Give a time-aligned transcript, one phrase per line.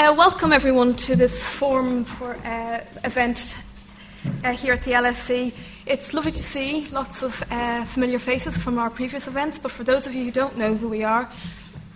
[0.00, 3.58] uh, welcome everyone to this forum for uh, event
[4.42, 5.52] uh, here at the LSE.
[5.84, 9.84] It's lovely to see lots of uh, familiar faces from our previous events, but for
[9.84, 11.30] those of you who don't know who we are,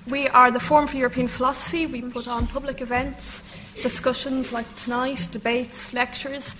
[0.06, 1.87] we are the Forum for European Philosophy.
[1.87, 3.43] We put on public events,
[3.82, 6.55] discussions like tonight, debates, lectures,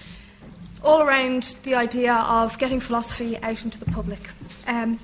[0.82, 4.30] all around the idea of getting philosophy out into the public.
[4.66, 4.98] Um,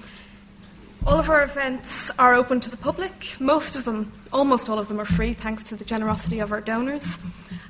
[1.07, 3.37] all of our events are open to the public.
[3.41, 6.61] Most of them, almost all of them, are free thanks to the generosity of our
[6.61, 7.16] donors.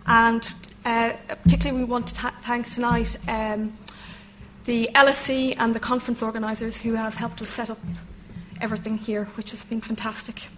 [0.06, 0.48] And
[0.84, 1.12] uh,
[1.44, 3.76] particularly, we want to ta- thank tonight um,
[4.64, 7.78] the LSE and the conference organisers who have helped us set up
[8.60, 10.48] everything here, which has been fantastic.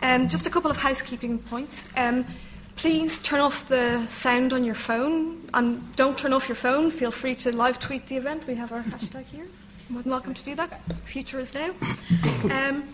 [0.00, 1.84] Um, just a couple of housekeeping points.
[1.96, 2.24] Um,
[2.76, 6.90] please turn off the sound on your phone and don't turn off your phone.
[6.90, 8.46] Feel free to live tweet the event.
[8.46, 9.46] We have our hashtag here.
[9.92, 10.80] More than welcome to do that.
[11.04, 11.70] Future is now.
[12.50, 12.88] Um,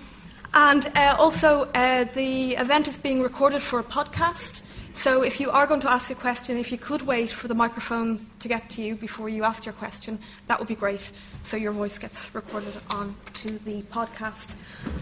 [0.54, 4.62] and uh, also, uh, the event is being recorded for a podcast.
[4.94, 7.54] So, if you are going to ask a question, if you could wait for the
[7.54, 11.12] microphone to get to you before you ask your question, that would be great.
[11.44, 14.56] So your voice gets recorded on to the podcast.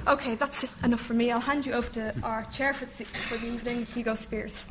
[0.06, 1.30] Okay, that's enough for me.
[1.30, 4.66] I'll hand you over to our chair for the, for the evening, Hugo Spears.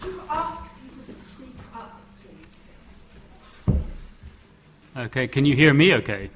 [0.00, 2.00] Could you ask people to speak up,
[3.66, 3.82] please?
[4.94, 6.28] Okay, can you hear me okay?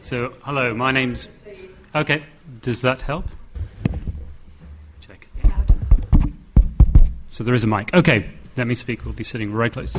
[0.00, 1.28] So, hello, my name's.
[1.94, 2.24] Okay,
[2.62, 3.26] does that help?
[5.02, 5.28] Check.
[7.28, 7.92] So there is a mic.
[7.92, 9.04] Okay, let me speak.
[9.04, 9.94] We'll be sitting right close.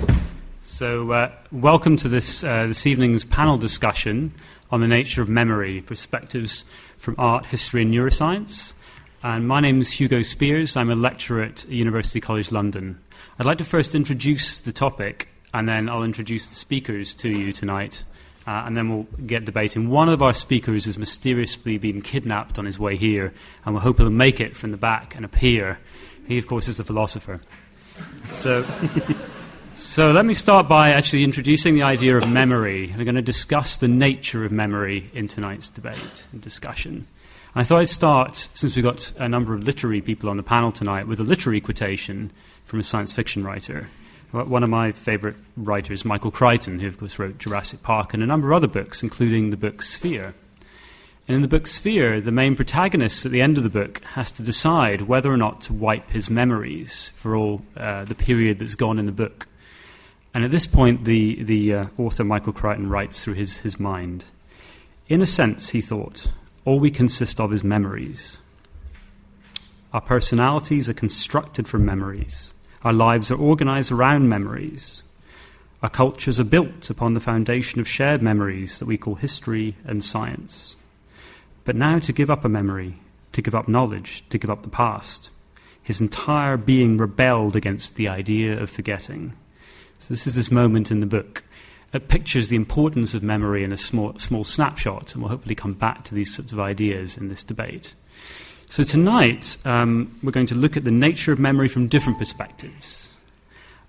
[0.61, 4.33] So, uh, welcome to this uh, this evening's panel discussion
[4.71, 6.65] on the nature of memory, perspectives
[6.97, 8.73] from art, history, and neuroscience.
[9.21, 10.75] And my name is Hugo Spears.
[10.75, 12.99] I'm a lecturer at University College London.
[13.37, 17.51] I'd like to first introduce the topic, and then I'll introduce the speakers to you
[17.51, 18.03] tonight,
[18.47, 19.89] uh, and then we'll get debating.
[19.89, 23.33] One of our speakers has mysteriously been kidnapped on his way here,
[23.65, 25.79] and we're hoping he'll make it from the back and appear.
[26.27, 27.41] He, of course, is a philosopher.
[28.25, 28.65] So.
[29.75, 32.93] So let me start by actually introducing the idea of memory.
[32.97, 37.07] We're going to discuss the nature of memory in tonight's debate and discussion.
[37.55, 40.73] I thought I'd start, since we've got a number of literary people on the panel
[40.73, 42.31] tonight, with a literary quotation
[42.65, 43.87] from a science fiction writer.
[44.31, 48.27] One of my favourite writers, Michael Crichton, who of course wrote Jurassic Park and a
[48.27, 50.35] number of other books, including the book Sphere.
[51.27, 54.31] And in the book Sphere, the main protagonist at the end of the book has
[54.33, 58.75] to decide whether or not to wipe his memories for all uh, the period that's
[58.75, 59.47] gone in the book.
[60.33, 64.25] And at this point, the, the uh, author Michael Crichton writes through his, his mind
[65.07, 66.31] In a sense, he thought,
[66.65, 68.39] all we consist of is memories.
[69.91, 72.53] Our personalities are constructed from memories.
[72.83, 75.03] Our lives are organized around memories.
[75.81, 80.03] Our cultures are built upon the foundation of shared memories that we call history and
[80.03, 80.75] science.
[81.65, 82.95] But now to give up a memory,
[83.33, 85.29] to give up knowledge, to give up the past,
[85.81, 89.33] his entire being rebelled against the idea of forgetting.
[89.99, 91.43] So, this is this moment in the book.
[91.91, 95.73] It pictures the importance of memory in a small, small snapshot, and we'll hopefully come
[95.73, 97.95] back to these sorts of ideas in this debate.
[98.71, 103.11] So, tonight, um, we're going to look at the nature of memory from different perspectives.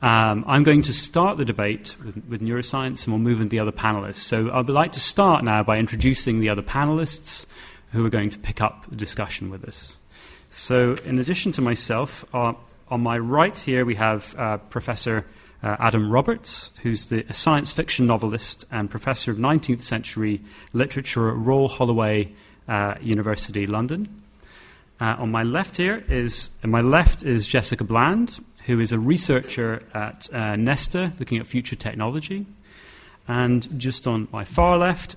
[0.00, 3.58] Um, I'm going to start the debate with, with, neuroscience, and we'll move into the
[3.58, 4.24] other panelists.
[4.24, 7.44] So, I'd like to start now by introducing the other panelists
[7.92, 9.98] who are going to pick up the discussion with us.
[10.48, 12.54] So, in addition to myself, uh,
[12.88, 15.26] on my right here we have uh, Professor
[15.62, 20.40] uh, Adam Roberts, who's the, a science fiction novelist and professor of 19th century
[20.72, 22.32] literature at Royal Holloway
[22.66, 24.19] uh, University, London.
[25.00, 29.82] Uh, on my left here is, my left is Jessica Bland, who is a researcher
[29.94, 32.46] at uh, Nesta, looking at future technology.
[33.26, 35.16] And just on my far left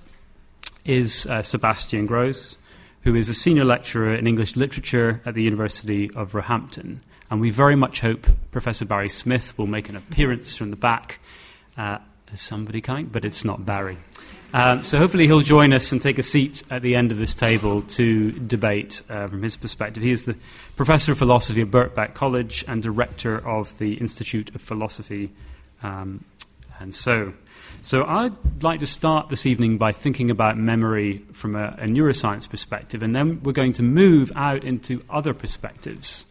[0.84, 2.56] is uh, Sebastian Groes,
[3.02, 7.00] who is a senior lecturer in English literature at the University of Roehampton.
[7.30, 11.18] And we very much hope Professor Barry Smith will make an appearance from the back.
[11.76, 13.98] Uh, there's somebody coming, but it's not Barry.
[14.54, 17.34] Um, so hopefully he'll join us and take a seat at the end of this
[17.34, 20.00] table to debate uh, from his perspective.
[20.00, 20.36] He is the
[20.76, 25.32] professor of philosophy at Birkbeck College and director of the Institute of Philosophy.
[25.82, 26.24] Um,
[26.78, 27.34] and so,
[27.80, 32.48] so I'd like to start this evening by thinking about memory from a, a neuroscience
[32.48, 36.26] perspective, and then we're going to move out into other perspectives.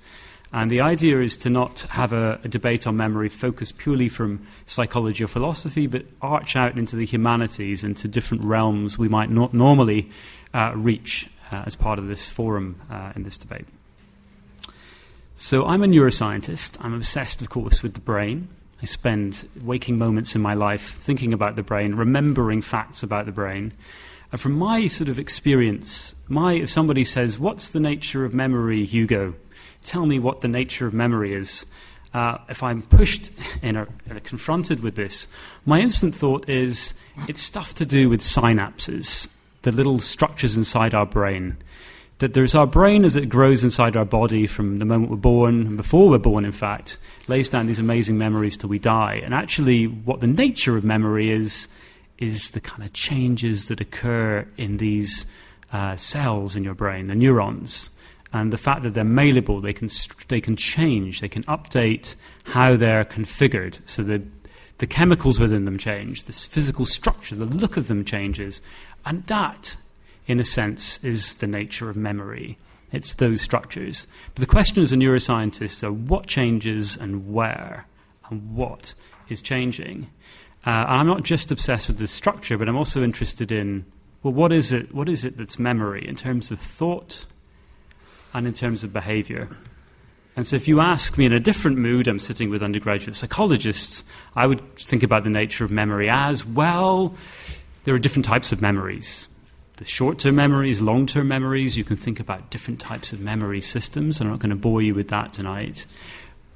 [0.54, 4.46] And the idea is to not have a, a, debate on memory focused purely from
[4.68, 9.56] psychology or philosophy, but arch out into the humanities, into different realms we might not
[9.56, 10.12] normally
[10.54, 13.66] uh, reach uh, as part of this forum uh, in this debate.
[15.34, 16.78] So, I'm a neuroscientist.
[16.80, 18.48] I'm obsessed, of course, with the brain.
[18.80, 23.32] I spend waking moments in my life thinking about the brain, remembering facts about the
[23.32, 23.74] brain.
[24.32, 28.86] And from my sort of experience, my, if somebody says, What's the nature of memory,
[28.86, 29.34] Hugo?
[29.84, 31.66] Tell me what the nature of memory is.
[32.14, 33.32] Uh, if I'm pushed
[33.62, 33.88] and are,
[34.24, 35.28] confronted with this,
[35.66, 36.94] my instant thought is
[37.28, 39.28] it's stuff to do with synapses,
[39.64, 41.58] the little structures inside our brain.
[42.20, 45.68] That there's our brain as it grows inside our body from the moment we're born,
[45.68, 46.98] and before we're born, in fact,
[47.28, 49.20] lays down these amazing memories till we die.
[49.24, 51.68] And actually, what the nature of memory is,
[52.20, 55.26] is the kind of changes that occur in these
[55.74, 57.90] uh, cells in your brain, the neurons.
[58.34, 59.90] And the fact that they're malleable, they can,
[60.28, 62.16] they can change, they can update
[62.46, 63.78] how they're configured.
[63.86, 64.24] So the,
[64.80, 68.60] the chemicals within them change, the physical structure, the look of them changes.
[69.06, 69.78] And that,
[70.26, 72.58] in a sense, is the nature of memory.
[72.92, 74.08] It's those structures.
[74.34, 77.86] But the question as a neuroscientist are what changes and where
[78.30, 78.96] and what
[79.30, 80.10] is changing.
[80.66, 83.86] Uh, I'm not just obsessed with the structure, but I'm also interested in
[84.24, 84.96] well, what is it?
[84.96, 87.26] What is it that's memory in terms of thought
[88.34, 89.50] and in terms of behavior?
[90.36, 94.04] And so, if you ask me in a different mood, I'm sitting with undergraduate psychologists,
[94.36, 97.16] I would think about the nature of memory as well.
[97.84, 99.28] There are different types of memories.
[99.78, 103.62] The short term memories, long term memories, you can think about different types of memory
[103.62, 104.22] systems.
[104.22, 105.86] I'm not going to bore you with that tonight.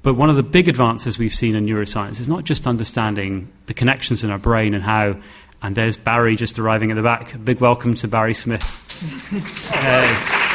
[0.02, 3.74] But one of the big advances we've seen in neuroscience is not just understanding the
[3.74, 5.20] connections in our brain and how,
[5.60, 7.34] and there's Barry just arriving at the back.
[7.34, 8.64] A big welcome to Barry Smith.
[9.72, 10.47] uh,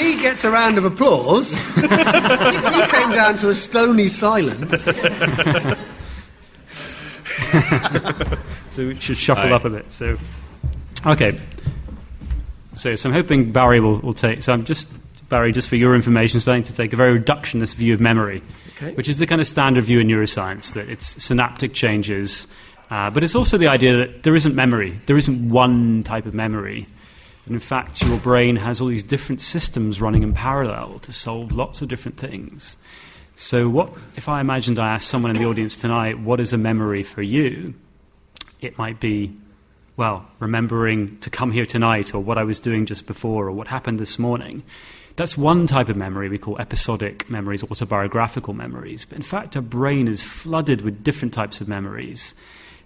[0.00, 1.52] he gets a round of applause.
[1.74, 4.82] he came down to a stony silence.
[8.68, 9.92] so we should shuffle up a bit.
[9.92, 10.18] So,
[11.06, 11.40] okay.
[12.76, 14.42] So, so I'm hoping Barry will, will take.
[14.42, 14.88] So I'm just
[15.30, 18.42] Barry, just for your information, starting to take a very reductionist view of memory,
[18.76, 18.92] okay.
[18.94, 22.46] which is the kind of standard view in neuroscience that it's synaptic changes.
[22.90, 25.00] Uh, but it's also the idea that there isn't memory.
[25.06, 26.88] There isn't one type of memory.
[27.46, 31.52] And in fact, your brain has all these different systems running in parallel to solve
[31.52, 32.76] lots of different things.
[33.36, 36.58] So, what if I imagined I asked someone in the audience tonight, what is a
[36.58, 37.74] memory for you?
[38.60, 39.34] It might be,
[39.96, 43.68] well, remembering to come here tonight, or what I was doing just before, or what
[43.68, 44.62] happened this morning.
[45.16, 49.04] That's one type of memory we call episodic memories, autobiographical memories.
[49.04, 52.34] But in fact, our brain is flooded with different types of memories.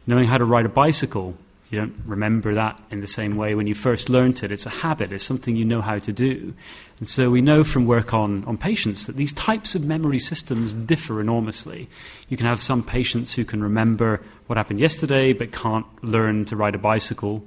[0.06, 1.36] Knowing how to ride a bicycle,
[1.70, 4.52] you don't remember that in the same way when you first learnt it.
[4.52, 6.54] It's a habit, it's something you know how to do.
[6.98, 10.72] And so we know from work on, on patients that these types of memory systems
[10.72, 11.88] differ enormously.
[12.28, 16.56] You can have some patients who can remember what happened yesterday but can't learn to
[16.56, 17.44] ride a bicycle.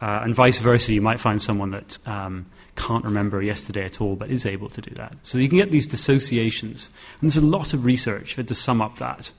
[0.00, 2.46] Uh, and vice versa, you might find someone that um,
[2.76, 5.16] can't remember yesterday at all, but is able to do that.
[5.22, 6.90] So you can get these dissociations.
[7.20, 9.32] And there's a lot of research to sum up that.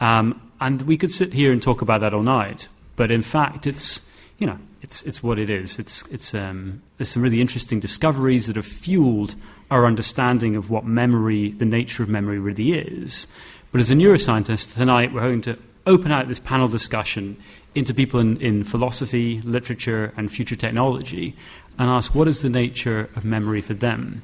[0.00, 3.68] Um, and we could sit here and talk about that all night, but in fact,
[3.68, 4.02] it's,
[4.38, 5.78] you know, it's, it's what it is.
[5.78, 9.36] It's, it's, um, there's some really interesting discoveries that have fueled
[9.70, 13.28] our understanding of what memory, the nature of memory really is.
[13.70, 15.56] But as a neuroscientist, tonight we're going to
[15.86, 17.36] open out this panel discussion
[17.72, 21.36] into people in, in philosophy, literature, and future technology
[21.78, 24.22] and ask what is the nature of memory for them.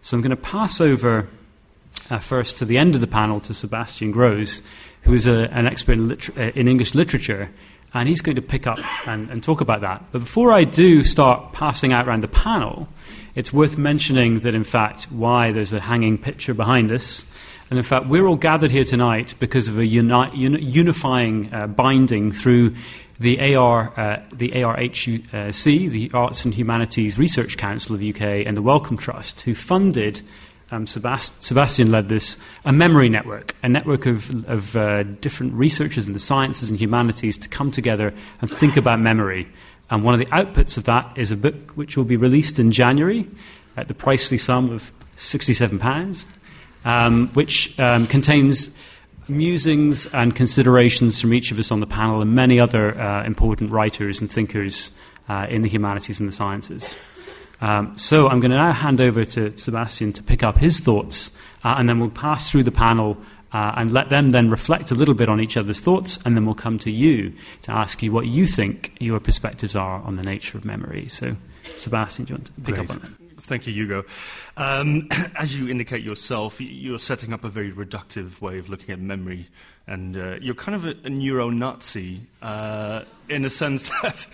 [0.00, 1.26] So I'm going to pass over
[2.08, 4.62] uh, first to the end of the panel to Sebastian Groes,
[5.02, 7.50] who is a, an expert in, liter- uh, in, English literature,
[7.94, 10.02] and he's going to pick up and, and, talk about that.
[10.12, 12.88] But before I do start passing out around the panel,
[13.34, 17.24] it's worth mentioning that, in fact, why there's a hanging picture behind us.
[17.70, 22.32] And in fact, we're all gathered here tonight because of a uni- unifying uh, binding
[22.32, 22.74] through
[23.18, 28.56] the AR, uh, the ARHC, the Arts and Humanities Research Council of the UK, and
[28.56, 30.22] the Wellcome Trust, who funded.
[30.72, 36.06] Um, Sebast- Sebastian led this, a memory network, a network of, of uh, different researchers
[36.06, 39.46] in the sciences and humanities to come together and think about memory.
[39.90, 42.70] And one of the outputs of that is a book which will be released in
[42.72, 43.28] January
[43.76, 46.24] at the pricely sum of £67,
[46.86, 48.74] um, which um, contains
[49.28, 53.70] musings and considerations from each of us on the panel and many other uh, important
[53.70, 54.90] writers and thinkers
[55.28, 56.96] uh, in the humanities and the sciences.
[57.62, 61.30] Um, so I'm going to now hand over to Sebastian to pick up his thoughts,
[61.64, 63.16] uh, and then we'll pass through the panel
[63.52, 66.44] uh, and let them then reflect a little bit on each other's thoughts, and then
[66.44, 70.24] we'll come to you to ask you what you think your perspectives are on the
[70.24, 71.08] nature of memory.
[71.08, 71.36] So,
[71.76, 72.78] Sebastian, do you want to pick Great.
[72.78, 73.42] up on that?
[73.42, 74.04] Thank you, Hugo.
[74.56, 78.98] Um, as you indicate yourself, you're setting up a very reductive way of looking at
[78.98, 79.48] memory,
[79.86, 84.26] and uh, you're kind of a, a neuro Nazi uh, in the sense that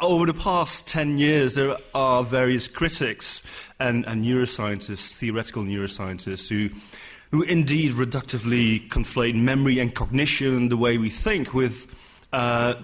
[0.00, 3.42] over the past 10 years, there are various critics
[3.78, 6.70] and, and neuroscientists, theoretical neuroscientists, who,
[7.30, 11.92] who indeed reductively conflate memory and cognition, the way we think, with
[12.32, 12.74] uh,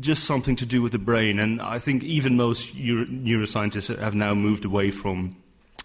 [0.00, 1.38] just something to do with the brain.
[1.38, 5.36] And I think even most Euro- neuroscientists have now moved away from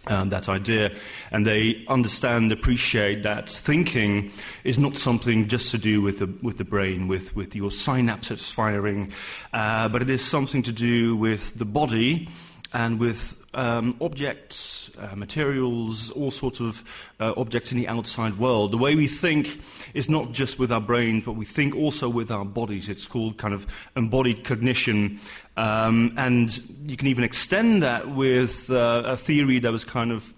[0.08, 0.96] um, that idea,
[1.32, 4.32] and they understand, appreciate that thinking
[4.64, 8.52] is not something just to do with the with the brain, with with your synapses
[8.52, 9.12] firing,
[9.54, 12.28] uh, but it is something to do with the body
[12.74, 16.84] and with um, objects, uh, materials, all sorts of
[17.20, 18.72] uh, objects in the outside world.
[18.72, 19.62] The way we think
[19.94, 22.90] is not just with our brains, but we think also with our bodies.
[22.90, 25.20] It's called kind of embodied cognition.
[25.58, 30.34] Um, and you can even extend that with uh, a theory that was kind of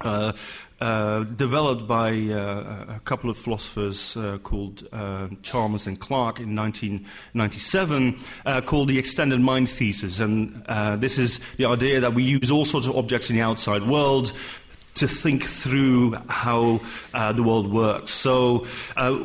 [0.00, 0.32] uh,
[0.80, 6.54] uh, developed by uh, a couple of philosophers uh, called uh, Chalmers and Clark in
[6.54, 10.18] 1997, uh, called the extended mind thesis.
[10.18, 10.64] And
[11.00, 14.32] this is the idea that we use all sorts of objects in the outside world
[14.98, 16.80] to think through how
[17.14, 18.12] uh, the world works.
[18.12, 19.24] So uh,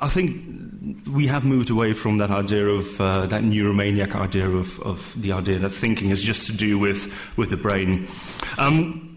[0.00, 4.78] I think we have moved away from that idea of uh, that neuromaniac idea of,
[4.80, 8.06] of, the idea that thinking is just to do with, with the brain.
[8.58, 9.09] Um,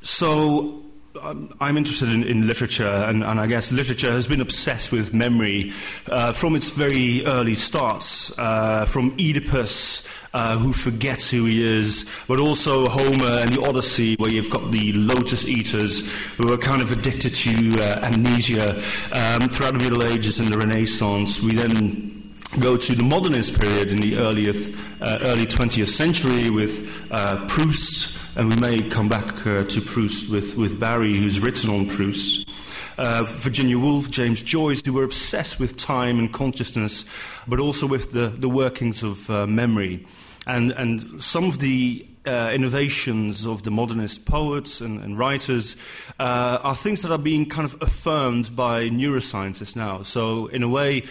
[0.00, 0.82] so
[1.22, 5.12] um, I'm interested in, in literature, and, and, I guess literature has been obsessed with
[5.12, 5.72] memory
[6.06, 10.06] uh, from its very early starts, uh, from Oedipus.
[10.34, 14.70] Uh, who forgets who he is, but also Homer and the Odyssey, where you've got
[14.70, 18.76] the lotus eaters who are kind of addicted to uh, amnesia.
[19.12, 23.90] Um, throughout the Middle Ages and the Renaissance, we then go to the modernist period
[23.90, 29.64] in the uh, early 20th century with uh, Proust and we may come back uh,
[29.64, 32.48] to Proust with, with Barry, who's written on Proust.
[32.96, 37.04] Uh, Virginia Woolf, James Joyce, who were obsessed with time and consciousness,
[37.48, 40.06] but also with the, the workings of uh, memory.
[40.46, 45.74] And, and some of the uh, innovations of the modernist poets and, and writers
[46.20, 50.04] uh, are things that are being kind of affirmed by neuroscientists now.
[50.04, 51.02] So, in a way,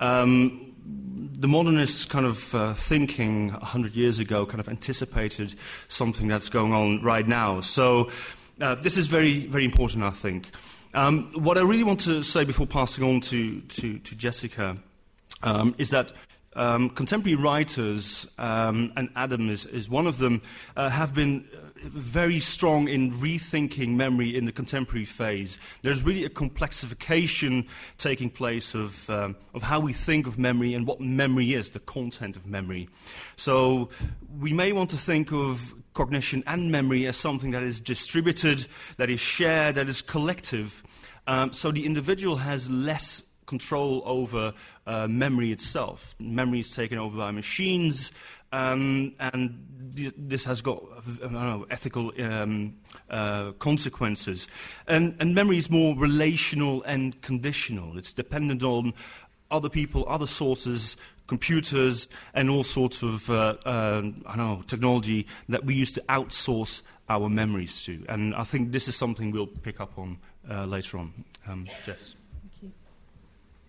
[0.00, 5.54] um, the modernist kind of uh, thinking 100 years ago kind of anticipated
[5.88, 7.60] something that's going on right now.
[7.60, 8.10] So
[8.60, 10.50] uh, this is very, very important, I think.
[10.94, 14.76] Um, what I really want to say before passing on to, to, to Jessica
[15.42, 16.12] um, is that
[16.54, 20.42] um, contemporary writers, um, and Adam is, is one of them,
[20.76, 25.58] uh, have been uh, very strong in rethinking memory in the contemporary phase.
[25.82, 27.66] There's really a complexification
[27.98, 31.80] taking place of, um, of how we think of memory and what memory is, the
[31.80, 32.88] content of memory.
[33.36, 33.90] So
[34.38, 39.10] we may want to think of cognition and memory as something that is distributed, that
[39.10, 40.82] is shared, that is collective.
[41.26, 44.54] Um, so the individual has less control over
[44.86, 46.14] uh, memory itself.
[46.18, 48.10] Memory is taken over by machines,
[48.52, 50.82] um, and this has got
[51.30, 52.74] know, ethical um,
[53.10, 54.48] uh, consequences.
[54.86, 57.98] And, and, memory is more relational and conditional.
[57.98, 58.94] It's dependent on
[59.50, 65.64] other people, other sources, computers, and all sorts of uh, uh, I know technology that
[65.64, 68.04] we use to outsource our memories to.
[68.08, 70.18] And I think this is something we'll pick up on
[70.50, 71.24] uh, later on.
[71.46, 72.14] Um, Jess.
[72.50, 72.72] Thank you.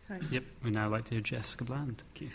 [0.10, 0.20] Hi.
[0.32, 2.04] Yep, we now like to hear Jessica Bland.
[2.14, 2.30] Thank you.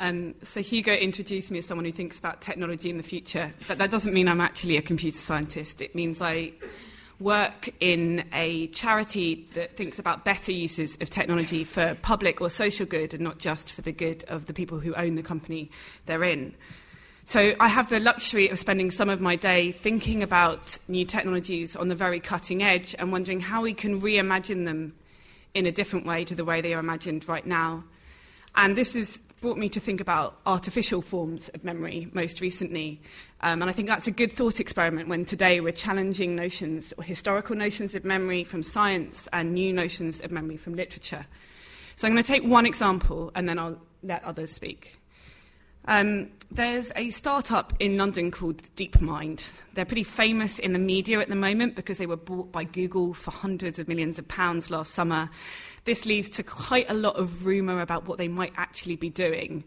[0.00, 3.76] Um, so Hugo introduced me as someone who thinks about technology in the future, but
[3.76, 5.82] that doesn't mean I'm actually a computer scientist.
[5.82, 6.52] It means I
[7.18, 12.86] work in a charity that thinks about better uses of technology for public or social
[12.86, 15.70] good and not just for the good of the people who own the company
[16.06, 16.54] they're in.
[17.26, 21.76] So I have the luxury of spending some of my day thinking about new technologies
[21.76, 24.94] on the very cutting edge and wondering how we can reimagine them
[25.52, 27.84] in a different way to the way they are imagined right now.
[28.54, 33.00] And this is brought me to think about artificial forms of memory most recently.
[33.40, 37.04] Um, and I think that's a good thought experiment when today we're challenging notions, or
[37.04, 41.26] historical notions of memory from science and new notions of memory from literature.
[41.96, 44.99] So I'm going to take one example and then I'll let others speak.
[45.86, 49.44] Um, there's a startup in London called DeepMind.
[49.74, 53.14] They're pretty famous in the media at the moment because they were bought by Google
[53.14, 55.30] for hundreds of millions of pounds last summer.
[55.84, 59.64] This leads to quite a lot of rumour about what they might actually be doing.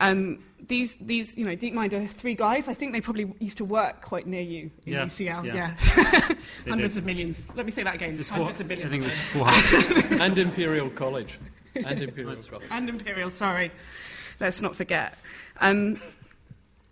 [0.00, 2.66] Um, these, these, you know, DeepMind are three guys.
[2.66, 5.44] I think they probably used to work quite near you in yeah, UCL.
[5.44, 6.34] Yeah, yeah.
[6.68, 7.42] hundreds of millions.
[7.54, 8.16] Let me say that again.
[8.18, 8.88] It's hundreds four, of millions.
[8.88, 9.20] I think it was
[10.00, 10.20] 400.
[10.20, 11.38] and Imperial College.
[11.76, 12.68] And Imperial College.
[12.70, 13.30] And Imperial.
[13.30, 13.72] Sorry,
[14.40, 15.14] let's not forget.
[15.60, 15.98] Um,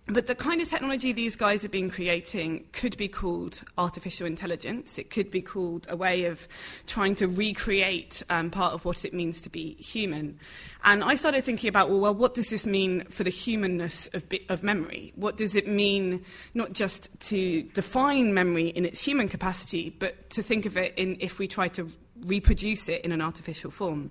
[0.07, 4.99] but the kind of technology these guys have been creating could be called artificial intelligence.
[4.99, 6.49] It could be called a way of
[6.89, 10.41] trying to recreate um, part of what it means to be human.
[10.83, 14.25] And I started thinking about, well, well what does this mean for the humanness of,
[14.49, 15.13] of memory?
[15.15, 20.43] What does it mean not just to define memory in its human capacity, but to
[20.43, 21.91] think of it in if we try to
[22.25, 24.11] reproduce it in an artificial form.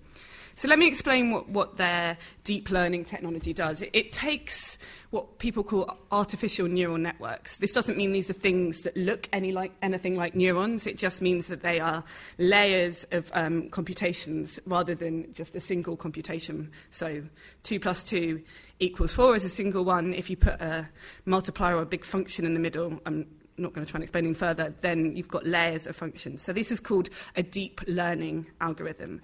[0.55, 3.81] So let me explain what, what their deep learning technology does.
[3.81, 4.77] It, it, takes
[5.09, 7.57] what people call artificial neural networks.
[7.57, 10.85] This doesn't mean these are things that look any like, anything like neurons.
[10.85, 12.03] It just means that they are
[12.37, 16.71] layers of um, computations rather than just a single computation.
[16.91, 17.23] So
[17.63, 18.41] 2 plus 2
[18.79, 20.13] equals 4 is a single one.
[20.13, 20.89] If you put a
[21.25, 23.27] multiplier or a big function in the middle, I'm
[23.57, 26.41] not going to try and explain any further, then you've got layers of functions.
[26.41, 29.21] So this is called a deep learning algorithm.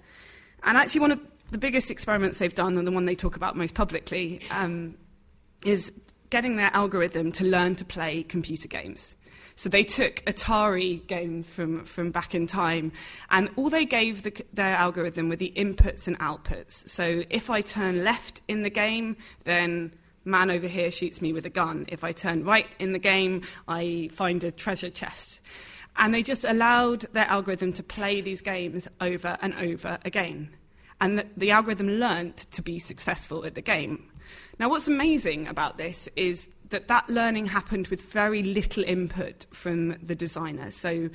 [0.62, 3.56] And actually, one of the biggest experiments they've done, and the one they talk about
[3.56, 4.96] most publicly, um,
[5.64, 5.92] is
[6.30, 9.16] getting their algorithm to learn to play computer games.
[9.56, 12.92] So they took Atari games from, from back in time,
[13.30, 16.88] and all they gave the, their algorithm were the inputs and outputs.
[16.88, 19.92] So if I turn left in the game, then
[20.24, 21.86] man over here shoots me with a gun.
[21.88, 25.40] If I turn right in the game, I find a treasure chest.
[25.98, 30.50] And they just allowed their algorithm to play these games over and over again.
[31.00, 34.10] And the, the algorithm learned to be successful at the game.
[34.58, 39.96] Now, what's amazing about this is that that learning happened with very little input from
[40.02, 40.70] the designer.
[40.70, 41.08] So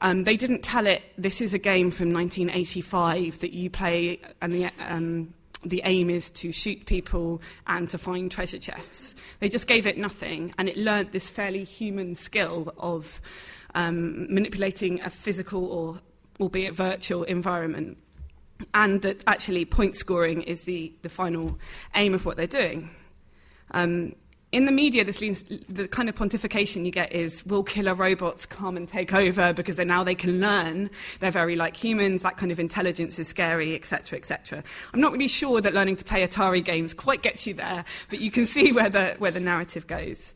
[0.00, 4.52] um, they didn't tell it, this is a game from 1985 that you play, and
[4.52, 9.14] the, um, the aim is to shoot people and to find treasure chests.
[9.40, 13.20] They just gave it nothing, and it learned this fairly human skill of
[13.74, 16.00] um, manipulating a physical or
[16.40, 17.98] albeit virtual environment.
[18.74, 21.58] And that actually point scoring is the, the final
[21.94, 22.90] aim of what they're doing.
[23.70, 24.14] Um,
[24.50, 28.46] in the media, this leads, the kind of pontification you get is will killer robots
[28.46, 30.88] come and take over because now they can learn?
[31.20, 34.64] They're very like humans, that kind of intelligence is scary, etc., etc.
[34.94, 38.20] I'm not really sure that learning to play Atari games quite gets you there, but
[38.20, 40.32] you can see where the, where the narrative goes.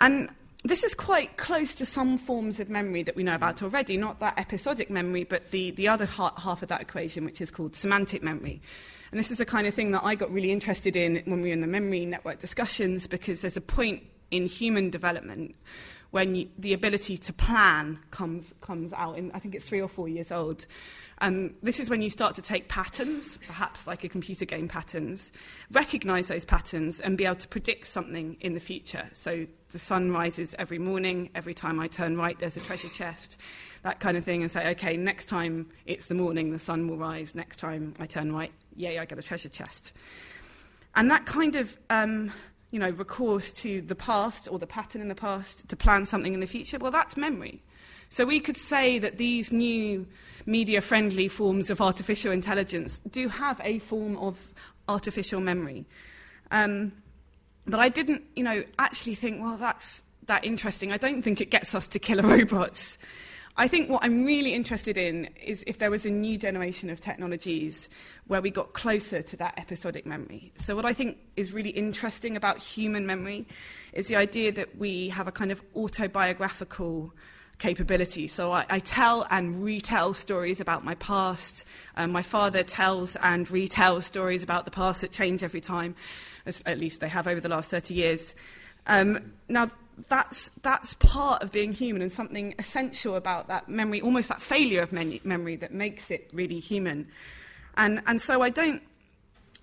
[0.00, 0.28] And
[0.68, 4.20] this is quite close to some forms of memory that we know about already, not
[4.20, 8.22] that episodic memory, but the, the other half of that equation, which is called semantic
[8.22, 8.60] memory.
[9.10, 11.48] And this is the kind of thing that I got really interested in when we
[11.48, 15.54] were in the memory network discussions, because there's a point in human development
[16.10, 19.18] when you, the ability to plan comes, comes out.
[19.18, 20.66] In, I think it's three or four years old.
[21.18, 25.32] Um, this is when you start to take patterns, perhaps like a computer game patterns,
[25.72, 29.08] recognize those patterns, and be able to predict something in the future.
[29.14, 33.36] So the sun rises every morning, every time I turn right, there's a treasure chest,
[33.82, 36.96] that kind of thing, and say, okay, next time it's the morning, the sun will
[36.96, 39.92] rise, next time I turn right, yay, I get a treasure chest.
[40.94, 42.32] And that kind of um,
[42.70, 46.32] you know, recourse to the past or the pattern in the past to plan something
[46.32, 47.62] in the future, well, that's memory.
[48.08, 50.06] So we could say that these new
[50.46, 54.38] media friendly forms of artificial intelligence do have a form of
[54.88, 55.84] artificial memory.
[56.50, 56.92] Um,
[57.66, 60.92] but I didn't, you know, actually think, well, that's that interesting.
[60.92, 62.98] I don't think it gets us to killer robots.
[63.58, 67.00] I think what I'm really interested in is if there was a new generation of
[67.00, 67.88] technologies
[68.26, 70.52] where we got closer to that episodic memory.
[70.58, 73.46] So, what I think is really interesting about human memory
[73.94, 77.14] is the idea that we have a kind of autobiographical
[77.58, 78.28] capability.
[78.28, 81.64] So I, I, tell and retell stories about my past.
[81.96, 85.94] Um, my father tells and retells stories about the past that change every time,
[86.66, 88.34] at least they have over the last 30 years.
[88.86, 89.70] Um, now,
[90.08, 94.82] that's, that's part of being human and something essential about that memory, almost that failure
[94.82, 97.08] of memory that makes it really human.
[97.78, 98.82] And, and so I don't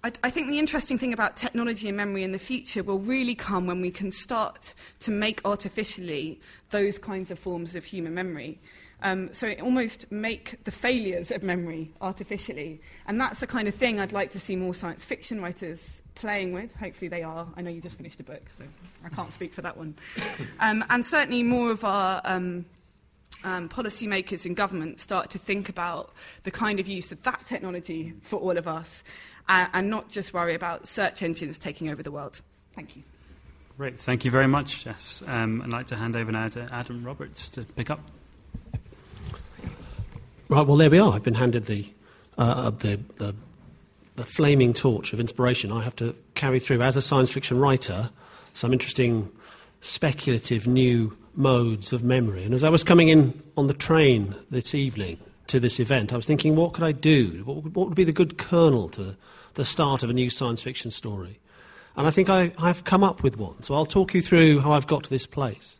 [0.03, 3.35] I, I, think the interesting thing about technology and memory in the future will really
[3.35, 8.59] come when we can start to make artificially those kinds of forms of human memory.
[9.01, 12.81] Um, so it almost make the failures of memory artificially.
[13.07, 16.53] And that's the kind of thing I'd like to see more science fiction writers playing
[16.53, 16.75] with.
[16.75, 17.47] Hopefully they are.
[17.55, 18.65] I know you just finished a book, so
[19.05, 19.95] I can't speak for that one.
[20.59, 22.65] Um, and certainly more of our um,
[23.43, 26.13] um, policymakers in government start to think about
[26.43, 29.03] the kind of use of that technology for all of us
[29.47, 32.41] uh, and not just worry about search engines taking over the world.
[32.75, 33.03] Thank you.
[33.77, 35.23] Great, thank you very much, Jess.
[35.25, 37.99] Um, I'd like to hand over now to Adam Roberts to pick up.
[40.47, 41.13] Right, well, there we are.
[41.13, 41.91] I've been handed the,
[42.37, 43.35] uh, the, the,
[44.15, 45.71] the flaming torch of inspiration.
[45.71, 48.11] I have to carry through, as a science fiction writer,
[48.53, 49.31] some interesting
[49.81, 52.43] speculative new modes of memory.
[52.43, 56.15] And as I was coming in on the train this evening to this event, I
[56.15, 57.43] was thinking, what could I do?
[57.45, 59.17] What would, what would be the good kernel to
[59.55, 61.39] the start of a new science fiction story?
[61.95, 63.61] And I think I, I've come up with one.
[63.63, 65.79] So I'll talk you through how I've got to this place,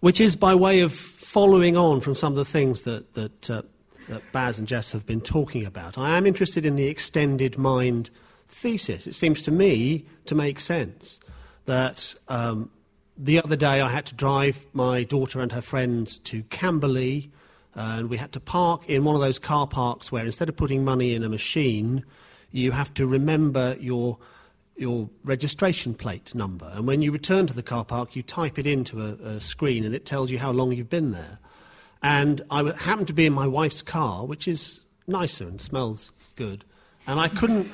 [0.00, 3.62] which is by way of following on from some of the things that, that, uh,
[4.08, 5.96] that Baz and Jess have been talking about.
[5.96, 8.10] I am interested in the extended mind
[8.48, 9.06] thesis.
[9.06, 11.20] It seems to me to make sense
[11.66, 12.70] that um,
[13.16, 17.30] the other day I had to drive my daughter and her friends to Camberley
[17.74, 20.84] and we had to park in one of those car parks where instead of putting
[20.84, 22.04] money in a machine,
[22.50, 24.18] you have to remember your
[24.76, 26.70] your registration plate number.
[26.74, 29.84] And when you return to the car park, you type it into a, a screen
[29.84, 31.38] and it tells you how long you've been there.
[32.02, 36.64] And I happened to be in my wife's car, which is nicer and smells good.
[37.06, 37.70] And I couldn't.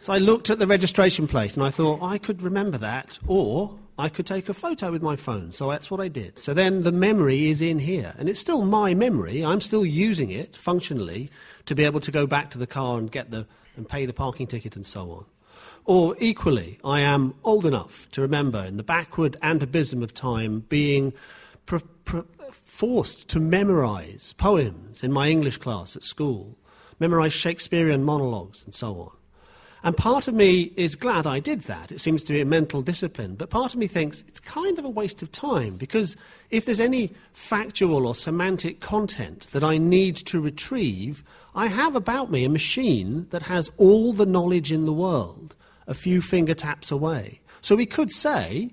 [0.00, 3.78] So I looked at the registration plate and I thought, I could remember that, or
[3.98, 5.50] I could take a photo with my phone.
[5.50, 6.38] So that's what I did.
[6.38, 8.14] So then the memory is in here.
[8.16, 9.44] And it's still my memory.
[9.44, 11.30] I'm still using it functionally
[11.66, 14.12] to be able to go back to the car and get the and pay the
[14.12, 15.24] parking ticket and so on.
[15.84, 20.60] Or equally, I am old enough to remember in the backward and abysm of time
[20.68, 21.14] being
[21.64, 26.56] pr- pr- forced to memorize poems in my English class at school,
[27.00, 29.17] memorize Shakespearean monologues and so on.
[29.84, 31.92] And part of me is glad I did that.
[31.92, 33.36] It seems to be a mental discipline.
[33.36, 36.16] But part of me thinks it's kind of a waste of time because
[36.50, 41.22] if there's any factual or semantic content that I need to retrieve,
[41.54, 45.54] I have about me a machine that has all the knowledge in the world
[45.86, 47.40] a few finger taps away.
[47.60, 48.70] So we could say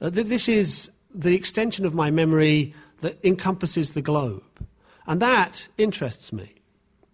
[0.00, 4.42] uh, that this is the extension of my memory that encompasses the globe.
[5.06, 6.54] And that interests me.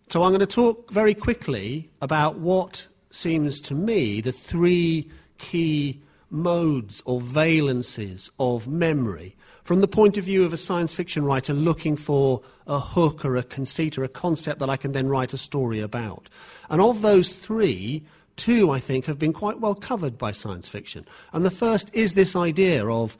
[0.08, 6.00] So I'm going to talk very quickly about what seems to me the three key
[6.30, 11.54] modes or valences of memory from the point of view of a science fiction writer
[11.54, 15.32] looking for a hook or a conceit or a concept that I can then write
[15.32, 16.28] a story about.
[16.68, 18.04] And of those three,
[18.36, 21.06] two, I think, have been quite well covered by science fiction.
[21.32, 23.16] And the first is this idea of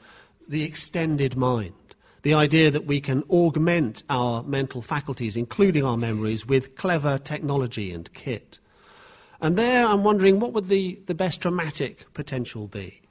[0.47, 1.73] the extended mind.
[2.23, 7.93] The idea that we can augment our mental faculties, including our memories, with clever technology
[7.93, 8.59] and kit.
[9.41, 13.01] And there I'm wondering what would the, the best dramatic potential be?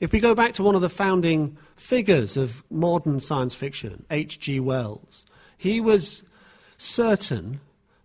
[0.00, 4.60] If we go back to one of the founding figures of modern science fiction, H.G.
[4.60, 5.24] Wells,
[5.56, 6.22] he was
[6.76, 7.60] certain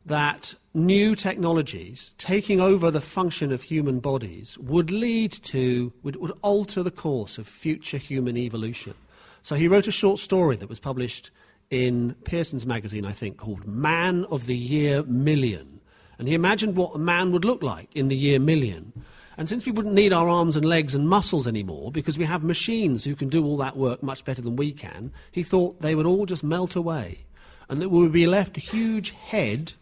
[0.06, 6.34] that new technologies taking over the function of human bodies would lead to, would, would
[6.42, 8.96] alter the course of future human evolution.
[9.44, 11.32] So he wrote a short story that was published
[11.70, 15.73] in Pearson's magazine, I think, called Man of the Year Million.
[16.18, 18.94] And he imagined what a man would look like in the year million.
[19.38, 22.44] And since we wouldn't need our arms and legs and muscles anymore, because we have
[22.44, 25.96] machines who can do all that work much better than we can, he thought they
[25.96, 27.20] would all just melt away.
[27.68, 29.74] And that we would be left a huge head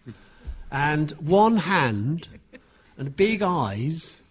[0.71, 2.29] and one hand
[2.97, 4.21] and big eyes.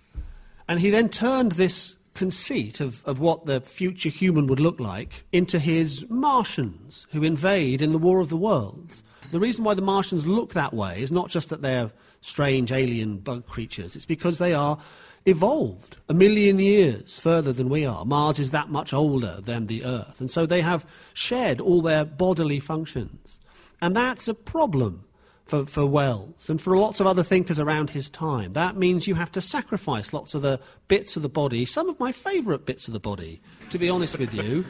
[0.66, 5.24] And he then turned this conceit of, of what the future human would look like
[5.32, 9.02] into his Martians who invade in the War of the Worlds.
[9.30, 11.90] The reason why the Martians look that way is not just that they're
[12.20, 14.78] strange alien bug creatures, it's because they are
[15.26, 18.04] evolved a million years further than we are.
[18.04, 22.04] Mars is that much older than the Earth, and so they have shed all their
[22.04, 23.38] bodily functions.
[23.80, 25.04] And that's a problem
[25.46, 28.52] for, for Wells and for lots of other thinkers around his time.
[28.52, 31.98] That means you have to sacrifice lots of the bits of the body, some of
[31.98, 33.40] my favourite bits of the body,
[33.70, 34.64] to be honest with you.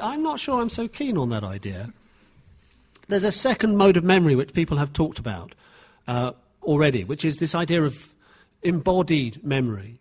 [0.00, 1.92] I'm not sure I'm so keen on that idea.
[3.08, 5.54] There's a second mode of memory which people have talked about
[6.08, 8.14] uh, already, which is this idea of
[8.62, 10.00] embodied memory.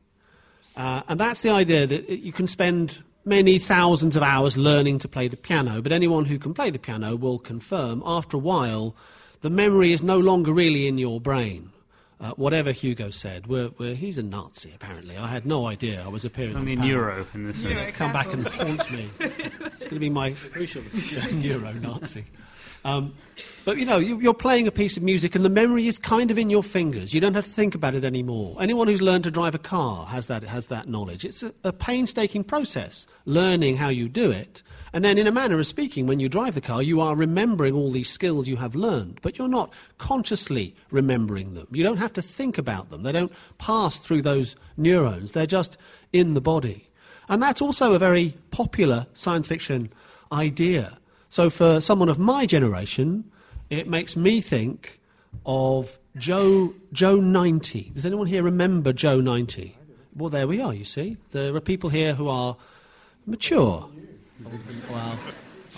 [0.75, 5.07] Uh, and that's the idea that you can spend many thousands of hours learning to
[5.07, 8.95] play the piano, but anyone who can play the piano will confirm after a while
[9.41, 11.69] the memory is no longer really in your brain.
[12.19, 15.17] Uh, whatever Hugo said, we're, we're, he's a Nazi apparently.
[15.17, 16.55] I had no idea I was appearing.
[16.55, 17.81] Only on neuro in this sense.
[17.81, 17.91] Neuro.
[17.91, 19.09] Come back and haunt me.
[19.19, 20.29] it's going to be my
[21.33, 22.25] neuro-Nazi.
[22.86, 23.15] Um,
[23.65, 26.30] but you know, you, you're playing a piece of music, and the memory is kind
[26.30, 27.13] of in your fingers.
[27.13, 28.56] You don't have to think about it anymore.
[28.62, 31.26] Anyone who's learned to drive a car has that has that knowledge.
[31.26, 34.62] It's a, a painstaking process, learning how you do it,
[34.93, 37.74] and then, in a manner of speaking, when you drive the car, you are remembering
[37.74, 41.67] all these skills you have learned, but you're not consciously remembering them.
[41.71, 43.04] You don't have to think about them.
[43.04, 45.34] They don't pass through those neurons.
[45.34, 45.76] They're just
[46.13, 46.88] in the body,
[47.28, 49.91] and that's also a very popular science fiction
[50.32, 50.98] idea.
[51.36, 53.30] So, for someone of my generation,
[53.69, 55.02] it makes me think
[55.45, 57.91] of Joe, Joe 90.
[57.93, 59.78] Does anyone here remember Joe 90?
[60.15, 61.17] Well, there we are, you see.
[61.32, 62.56] There are people here who are
[63.26, 63.89] mature.
[64.89, 65.19] Well,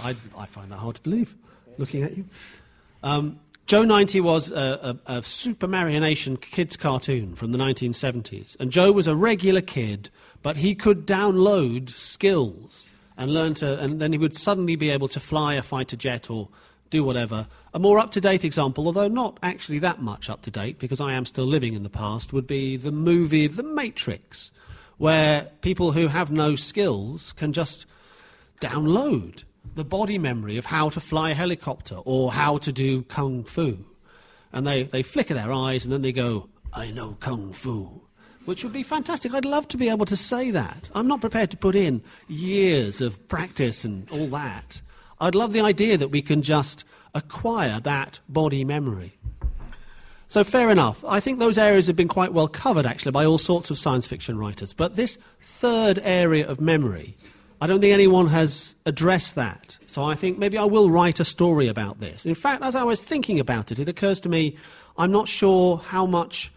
[0.04, 1.36] I, I find that hard to believe,
[1.80, 2.26] looking at you.
[3.02, 8.56] Um, Joe 90 was a, a, a Super Marionation kids cartoon from the 1970s.
[8.60, 10.12] And Joe was a regular kid,
[10.44, 12.86] but he could download skills
[13.18, 16.30] and learn to, and then he would suddenly be able to fly a fighter jet
[16.30, 16.50] or
[16.90, 17.48] do whatever.
[17.74, 21.02] A more up to date example, although not actually that much up to date because
[21.02, 24.52] I am still living in the past, would be the movie The Matrix,
[24.98, 27.86] where people who have no skills can just
[28.62, 29.44] download
[29.76, 33.86] the body memory of how to fly a helicopter or how to do kung fu.
[34.54, 38.07] And they, they flicker their eyes and then they go, I know kung fu.
[38.48, 39.34] Which would be fantastic.
[39.34, 40.90] I'd love to be able to say that.
[40.96, 44.82] I'm not prepared to put in years of practice and all that.
[45.20, 49.18] I'd love the idea that we can just acquire that body memory.
[50.30, 51.04] So, fair enough.
[51.06, 54.06] I think those areas have been quite well covered, actually, by all sorts of science
[54.06, 54.72] fiction writers.
[54.72, 57.18] But this third area of memory,
[57.60, 59.78] I don't think anyone has addressed that.
[59.88, 62.26] So, I think maybe I will write a story about this.
[62.26, 64.56] In fact, as I was thinking about it, it occurs to me
[64.98, 66.54] I'm not sure how much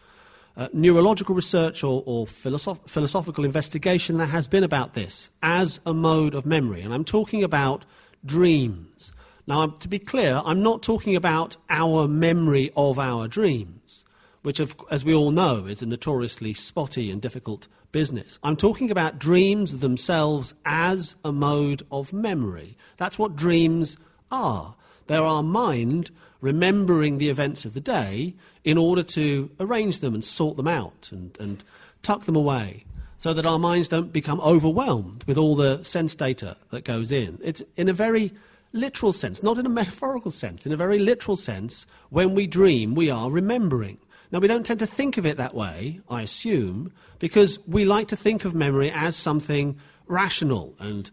[0.57, 5.95] uh, neurological research or, or philosoph- philosophical investigation there has been about this as a
[5.95, 6.83] mode of memory.
[6.83, 7.85] And I'm talking about
[8.25, 9.13] dreams.
[9.47, 14.05] Now, to be clear, I'm not talking about our memory of our dreams,
[14.43, 14.61] which,
[14.91, 18.39] as we all know, is a notoriously spotty and difficult business.
[18.43, 22.77] I'm talking about dreams themselves as a mode of memory.
[22.97, 23.97] That's what dreams
[24.31, 24.77] are.
[25.07, 30.25] They're our mind remembering the events of the day in order to arrange them and
[30.25, 31.65] sort them out and, and
[32.03, 32.85] tuck them away
[33.19, 37.39] so that our minds don't become overwhelmed with all the sense data that goes in.
[37.43, 38.33] It's in a very
[38.73, 42.95] literal sense, not in a metaphorical sense, in a very literal sense, when we dream,
[42.95, 43.99] we are remembering.
[44.33, 48.09] Now, we don't tend to think of it that way, I assume, because we like
[48.09, 49.77] to think of memory as something
[50.07, 51.11] rational and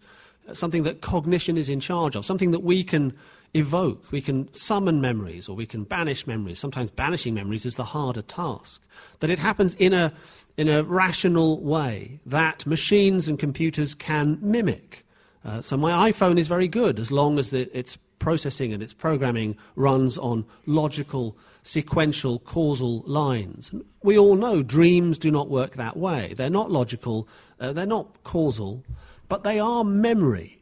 [0.53, 3.13] something that cognition is in charge of, something that we can
[3.57, 4.11] evoke.
[4.11, 6.59] We can summon memories or we can banish memories.
[6.59, 8.81] Sometimes banishing memories is the harder task.
[9.19, 10.13] That it happens in a,
[10.57, 15.05] in a rational way that machines and computers can mimic.
[15.43, 18.93] Uh, so my iPhone is very good as long as the, its processing and its
[18.93, 23.71] programming runs on logical, sequential, causal lines.
[24.03, 26.33] We all know dreams do not work that way.
[26.35, 27.27] They're not logical,
[27.59, 28.83] uh, they're not causal,
[29.29, 30.61] but they are memory.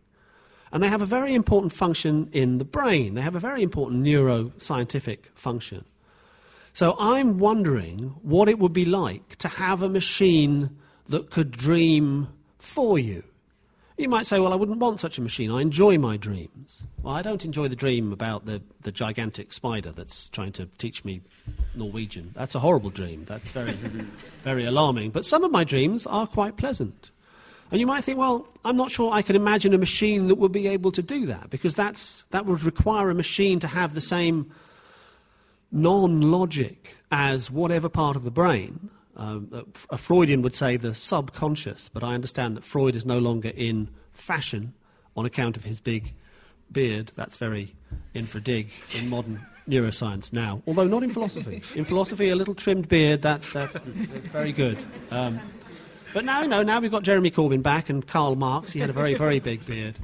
[0.75, 3.13] And they have a very important function in the brain.
[3.13, 5.85] They have a very important neuroscientific function.
[6.73, 12.27] So I'm wondering what it would be like to have a machine that could dream
[12.59, 13.23] for you.
[13.97, 15.49] You might say, well, I wouldn't want such a machine.
[15.49, 16.83] I enjoy my dreams.
[17.01, 21.05] Well, I don't enjoy the dream about the, the gigantic spider that's trying to teach
[21.05, 21.21] me
[21.73, 22.31] Norwegian.
[22.35, 23.23] That's a horrible dream.
[23.23, 23.71] That's very,
[24.43, 25.11] very alarming.
[25.11, 27.11] But some of my dreams are quite pleasant.
[27.71, 30.51] And you might think, well, I'm not sure I can imagine a machine that would
[30.51, 34.01] be able to do that, because that's, that would require a machine to have the
[34.01, 34.51] same
[35.71, 38.89] non logic as whatever part of the brain.
[39.17, 43.51] Um, a Freudian would say the subconscious, but I understand that Freud is no longer
[43.55, 44.73] in fashion
[45.15, 46.13] on account of his big
[46.71, 47.11] beard.
[47.15, 47.75] That's very
[48.13, 51.61] infra dig in modern neuroscience now, although not in philosophy.
[51.75, 54.77] In philosophy, a little trimmed beard, that, that, that's very good.
[55.11, 55.39] Um,
[56.15, 58.71] but now, no, now we've got Jeremy Corbyn back and Karl Marx.
[58.71, 59.99] He had a very, very big beard.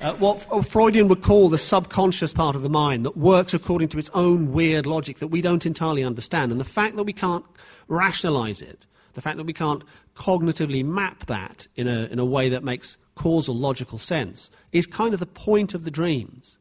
[0.00, 3.98] Uh, what Freudian would call the subconscious part of the mind that works according to
[3.98, 6.52] its own weird logic that we don't entirely understand.
[6.52, 7.44] And the fact that we can't
[7.88, 9.82] rationalize it, the fact that we can't
[10.14, 15.12] cognitively map that in a, in a way that makes causal, logical sense, is kind
[15.12, 16.57] of the point of the dreams.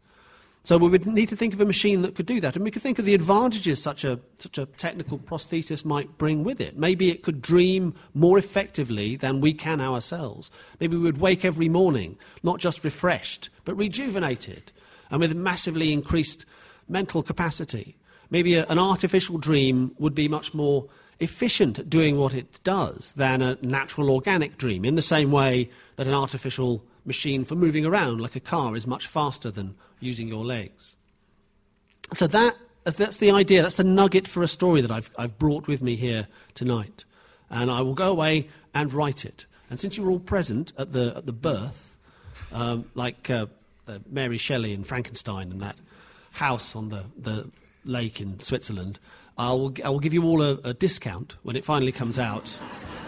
[0.68, 2.58] So we would need to think of a machine that could do that.
[2.58, 6.44] And we could think of the advantages such a, such a technical prosthesis might bring
[6.44, 6.78] with it.
[6.78, 10.52] Maybe it could dream more effectively than we can ourselves.
[10.82, 14.74] Maybe we would wake every morning, not just refreshed, but rejuvenated,
[15.10, 16.46] and with massively increased
[16.90, 17.96] mental capacity.
[18.30, 20.90] Maybe a, an artificial dream would be much more
[21.22, 25.70] efficient at doing what it does than a natural organic dream, in the same way
[25.96, 30.28] that an artificial machine for moving around like a car is much faster than using
[30.28, 30.96] your legs.
[32.14, 35.68] So that, that's the idea, that's the nugget for a story that I've, I've brought
[35.68, 37.04] with me here tonight.
[37.50, 39.46] And I will go away and write it.
[39.70, 41.98] And since you were all present at the, at the birth,
[42.52, 43.48] um, like uh,
[44.10, 45.76] Mary Shelley and Frankenstein and that
[46.32, 47.50] house on the, the
[47.84, 49.00] lake in Switzerland,
[49.38, 52.56] I will, I will give you all a, a discount when it finally comes out.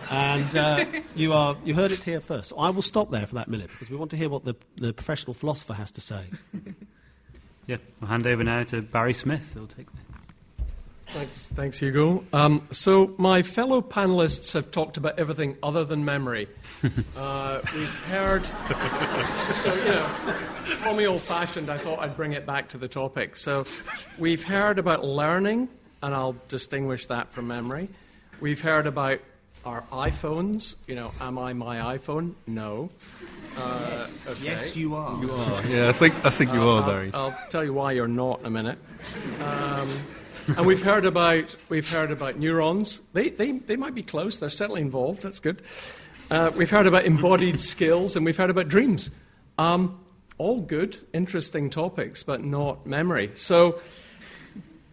[0.10, 2.52] And uh, you, are, you heard it here first.
[2.58, 4.93] I will stop there for that minute because we want to hear what the, the
[4.93, 6.26] professional philosopher has to say.
[7.67, 9.54] yeah, I'll hand over now to Barry Smith.
[9.54, 9.98] He'll take the
[11.10, 12.24] Thanks, thanks, Hugo.
[12.34, 16.48] Um, so my fellow panelists have talked about everything other than memory.
[17.17, 18.45] Uh, we've heard.
[18.45, 20.10] so you know,
[20.82, 21.69] call me old-fashioned.
[21.69, 23.36] I thought I'd bring it back to the topic.
[23.36, 23.65] So
[24.17, 25.67] we've heard about learning,
[26.02, 27.89] and I'll distinguish that from memory.
[28.39, 29.19] We've heard about
[29.65, 30.76] our iPhones.
[30.88, 32.34] You know, am I my iPhone?
[32.48, 32.89] No.
[33.58, 34.28] Uh, yes.
[34.28, 34.43] Okay.
[34.43, 35.22] yes, you are.
[35.22, 35.65] You are.
[35.67, 37.12] Yeah, I think I think you uh, are, Barry.
[37.13, 38.78] I'll, I'll, tell you why you're not in a minute.
[39.41, 39.89] Um,
[40.58, 43.00] and we've heard about we've heard about neurons.
[43.13, 44.39] They, they they might be close.
[44.39, 45.22] They're certainly involved.
[45.22, 45.62] That's good.
[46.32, 49.10] Uh, we've heard about embodied skills, and we've heard about dreams.
[49.58, 50.00] Um,
[50.38, 53.32] all good, interesting topics, but not memory.
[53.36, 53.82] So,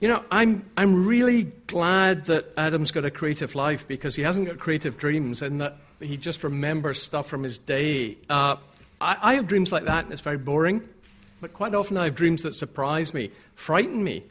[0.01, 4.47] you know, I'm, I'm really glad that Adam's got a creative life because he hasn't
[4.47, 8.19] got creative dreams and that he just remembers stuff from his day.
[8.29, 8.57] Uh,
[9.01, 10.87] I, I have dreams like that, and it's very boring.
[11.41, 14.25] But quite often I have dreams that surprise me, frighten me.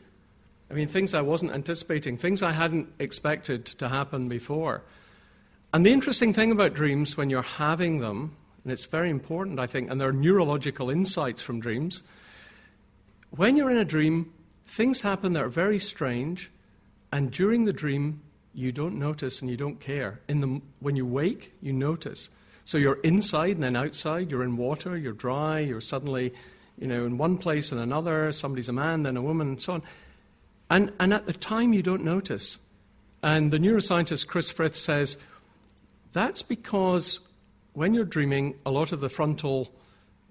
[0.70, 4.82] I mean, things I wasn't anticipating, things I hadn't expected to happen before.
[5.74, 9.68] And the interesting thing about dreams when you're having them, and it's very important, I
[9.68, 12.02] think, and there are neurological insights from dreams.
[13.32, 14.34] When you're in a dream,
[14.66, 16.52] things happen that are very strange,
[17.12, 18.22] and during the dream,
[18.54, 20.20] you don't notice and you don't care.
[20.28, 22.30] In the, when you wake, you notice.
[22.64, 26.34] So you're inside and then outside, you're in water, you're dry, you're suddenly
[26.78, 29.74] you know, in one place and another, somebody's a man, then a woman, and so
[29.74, 29.84] on.
[30.70, 32.60] And, and at the time, you don't notice.
[33.24, 35.18] And the neuroscientist Chris Frith says
[36.12, 37.20] that's because
[37.74, 39.72] when you're dreaming, a lot of the frontal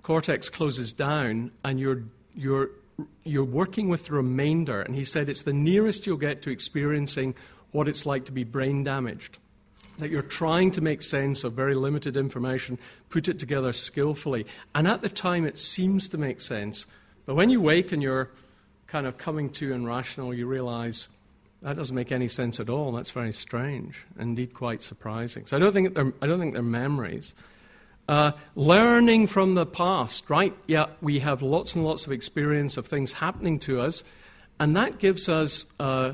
[0.02, 2.70] cortex closes down and you're, you're,
[3.24, 4.82] you're working with the remainder.
[4.82, 7.34] And he said it's the nearest you'll get to experiencing
[7.72, 9.38] what it's like to be brain damaged
[9.98, 12.78] that you're trying to make sense of very limited information,
[13.10, 14.46] put it together skillfully.
[14.74, 16.86] And at the time, it seems to make sense.
[17.26, 18.30] But when you wake and you're
[18.86, 21.08] kind of coming to and rational, you realize
[21.62, 22.92] that doesn't make any sense at all.
[22.92, 25.46] That's very strange, indeed quite surprising.
[25.46, 27.34] So I don't think they're, I don't think they're memories.
[28.06, 30.54] Uh, learning from the past, right?
[30.66, 34.04] Yeah, we have lots and lots of experience of things happening to us,
[34.60, 36.12] and that gives us uh,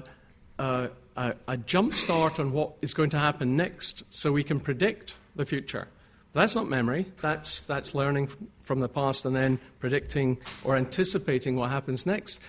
[0.59, 4.61] uh, a, a jump start on what is going to happen next so we can
[4.61, 5.89] predict the future.
[6.33, 11.71] That's not memory, that's, that's learning from the past and then predicting or anticipating what
[11.71, 12.41] happens next.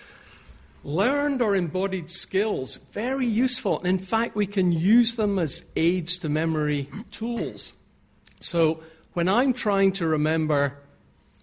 [0.83, 3.79] Learned or embodied skills, very useful.
[3.79, 7.73] And in fact, we can use them as aids to memory tools.
[8.39, 10.77] So when I'm trying to remember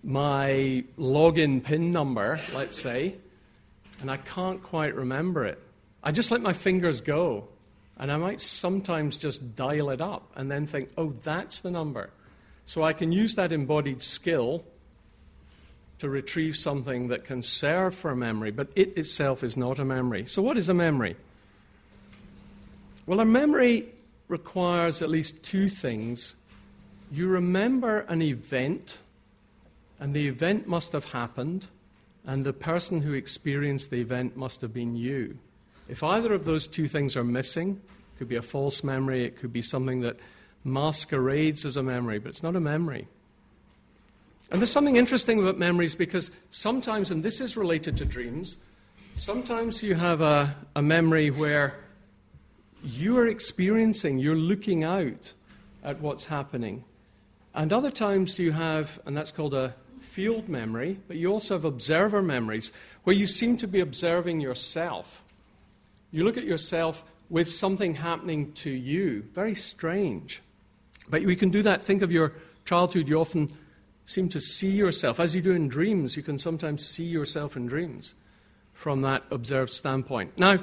[0.03, 3.17] my login PIN number, let's say,
[4.01, 5.61] and I can't quite remember it,
[6.03, 7.49] I just let my fingers go.
[8.01, 12.11] And I might sometimes just dial it up and then think, oh, that's the number.
[12.65, 14.65] So I can use that embodied skill
[15.99, 19.85] to retrieve something that can serve for a memory, but it itself is not a
[19.85, 20.27] memory.
[20.27, 21.17] So, what is a memory?
[23.07, 23.89] Well, a memory
[24.29, 26.35] requires at least two things.
[27.11, 28.99] You remember an event,
[29.99, 31.67] and the event must have happened,
[32.27, 35.39] and the person who experienced the event must have been you.
[35.89, 37.81] If either of those two things are missing,
[38.15, 40.19] it could be a false memory, it could be something that
[40.65, 43.09] masquerades as a memory, but it's not a memory.
[44.51, 48.57] And there's something interesting about memories because sometimes, and this is related to dreams,
[49.15, 51.79] sometimes you have a, a memory where
[52.83, 55.33] you are experiencing, you're looking out
[55.83, 56.85] at what's happening.
[57.59, 61.65] And other times you have, and that's called a field memory, but you also have
[61.65, 62.71] observer memories
[63.03, 65.25] where you seem to be observing yourself.
[66.13, 69.25] You look at yourself with something happening to you.
[69.35, 70.41] Very strange.
[71.11, 71.83] But we can do that.
[71.83, 73.09] Think of your childhood.
[73.09, 73.49] You often
[74.07, 75.19] seem to see yourself.
[75.19, 78.15] As you do in dreams, you can sometimes see yourself in dreams
[78.73, 80.39] from that observed standpoint.
[80.39, 80.61] Now,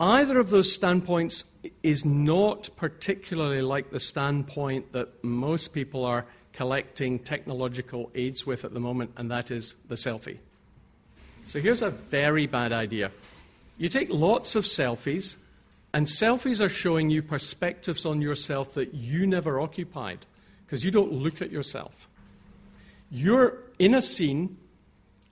[0.00, 1.44] either of those standpoints
[1.82, 8.74] is not particularly like the standpoint that most people are collecting technological aids with at
[8.74, 10.38] the moment, and that is the selfie.
[11.46, 13.10] So here's a very bad idea.
[13.78, 15.36] You take lots of selfies,
[15.94, 20.26] and selfies are showing you perspectives on yourself that you never occupied
[20.66, 22.08] because you don't look at yourself.
[23.10, 24.58] You're in a scene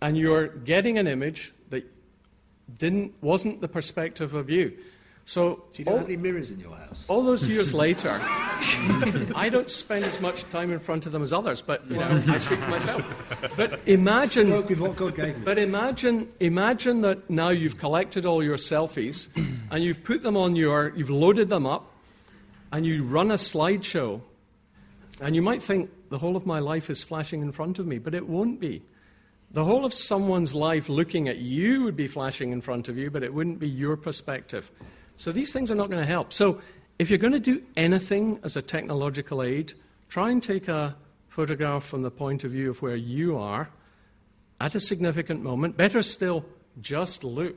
[0.00, 1.52] and you're getting an image
[2.78, 4.76] didn't, wasn't the perspective of you.
[5.28, 7.04] So, so you don't all, have any mirrors in your house?
[7.08, 8.20] All those years later,
[9.34, 12.22] I don't spend as much time in front of them as others, but you know,
[12.28, 13.04] I speak for myself.
[13.56, 15.42] But imagine, with what God gave me.
[15.44, 19.26] but imagine, imagine that now you've collected all your selfies
[19.72, 21.90] and you've put them on your, you've loaded them up,
[22.70, 24.20] and you run a slideshow,
[25.20, 27.98] and you might think the whole of my life is flashing in front of me,
[27.98, 28.80] but it won't be.
[29.52, 33.10] The whole of someone's life looking at you would be flashing in front of you,
[33.10, 34.70] but it wouldn't be your perspective.
[35.16, 36.32] So these things are not going to help.
[36.32, 36.60] So
[36.98, 39.72] if you're going to do anything as a technological aid,
[40.08, 40.96] try and take a
[41.28, 43.68] photograph from the point of view of where you are
[44.60, 45.76] at a significant moment.
[45.76, 46.44] Better still,
[46.80, 47.56] just look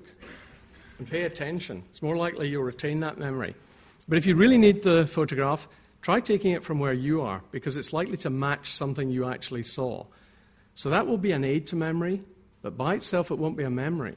[0.98, 1.84] and pay attention.
[1.90, 3.56] It's more likely you'll retain that memory.
[4.08, 5.68] But if you really need the photograph,
[6.02, 9.64] try taking it from where you are because it's likely to match something you actually
[9.64, 10.06] saw.
[10.80, 12.22] So that will be an aid to memory,
[12.62, 14.16] but by itself it won't be a memory.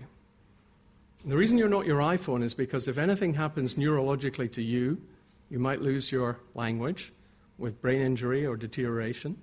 [1.25, 5.03] The reason you're not your iPhone is because if anything happens neurologically to you,
[5.51, 7.13] you might lose your language
[7.59, 9.39] with brain injury or deterioration.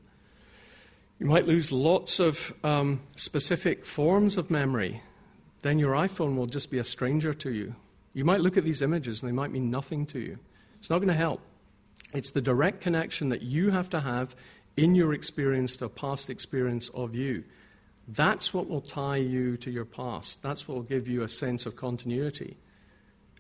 [1.19, 5.01] You might lose lots of um, specific forms of memory.
[5.61, 7.75] Then your iPhone will just be a stranger to you.
[8.13, 10.39] You might look at these images and they might mean nothing to you.
[10.79, 11.41] It's not going to help.
[12.13, 14.37] It's the direct connection that you have to have
[14.77, 17.43] in your experience to a past experience of you.
[18.07, 20.41] That's what will tie you to your past.
[20.41, 22.57] That's what will give you a sense of continuity.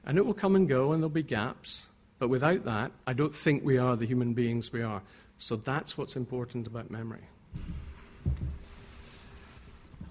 [0.05, 1.87] And it will come and go, and there'll be gaps.
[2.19, 5.01] But without that, I don't think we are the human beings we are.
[5.37, 7.23] So that's what's important about memory.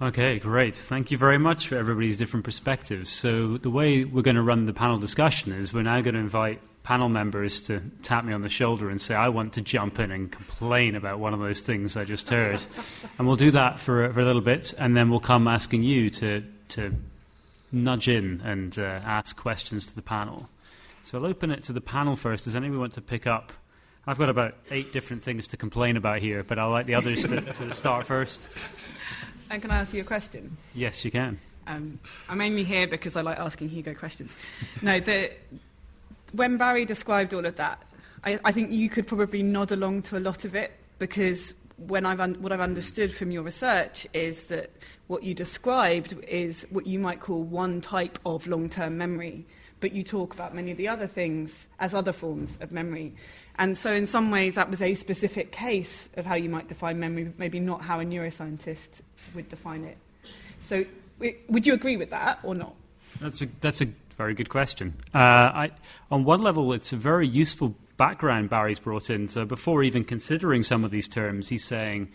[0.00, 0.76] Okay, great.
[0.76, 3.10] Thank you very much for everybody's different perspectives.
[3.10, 6.20] So, the way we're going to run the panel discussion is we're now going to
[6.20, 9.98] invite panel members to tap me on the shoulder and say, I want to jump
[9.98, 12.62] in and complain about one of those things I just heard.
[13.18, 16.08] and we'll do that for, for a little bit, and then we'll come asking you
[16.08, 16.94] to, to
[17.70, 20.48] nudge in and uh, ask questions to the panel.
[21.02, 22.44] So, I'll open it to the panel first.
[22.44, 23.52] Does anyone want to pick up?
[24.06, 27.20] I've got about eight different things to complain about here, but I'll like the others
[27.26, 28.48] to, to start first.
[29.50, 30.56] And can I ask you a question?
[30.74, 31.38] Yes, you can.
[31.66, 31.98] Um,
[32.30, 34.34] I'm only here because I like asking Hugo questions.
[34.80, 35.32] no, the,
[36.32, 37.82] when Barry described all of that,
[38.24, 42.04] I, I, think you could probably nod along to a lot of it because when
[42.04, 44.70] I've un- what I've understood from your research is that
[45.06, 49.46] what you described is what you might call one type of long-term memory,
[49.80, 53.14] but you talk about many of the other things as other forms of memory.
[53.56, 56.98] And so, in some ways, that was a specific case of how you might define
[56.98, 59.02] memory, maybe not how a neuroscientist
[59.34, 59.98] would define it.
[60.60, 60.84] So,
[61.48, 62.74] would you agree with that or not?
[63.20, 63.88] That's a, that's a
[64.18, 64.94] very good question.
[65.14, 65.70] Uh, I,
[66.10, 69.28] on one level, it's a very useful background Barry's brought in.
[69.28, 72.10] So, before even considering some of these terms, he's saying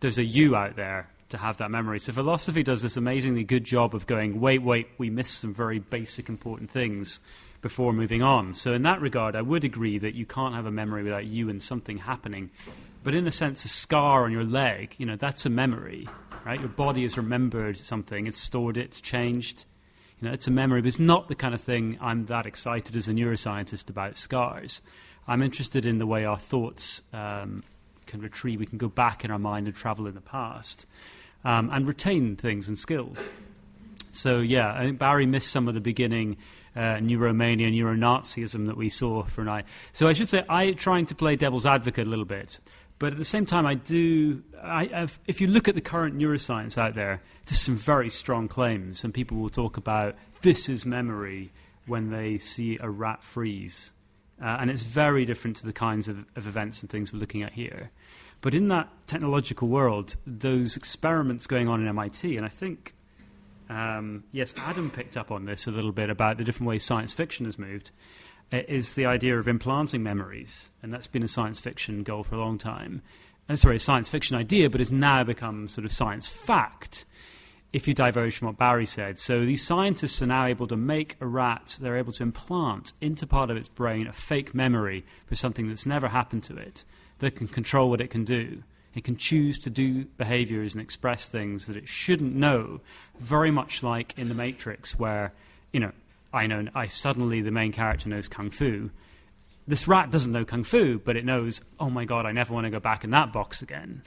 [0.00, 1.98] there's a you out there to have that memory.
[1.98, 5.78] So, philosophy does this amazingly good job of going, wait, wait, we missed some very
[5.78, 7.20] basic, important things
[7.62, 8.52] before moving on.
[8.52, 11.48] So, in that regard, I would agree that you can't have a memory without you
[11.48, 12.50] and something happening.
[13.02, 16.06] But in a sense, a scar on your leg, you know, that's a memory,
[16.44, 16.60] right?
[16.60, 19.64] Your body has remembered something, it's stored it, it's changed.
[20.20, 22.96] You know, it's a memory, but it's not the kind of thing I'm that excited
[22.96, 24.80] as a neuroscientist about scars.
[25.28, 27.64] I'm interested in the way our thoughts um,
[28.06, 30.86] can retrieve, we can go back in our mind and travel in the past
[31.44, 33.22] um, and retain things and skills.
[34.12, 36.38] So, yeah, I think Barry missed some of the beginning
[36.74, 39.64] uh, neuromania, neuro-Nazism that we saw for an eye.
[39.92, 42.60] So I should say I'm trying to play devil's advocate a little bit.
[42.98, 44.42] But at the same time, I do.
[44.62, 49.04] I, if you look at the current neuroscience out there, there's some very strong claims,
[49.04, 51.52] and people will talk about this is memory
[51.86, 53.92] when they see a rat freeze,
[54.42, 57.42] uh, and it's very different to the kinds of, of events and things we're looking
[57.42, 57.90] at here.
[58.40, 62.94] But in that technological world, those experiments going on in MIT, and I think
[63.68, 67.12] um, yes, Adam picked up on this a little bit about the different ways science
[67.12, 67.90] fiction has moved,
[68.52, 70.70] is the idea of implanting memories.
[70.82, 73.02] And that's been a science fiction goal for a long time.
[73.48, 77.04] Uh, sorry, a science fiction idea, but it's now become sort of science fact
[77.72, 79.18] if you diverge from what Barry said.
[79.18, 83.26] So these scientists are now able to make a rat, they're able to implant into
[83.26, 86.84] part of its brain a fake memory for something that's never happened to it
[87.18, 88.62] that can control what it can do.
[88.94, 92.80] It can choose to do behaviors and express things that it shouldn't know,
[93.18, 95.34] very much like in The Matrix, where,
[95.70, 95.92] you know,
[96.36, 98.90] I know, I suddenly, the main character knows Kung Fu.
[99.66, 102.66] This rat doesn't know Kung Fu, but it knows, oh my god, I never want
[102.66, 104.02] to go back in that box again.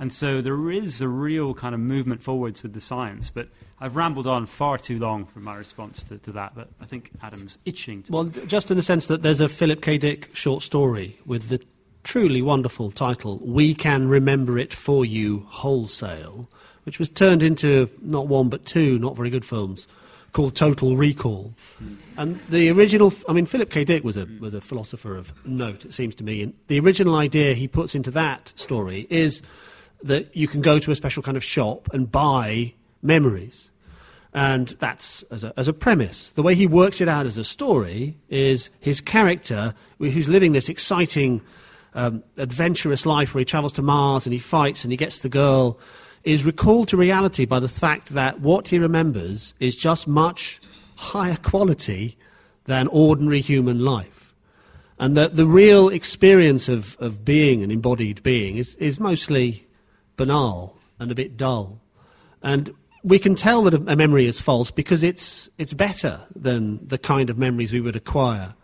[0.00, 3.48] And so there is a real kind of movement forwards with the science, but
[3.80, 7.10] I've rambled on far too long for my response to, to that, but I think
[7.22, 8.12] Adam's itching to.
[8.12, 9.98] Well, just in the sense that there's a Philip K.
[9.98, 11.60] Dick short story with the
[12.02, 16.48] truly wonderful title, We Can Remember It For You Wholesale,
[16.82, 19.86] which was turned into not one but two not very good films
[20.32, 21.54] called Total Recall.
[22.16, 23.84] And the original, I mean, Philip K.
[23.84, 26.42] Dick was a, was a philosopher of note, it seems to me.
[26.42, 29.42] And the original idea he puts into that story is
[30.02, 33.70] that you can go to a special kind of shop and buy memories.
[34.34, 36.32] And that's as a, as a premise.
[36.32, 40.68] The way he works it out as a story is his character, who's living this
[40.68, 41.40] exciting
[41.94, 45.28] um, adventurous life where he travels to Mars and he fights and he gets the
[45.28, 45.78] girl
[46.28, 50.60] is recalled to reality by the fact that what he remembers is just much
[50.96, 52.18] higher quality
[52.64, 54.34] than ordinary human life.
[54.98, 59.66] And that the real experience of, of being an embodied being is, is mostly
[60.18, 61.80] banal and a bit dull.
[62.42, 66.98] And we can tell that a memory is false because it's, it's better than the
[66.98, 68.54] kind of memories we would acquire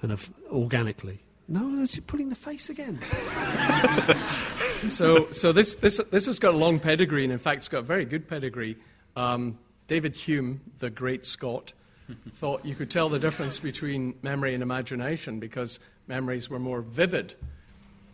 [0.00, 1.20] kind of organically.
[1.46, 2.98] No, you're putting the face again.
[4.88, 7.78] so, so this, this, this has got a long pedigree, and in fact, it's got
[7.78, 8.76] a very good pedigree.
[9.14, 11.74] Um, David Hume, the great Scot,
[12.34, 17.34] thought you could tell the difference between memory and imagination because memories were more vivid.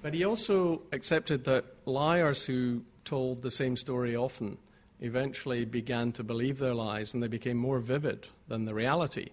[0.02, 4.58] But he also accepted that liars who told the same story often
[5.00, 9.28] eventually began to believe their lies and they became more vivid than the reality.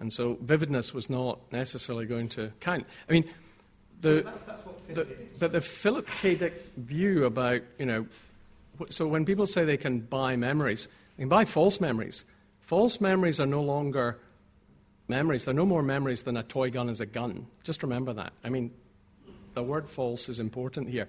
[0.00, 2.86] And so vividness was not necessarily going to count.
[3.08, 3.30] I mean,
[4.00, 4.26] the,
[4.88, 5.06] the,
[5.38, 6.34] but the Philip K.
[6.34, 8.06] Dick view about, you know,
[8.88, 12.24] so when people say they can buy memories, they can buy false memories.
[12.62, 14.18] False memories are no longer
[15.06, 15.44] memories.
[15.44, 17.46] They're no more memories than a toy gun is a gun.
[17.62, 18.32] Just remember that.
[18.42, 18.70] I mean,
[19.52, 21.08] the word false is important here.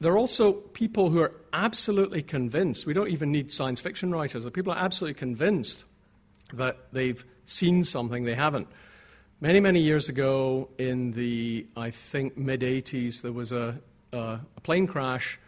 [0.00, 4.44] There are also people who are absolutely convinced, we don't even need science fiction writers,
[4.44, 5.84] the people are absolutely convinced
[6.52, 8.68] that they've seen something they haven't.
[9.40, 13.78] Many, many years ago, in the, I think, mid 80s, there was a,
[14.12, 14.18] a,
[14.56, 15.38] a, plane crash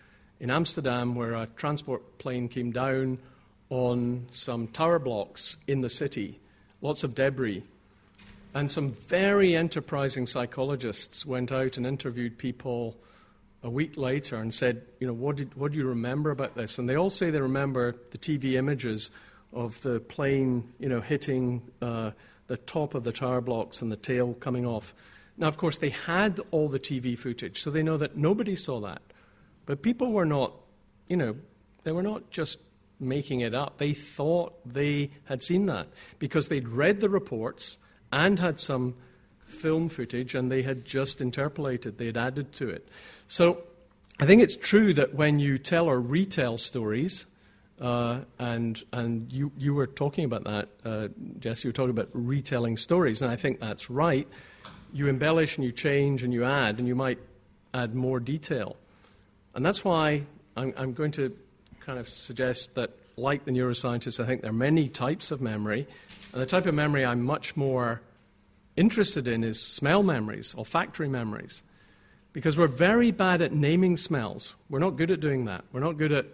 [0.40, 3.18] in Amsterdam where a transport plane came down
[3.70, 6.38] on some tower blocks in the city,
[6.82, 7.62] lots of debris.
[8.54, 12.96] And some very enterprising psychologists went out and interviewed people
[13.62, 16.78] a week later and said, you know, what, did, what do you remember about this?
[16.78, 19.10] And they all say they remember the TV images
[19.52, 22.10] of the plane, you know, hitting uh,
[22.46, 24.94] the top of the tower blocks and the tail coming off.
[25.36, 28.80] Now, of course, they had all the TV footage, so they know that nobody saw
[28.80, 29.02] that.
[29.66, 30.52] But people were not,
[31.08, 31.36] you know,
[31.84, 32.58] they were not just
[33.00, 33.78] making it up.
[33.78, 35.88] They thought they had seen that
[36.18, 37.78] because they'd read the reports
[38.10, 38.96] and had some
[39.46, 42.88] film footage and they had just interpolated, they had added to it.
[43.26, 43.62] So
[44.18, 47.26] I think it's true that when you tell or retell stories,
[47.80, 51.08] uh, and and you, you were talking about that, uh,
[51.38, 54.26] Jess, you were talking about retelling stories, and I think that's right.
[54.92, 57.18] You embellish and you change and you add, and you might
[57.74, 58.76] add more detail.
[59.54, 60.24] And that's why
[60.56, 61.36] I'm, I'm going to
[61.80, 65.86] kind of suggest that, like the neuroscientists, I think there are many types of memory,
[66.32, 68.00] and the type of memory I'm much more
[68.76, 71.62] interested in is smell memories, olfactory memories.
[72.32, 74.54] Because we're very bad at naming smells.
[74.70, 75.64] We're not good at doing that.
[75.72, 76.26] We're not good at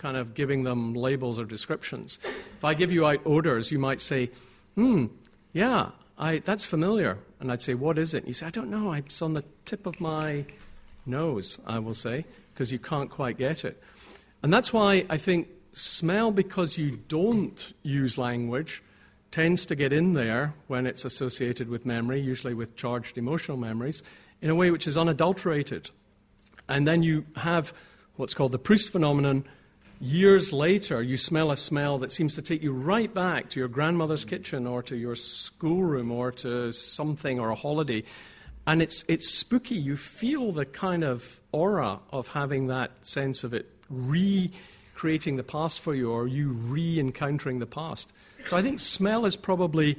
[0.00, 2.18] kind of giving them labels or descriptions.
[2.56, 4.30] If I give you out odors, you might say,
[4.74, 5.06] hmm,
[5.52, 7.18] yeah, I, that's familiar.
[7.38, 8.18] And I'd say, what is it?
[8.18, 8.92] And you say, I don't know.
[8.94, 10.46] It's on the tip of my
[11.04, 12.24] nose, I will say,
[12.54, 13.82] because you can't quite get it.
[14.42, 18.82] And that's why I think smell, because you don't use language,
[19.30, 24.02] tends to get in there when it's associated with memory, usually with charged emotional memories,
[24.40, 25.90] in a way which is unadulterated.
[26.68, 27.74] And then you have
[28.16, 29.44] what's called the Proust phenomenon.
[30.02, 33.68] Years later, you smell a smell that seems to take you right back to your
[33.68, 38.02] grandmother's kitchen or to your schoolroom or to something or a holiday.
[38.66, 39.74] And it's, it's spooky.
[39.74, 45.82] You feel the kind of aura of having that sense of it recreating the past
[45.82, 48.10] for you or you re encountering the past.
[48.46, 49.98] So I think smell is probably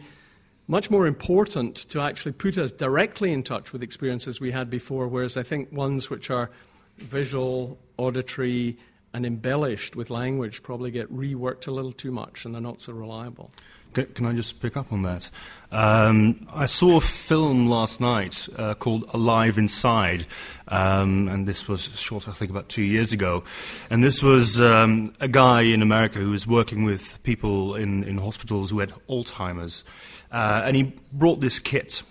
[0.67, 5.07] much more important to actually put us directly in touch with experiences we had before,
[5.07, 6.49] whereas I think ones which are
[6.97, 8.77] visual, auditory,
[9.13, 12.93] and embellished with language probably get reworked a little too much and they're not so
[12.93, 13.51] reliable.
[13.93, 15.29] Can I just pick up on that?
[15.69, 20.27] Um, I saw a film last night uh, called Alive Inside,
[20.69, 23.43] um, and this was short, I think, about two years ago.
[23.89, 28.17] And this was um, a guy in America who was working with people in, in
[28.17, 29.83] hospitals who had Alzheimer's.
[30.31, 32.01] Uh, and he brought this kit,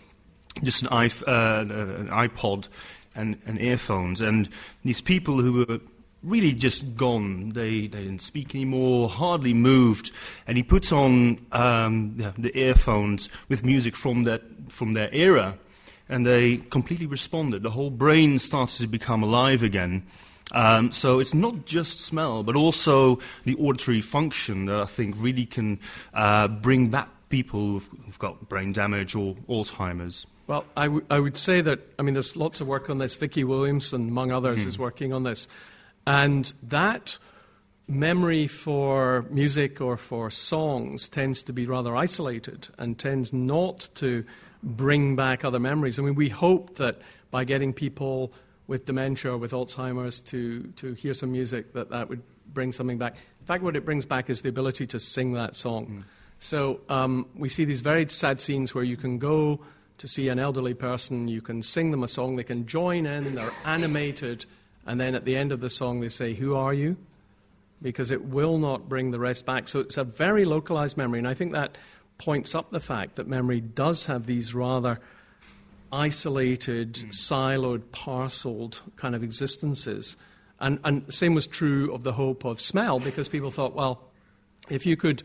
[0.62, 2.68] just an, iP- uh, an iPod
[3.14, 4.20] and, and earphones.
[4.20, 4.50] And
[4.84, 5.80] these people who were
[6.22, 7.50] really just gone.
[7.50, 10.10] They, they didn't speak anymore, hardly moved.
[10.46, 15.58] And he puts on um, the, the, earphones with music from, that, from their era,
[16.08, 17.62] and they completely responded.
[17.62, 20.04] The whole brain started to become alive again.
[20.52, 25.46] Um, so it's not just smell, but also the auditory function that I think really
[25.46, 25.78] can
[26.12, 30.26] uh, bring back people who've, who've got brain damage or Alzheimer's.
[30.48, 33.14] Well, I, w- I would say that, I mean, there's lots of work on this.
[33.14, 34.66] Vicky Williamson, among others, mm.
[34.66, 35.46] is working on this.
[36.06, 37.18] And that
[37.86, 44.24] memory for music or for songs tends to be rather isolated and tends not to
[44.62, 45.98] bring back other memories.
[45.98, 48.32] I mean, we hope that by getting people
[48.66, 52.22] with dementia or with Alzheimer's to, to hear some music, that that would
[52.52, 53.14] bring something back.
[53.40, 55.86] In fact, what it brings back is the ability to sing that song.
[55.86, 56.04] Mm.
[56.38, 59.60] So um, we see these very sad scenes where you can go
[59.98, 63.34] to see an elderly person, you can sing them a song, they can join in,
[63.34, 64.46] they're animated
[64.86, 66.96] and then at the end of the song, they say, Who are you?
[67.82, 69.68] Because it will not bring the rest back.
[69.68, 71.18] So it's a very localized memory.
[71.18, 71.78] And I think that
[72.18, 75.00] points up the fact that memory does have these rather
[75.92, 77.08] isolated, mm.
[77.08, 80.16] siloed, parceled kind of existences.
[80.60, 84.02] And, and the same was true of the hope of smell, because people thought, well,
[84.68, 85.22] if you could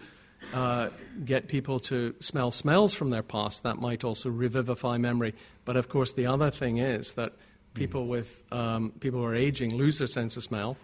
[0.53, 0.89] uh,
[1.23, 5.33] get people to smell smells from their past, that might also revivify memory.
[5.65, 7.33] But of course, the other thing is that
[7.75, 10.77] people with um, people who are aging lose their sense of smell,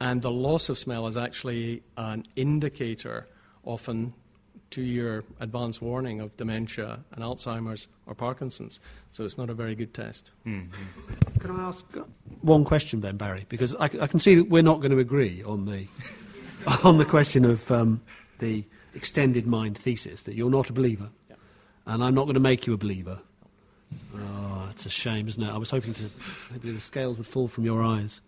[0.00, 3.26] And the loss of smell is actually an indicator,
[3.64, 4.12] often
[4.70, 8.80] two year advance warning of dementia and Alzheimer's or Parkinson's.
[9.12, 10.32] So it's not a very good test.
[10.44, 11.38] Mm-hmm.
[11.38, 11.84] Can I ask
[12.40, 13.46] one question then, Barry?
[13.48, 15.86] Because I, I, can see that we're not going to agree on the,
[16.82, 18.02] on the question of um,
[18.40, 18.64] the
[18.94, 21.08] extended mind thesis, that you're not a believer.
[21.30, 21.36] Yeah.
[21.86, 23.20] And I'm not going to make you a believer.
[24.16, 25.50] Oh, it's a shame, isn't it?
[25.50, 26.10] I was hoping to
[26.50, 28.20] maybe the scales would fall from your eyes.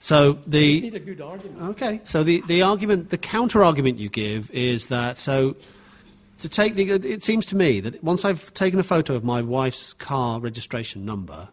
[0.00, 1.62] So the need a good argument.
[1.70, 5.56] Okay, so the, the argument, the counter argument you give is that so
[6.38, 6.90] to take the.
[6.90, 11.04] It seems to me that once I've taken a photo of my wife's car registration
[11.04, 11.48] number,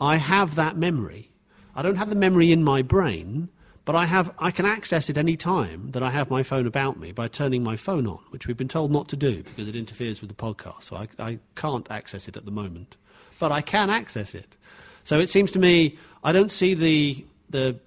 [0.00, 1.30] I have that memory.
[1.74, 3.48] I don't have the memory in my brain,
[3.86, 4.34] but I have.
[4.38, 7.62] I can access it any time that I have my phone about me by turning
[7.62, 10.36] my phone on, which we've been told not to do because it interferes with the
[10.36, 10.82] podcast.
[10.82, 12.96] So I, I can't access it at the moment,
[13.38, 14.56] but I can access it.
[15.04, 17.78] So it seems to me I don't see the the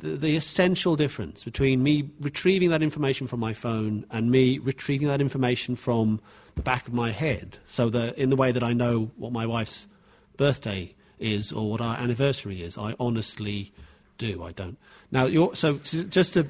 [0.00, 5.20] the, essential difference between me retrieving that information from my phone and me retrieving that
[5.20, 6.20] information from
[6.56, 9.46] the back of my head, so that in the way that I know what my
[9.46, 9.88] wife's
[10.36, 13.72] birthday is or what our anniversary is, I honestly
[14.18, 14.42] do.
[14.42, 14.78] I don't.
[15.10, 16.48] Now, so just to,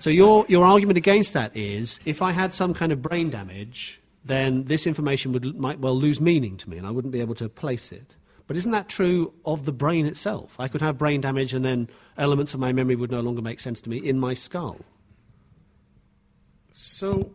[0.00, 4.00] so your your argument against that is if I had some kind of brain damage,
[4.24, 7.34] then this information would might well lose meaning to me, and I wouldn't be able
[7.36, 8.14] to place it.
[8.46, 10.54] But isn't that true of the brain itself?
[10.58, 11.88] I could have brain damage and then
[12.18, 14.80] elements of my memory would no longer make sense to me in my skull.
[16.72, 17.32] So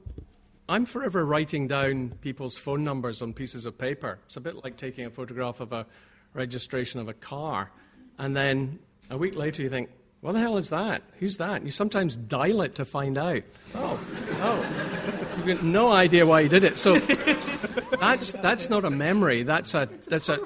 [0.68, 4.20] I'm forever writing down people's phone numbers on pieces of paper.
[4.26, 5.88] It's a bit like taking a photograph of a
[6.34, 7.72] registration of a car.
[8.20, 8.80] And then
[9.10, 9.90] a week later you think,
[10.22, 11.02] what the hell is that?
[11.20, 11.58] Who's that?
[11.58, 13.44] And you sometimes dial it to find out.
[13.76, 14.00] Oh,
[14.42, 15.36] oh.
[15.38, 16.78] You've got no idea why you did it.
[16.78, 17.00] So
[18.00, 19.44] that's, that's not a memory.
[19.44, 20.40] That's a, that's a,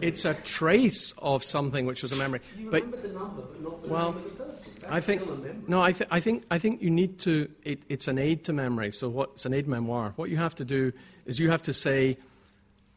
[0.00, 2.40] it's a trace of something which was a memory.
[2.56, 4.16] You but, remember the number, but not the well,
[4.88, 5.82] I think no.
[5.82, 7.48] I, th- I think I think you need to.
[7.62, 8.90] It, it's an aid to memory.
[8.90, 10.14] So what's an aide-memoire?
[10.16, 10.92] What you have to do
[11.26, 12.18] is you have to say,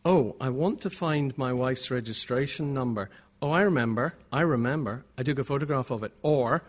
[0.05, 3.09] "Oh, I want to find my wife's registration number.
[3.44, 4.14] Oh, I remember.
[4.32, 5.04] I remember.
[5.18, 6.64] I took a photograph of it." Or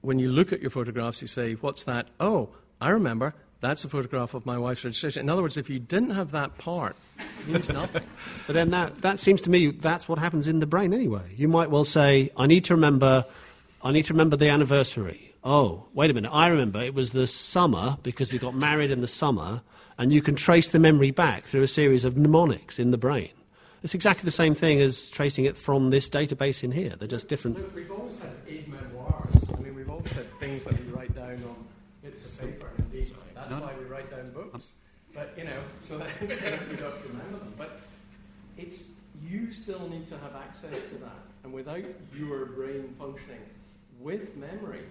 [0.00, 3.34] when you look at your photographs, you say, "What's that?" Oh, I remember.
[3.60, 5.22] That's a photograph of my wife's registration.
[5.22, 8.04] In other words, if you didn't have that part, it means nothing.
[8.46, 11.34] but then that, that seems to me that's what happens in the brain anyway.
[11.36, 13.24] You might well say, I need to remember,
[13.82, 15.34] I need to remember the anniversary.
[15.42, 19.00] Oh, wait a minute, I remember it was the summer because we got married in
[19.00, 19.62] the summer,
[19.98, 23.30] and you can trace the memory back through a series of mnemonics in the brain.
[23.82, 26.94] It's exactly the same thing as tracing it from this database in here.
[26.98, 27.58] They're just different.
[27.58, 29.50] Look, we've always had aide-memoires.
[29.56, 31.66] I mean, we've always had things that we write down on
[32.02, 32.70] bits of paper.
[32.92, 33.60] That's no.
[33.60, 34.72] why we write down books.
[35.14, 37.54] But you know, so that's so we don't remember them.
[37.56, 37.80] But
[38.56, 38.90] it's
[39.26, 41.82] you still need to have access to that, and without
[42.16, 43.40] your brain functioning
[44.00, 44.82] with memory,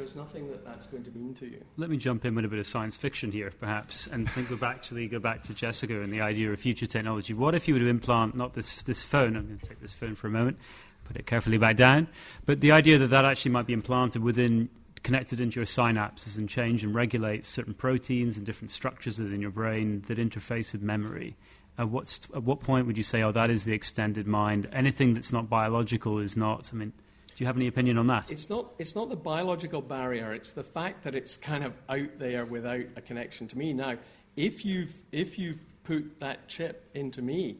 [0.00, 1.62] there's nothing that that's going to mean to you.
[1.76, 4.62] Let me jump in with a bit of science fiction here, perhaps, and think of
[4.62, 7.34] actually go back to Jessica and the idea of future technology.
[7.34, 9.36] What if you were to implant not this this phone?
[9.36, 10.56] I'm going to take this phone for a moment,
[11.04, 12.08] put it carefully back down,
[12.46, 14.70] but the idea that that actually might be implanted within
[15.02, 19.50] connected into your synapses and change and regulate certain proteins and different structures within your
[19.50, 21.36] brain that interface with memory.
[21.78, 24.68] At, what's, at what point would you say, oh, that is the extended mind?
[24.72, 26.70] Anything that's not biological is not.
[26.70, 26.92] I mean,
[27.40, 28.30] do you have any opinion on that?
[28.30, 32.18] It's not, it's not the biological barrier, it's the fact that it's kind of out
[32.18, 33.72] there without a connection to me.
[33.72, 33.96] Now,
[34.36, 37.56] if you've, if you've put that chip into me,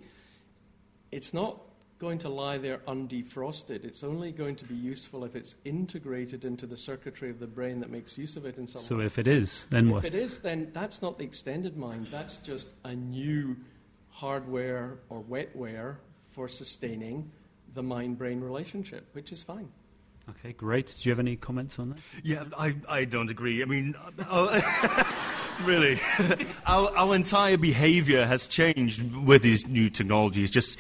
[1.11, 1.63] it's not
[1.99, 3.87] going to lie there undefrosted.
[3.87, 7.81] It's only going to be useful if it's integrated into the circuitry of the brain
[7.81, 9.05] that makes use of it in some so way.
[9.05, 10.05] So if it is, then if what?
[10.05, 12.09] If it is, then that's not the extended mind.
[12.11, 13.57] That's just a new
[14.11, 15.97] hardware or wetware
[16.33, 17.33] for sustaining
[17.75, 19.69] the mind-brain relationship, which is fine.
[20.29, 20.95] Okay, great.
[21.01, 21.99] Do you have any comments on that?
[22.23, 23.63] Yeah, I, I don't agree.
[23.63, 23.97] I mean,
[24.29, 24.61] uh,
[25.65, 26.01] really,
[26.67, 30.51] our, our entire behavior has changed with these new technologies.
[30.51, 30.79] Just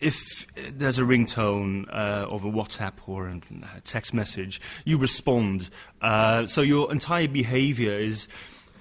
[0.00, 3.40] if there's a ringtone uh, of a WhatsApp or a
[3.84, 5.70] text message, you respond.
[6.00, 8.26] Uh, so your entire behavior is,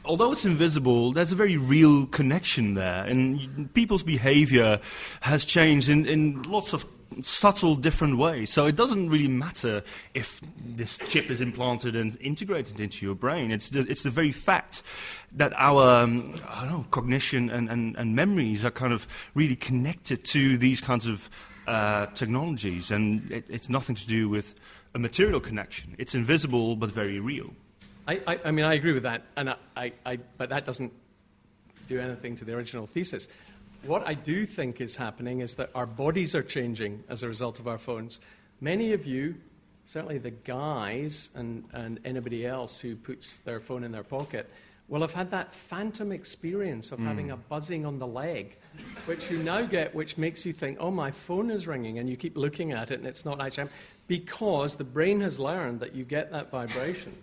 [0.05, 3.03] although it's invisible, there's a very real connection there.
[3.03, 4.79] And people's behavior
[5.21, 6.85] has changed in, in lots of
[7.23, 8.45] subtle different way.
[8.45, 13.51] So it doesn't really matter if this chip is implanted and integrated into your brain.
[13.51, 14.83] It's the, it's the very fact
[15.33, 16.31] that our um,
[16.63, 21.29] know, cognition and, and, and memories are kind of really connected to these kinds of
[21.67, 22.91] uh, technologies.
[22.91, 24.55] And it, it's nothing to do with
[24.93, 25.95] a material connection.
[25.97, 27.53] It's invisible but very real.
[28.07, 30.91] I, I, I mean, I agree with that, and I, I, but that doesn't
[31.87, 33.27] do anything to the original thesis.
[33.83, 37.59] What I do think is happening is that our bodies are changing as a result
[37.59, 38.19] of our phones.
[38.61, 39.35] Many of you
[39.89, 44.47] certainly the guys and, and anybody else who puts their phone in their pocket
[44.87, 47.05] will have had that phantom experience of mm.
[47.05, 48.55] having a buzzing on the leg,
[49.07, 52.15] which you now get, which makes you think, oh, my phone is ringing, and you
[52.15, 53.69] keep looking at it and it's not actually,
[54.07, 57.15] because the brain has learned that you get that vibration.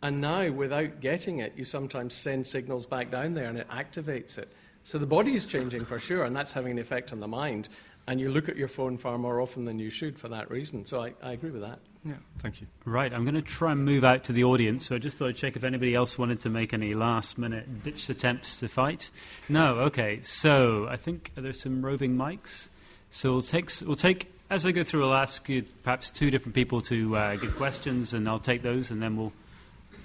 [0.00, 4.38] And now, without getting it, you sometimes send signals back down there and it activates
[4.38, 4.52] it.
[4.84, 7.68] So the body is changing for sure, and that's having an effect on the mind.
[8.06, 10.84] And you look at your phone far more often than you should for that reason.
[10.84, 11.78] So I, I agree with that.
[12.04, 12.66] Yeah, thank you.
[12.84, 14.86] Right, I'm going to try and move out to the audience.
[14.86, 17.82] So I just thought I'd check if anybody else wanted to make any last minute
[17.82, 19.10] ditch attempts to fight.
[19.48, 20.20] No, okay.
[20.20, 22.68] So I think there's some roving mics.
[23.10, 26.54] So we'll take, we'll take as I go through, I'll ask you perhaps two different
[26.54, 29.32] people to uh, give questions, and I'll take those, and then we'll,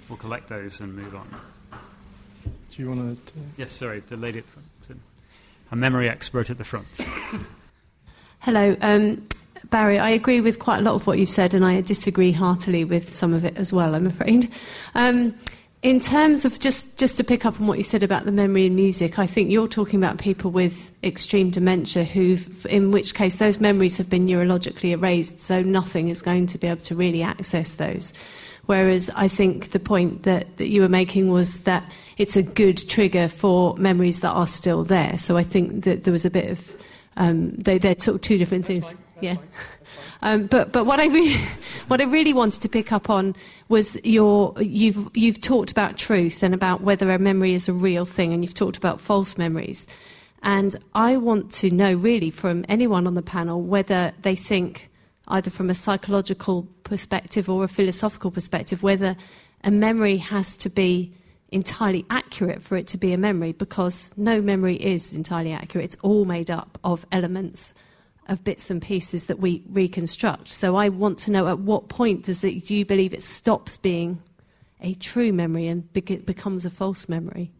[0.08, 1.28] we'll collect those and move on.
[2.70, 3.32] Do you want to?
[3.56, 4.66] Yes, sorry, the lady at front.
[5.70, 7.04] A memory expert at the front.
[8.40, 8.76] Hello.
[8.80, 9.26] Um,
[9.68, 12.84] Barry, I agree with quite a lot of what you've said, and I disagree heartily
[12.84, 14.50] with some of it as well, I'm afraid.
[14.94, 15.34] Um,
[15.82, 18.66] in terms of just, just to pick up on what you said about the memory
[18.66, 23.36] in music, I think you're talking about people with extreme dementia who've, in which case
[23.36, 27.22] those memories have been neurologically erased, so nothing is going to be able to really
[27.22, 28.12] access those.
[28.70, 32.76] Whereas I think the point that, that you were making was that it's a good
[32.88, 35.18] trigger for memories that are still there.
[35.18, 36.76] So I think that there was a bit of,
[37.16, 38.92] um, they, they're sort of two different That's things.
[38.92, 39.22] Fine.
[39.22, 39.36] Yeah.
[40.22, 41.36] Um, but but what I really
[41.88, 43.34] what I really wanted to pick up on
[43.68, 48.06] was your you've you've talked about truth and about whether a memory is a real
[48.06, 49.88] thing, and you've talked about false memories.
[50.44, 54.89] And I want to know really from anyone on the panel whether they think
[55.30, 59.16] either from a psychological perspective or a philosophical perspective whether
[59.64, 61.12] a memory has to be
[61.52, 65.84] entirely accurate for it to be a memory because no memory is entirely accurate.
[65.84, 67.74] It's all made up of elements
[68.26, 70.48] of bits and pieces that we reconstruct.
[70.48, 73.76] So I want to know at what point does it, do you believe it stops
[73.76, 74.22] being
[74.80, 77.50] a true memory and be- becomes a false memory?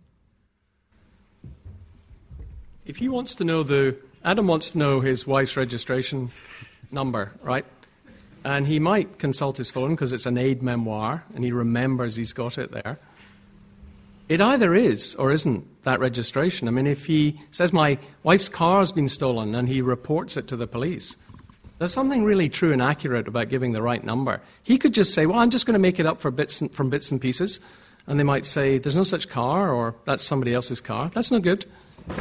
[2.87, 6.31] If he wants to know the, Adam wants to know his wife's registration
[6.91, 7.65] number, right?
[8.45, 12.59] And he might consult his phone because it's an aide-memoire and he remembers he's got
[12.59, 12.99] it there.
[14.29, 16.69] It either is or isn't that registration.
[16.69, 20.57] I mean, if he says, My wife's car's been stolen, and he reports it to
[20.57, 21.17] the police,
[21.79, 24.41] there's something really true and accurate about giving the right number.
[24.63, 26.91] He could just say, Well, I'm just going to make it up bits and, from
[26.91, 27.59] bits and pieces.
[28.07, 31.11] And they might say, There's no such car, or that's somebody else's car.
[31.13, 31.67] That's no good.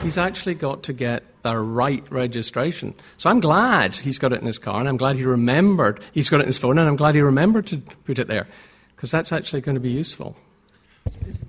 [0.02, 2.94] He's actually got to get the right registration.
[3.18, 6.02] So I'm glad he's got it in his car, and I'm glad he remembered.
[6.12, 8.48] He's got it in his phone, and I'm glad he remembered to put it there,
[8.96, 10.36] because that's actually going to be useful.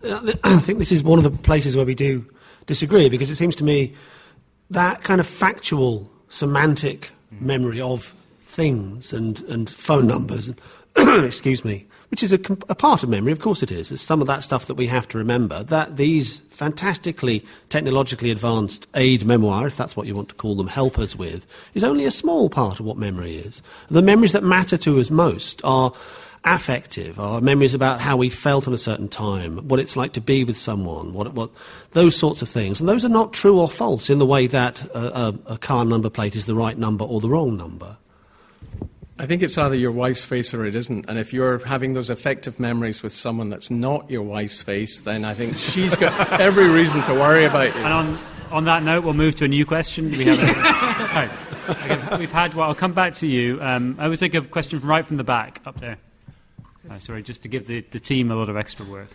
[0.05, 2.25] I think this is one of the places where we do
[2.67, 3.95] disagree because it seems to me
[4.71, 7.11] that kind of factual, semantic
[7.41, 8.15] memory of
[8.47, 10.51] things and, and phone numbers,
[10.97, 13.93] excuse me, which is a, a, part of memory, of course it is.
[13.93, 15.63] It's some of that stuff that we have to remember.
[15.63, 20.99] That these fantastically technologically advanced aide-memoire, if that's what you want to call them, help
[20.99, 23.63] us with, is only a small part of what memory is.
[23.89, 25.93] The memories that matter to us most are
[26.45, 30.21] affective, our memories about how we felt at a certain time, what it's like to
[30.21, 31.51] be with someone, what, what,
[31.93, 32.81] those sorts of things.
[32.81, 35.85] And those are not true or false in the way that a, a, a car
[35.85, 37.97] number plate is the right number or the wrong number.
[39.21, 41.05] I think it's either your wife's face or it isn't.
[41.07, 45.27] And if you're having those affective memories with someone that's not your wife's face, then
[45.27, 47.83] I think she's got every reason to worry about you.
[47.83, 48.19] And on,
[48.51, 50.11] on that note, we'll move to a new question.
[50.11, 53.61] We have a, we've had, well, I'll come back to you.
[53.61, 55.99] Um, I will take a question from right from the back up there.
[56.91, 59.11] Uh, sorry, just to give the, the team a lot of extra work.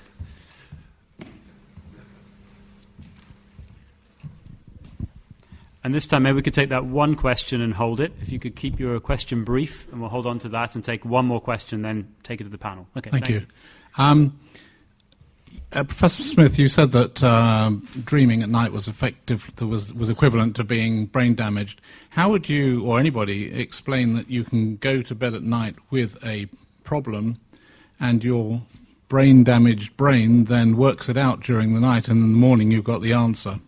[5.86, 8.12] And this time, maybe we could take that one question and hold it.
[8.20, 11.06] If you could keep your question brief, and we'll hold on to that and take
[11.06, 12.88] one more question, then take it to the panel.
[12.98, 13.12] Okay.
[13.12, 13.42] Thank, thank you.
[13.42, 13.46] you.
[13.96, 14.40] Um,
[15.74, 17.70] uh, Professor Smith, you said that uh,
[18.04, 21.82] dreaming at night was effective, was, was equivalent to being brain damaged.
[22.10, 26.18] How would you, or anybody, explain that you can go to bed at night with
[26.26, 26.48] a
[26.84, 27.38] problem
[28.00, 28.64] and your
[29.08, 32.84] brain damaged brain then works it out during the night, and in the morning you've
[32.84, 33.60] got the answer.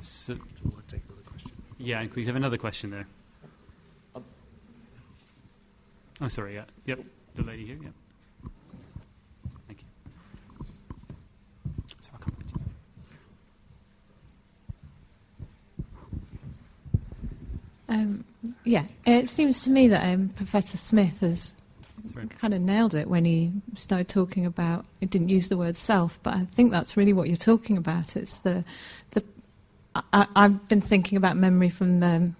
[0.00, 0.34] So,
[1.80, 3.06] yeah, we have another question there.
[6.20, 6.54] Oh, sorry.
[6.54, 6.64] Yeah.
[6.84, 7.00] Yep.
[7.36, 7.78] The lady here.
[7.82, 7.92] Yep.
[9.66, 9.86] Thank you.
[12.00, 12.54] So I'll come back to
[17.88, 17.94] you.
[17.94, 18.24] Um,
[18.64, 21.54] yeah, it seems to me that um, Professor Smith has
[22.38, 24.84] kind of nailed it when he started talking about.
[25.00, 28.14] It didn't use the word self, but I think that's really what you're talking about.
[28.16, 28.64] It's the
[29.12, 29.24] the.
[30.12, 32.32] I, have been thinking about memory from the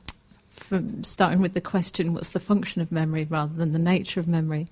[0.51, 4.29] from starting with the question, what's the function of memory, rather than the nature of
[4.29, 4.67] memory.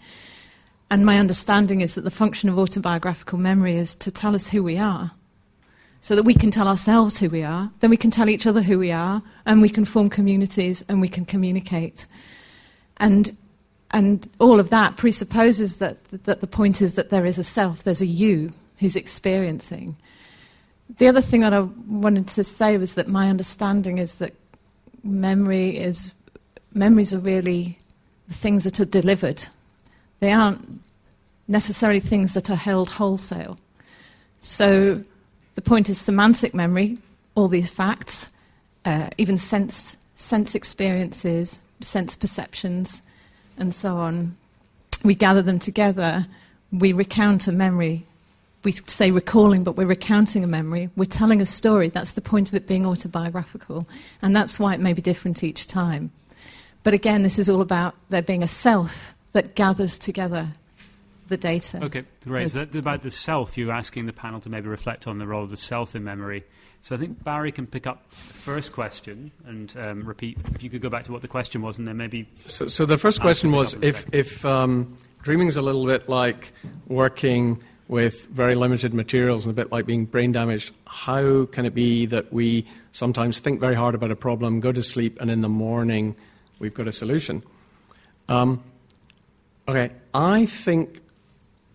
[0.91, 4.63] And my understanding is that the function of autobiographical memory is to tell us who
[4.63, 5.11] we are.
[6.01, 8.63] So that we can tell ourselves who we are, then we can tell each other
[8.63, 12.07] who we are, and we can form communities and we can communicate.
[12.99, 13.37] And,
[13.91, 17.83] and all of that presupposes that, that the point is that there is a self,
[17.83, 19.97] there's a you who's experiencing.
[20.97, 24.35] The other thing that I wanted to say was that my understanding is that
[25.05, 26.13] memory is
[26.75, 27.79] memories are really
[28.29, 29.45] the things that are delivered.
[30.21, 30.81] They aren't
[31.47, 33.59] necessarily things that are held wholesale.
[34.41, 35.03] So
[35.55, 36.99] the point is semantic memory,
[37.35, 38.31] all these facts,
[38.85, 43.03] uh, even sense, sense experiences, sense perceptions,
[43.57, 44.37] and so on.
[45.05, 46.27] We gather them together,
[46.71, 48.05] we recount a memory.
[48.65, 50.91] We say recalling, but we're recounting a memory.
[50.97, 51.89] We're telling a story.
[51.89, 53.87] That's the point of it being autobiographical.
[54.21, 56.11] And that's why it may be different each time.
[56.83, 60.49] But again, this is all about there being a self that gathers together
[61.29, 61.85] the data.
[61.85, 62.51] Okay, great.
[62.51, 65.51] So about the self, you're asking the panel to maybe reflect on the role of
[65.51, 66.45] the self in memory.
[66.81, 70.39] So I think Barry can pick up the first question and um, repeat.
[70.55, 72.29] If you could go back to what the question was, and then maybe.
[72.47, 76.53] So, so the first question was if if um, dreaming is a little bit like
[76.87, 81.75] working with very limited materials and a bit like being brain damaged, how can it
[81.75, 85.41] be that we sometimes think very hard about a problem, go to sleep, and in
[85.41, 86.15] the morning
[86.59, 87.43] we've got a solution?
[88.29, 88.63] Um,
[89.67, 91.01] okay, I think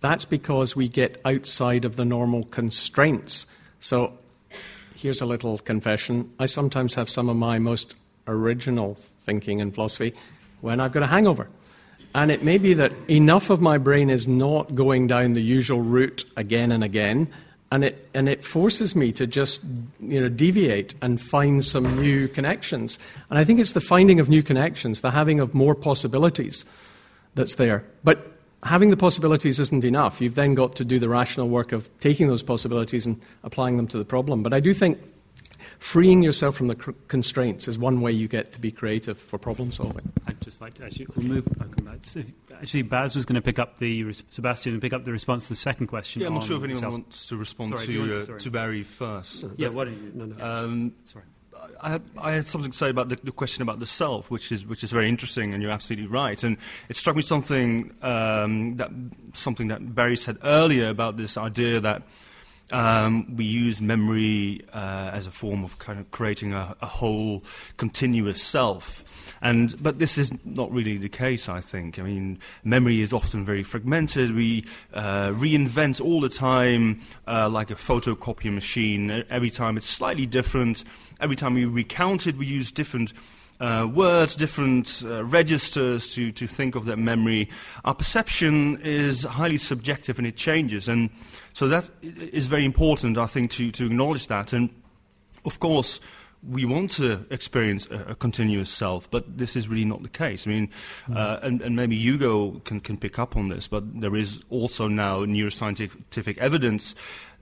[0.00, 3.46] that's because we get outside of the normal constraints.
[3.80, 4.12] So
[4.94, 6.32] here's a little confession.
[6.38, 7.96] I sometimes have some of my most
[8.28, 10.14] original thinking and philosophy
[10.60, 11.48] when I've got a hangover.
[12.14, 15.80] And it may be that enough of my brain is not going down the usual
[15.80, 17.28] route again and again,
[17.72, 19.60] and it, and it forces me to just
[20.00, 23.00] you know, deviate and find some new connections.
[23.30, 26.64] And I think it's the finding of new connections, the having of more possibilities
[27.34, 27.84] that's there.
[28.04, 28.30] But
[28.62, 30.20] having the possibilities isn't enough.
[30.20, 33.88] You've then got to do the rational work of taking those possibilities and applying them
[33.88, 34.44] to the problem.
[34.44, 35.00] But I do think
[35.78, 39.38] freeing yourself from the cr- constraints is one way you get to be creative for
[39.38, 40.12] problem solving.
[40.26, 41.48] I'd just like to actually we'll move.
[42.52, 45.48] Actually, Baz was going to pick up the Sebastian and pick up the response to
[45.50, 46.22] the second question.
[46.22, 46.92] Yeah, I'm not sure if anyone self.
[46.92, 49.44] wants to respond sorry, to, uh, to Barry first.
[49.56, 49.88] Yeah, what?
[49.88, 50.44] You, no, no.
[50.44, 51.24] Um, sorry.
[51.80, 54.52] I had, I had, something to say about the, the, question about the self, which
[54.52, 56.42] is which is very interesting, and you're absolutely right.
[56.42, 56.56] And
[56.88, 58.90] it struck me something um, that
[59.32, 62.02] something that Barry said earlier about this idea that
[62.72, 67.44] um, we use memory uh, as a form of kind of creating a, a, whole
[67.76, 69.04] continuous self.
[69.42, 71.98] And, but this is not really the case, I think.
[71.98, 74.34] I mean, memory is often very fragmented.
[74.34, 79.24] We uh, reinvent all the time uh, like a photocopy machine.
[79.28, 80.84] Every time it's slightly different.
[81.20, 83.12] Every time we recount it, we use different
[83.60, 87.48] uh, words, different uh, registers to, to think of that memory.
[87.84, 90.88] Our perception is highly subjective and it changes.
[90.88, 91.10] And
[91.52, 94.52] so that is very important, I think, to, to acknowledge that.
[94.52, 94.70] And
[95.44, 96.00] of course,
[96.48, 100.46] we want to experience a, a, continuous self, but this is really not the case.
[100.46, 100.68] I mean,
[101.06, 101.16] mm.
[101.16, 104.88] uh, and, and, maybe Hugo can, can pick up on this, but there is also
[104.88, 106.94] now neuroscientific evidence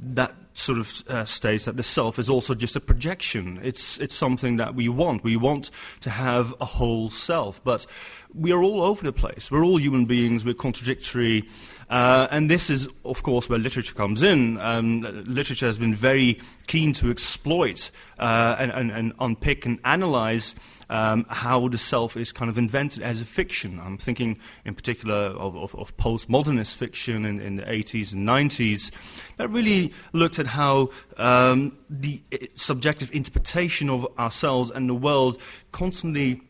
[0.02, 3.58] that sort of uh, states that the self is also just a projection.
[3.62, 5.24] It's, it's something that we want.
[5.24, 7.86] We want to have a whole self, but
[8.34, 9.50] we are all over the place.
[9.50, 10.44] We're all human beings.
[10.44, 11.48] We're contradictory.
[11.88, 14.58] Uh, and this is, of course, where literature comes in.
[14.60, 20.54] Um, literature has been very keen to exploit uh, and, and, and, unpick and analyze
[20.92, 23.80] um, how the self is kind of invented as a fiction.
[23.82, 28.90] I'm thinking in particular of, of, of postmodernist fiction in, in, the 80s and 90s
[29.38, 35.40] that really looked at how um, the uh, subjective interpretation of ourselves and the world
[35.72, 36.42] constantly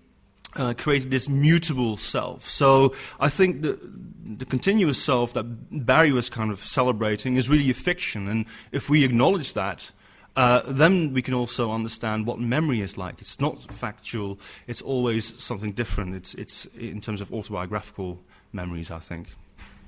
[0.56, 2.48] uh, created this mutable self.
[2.48, 3.78] So I think the,
[4.24, 5.44] the continuous self that
[5.86, 8.26] Barry was kind of celebrating is really a fiction.
[8.26, 9.92] And if we acknowledge that,
[10.36, 13.20] uh, then we can also understand what memory is like.
[13.20, 16.14] It's not factual, it's always something different.
[16.14, 18.18] It's, it's in terms of autobiographical
[18.52, 19.28] memories, I think.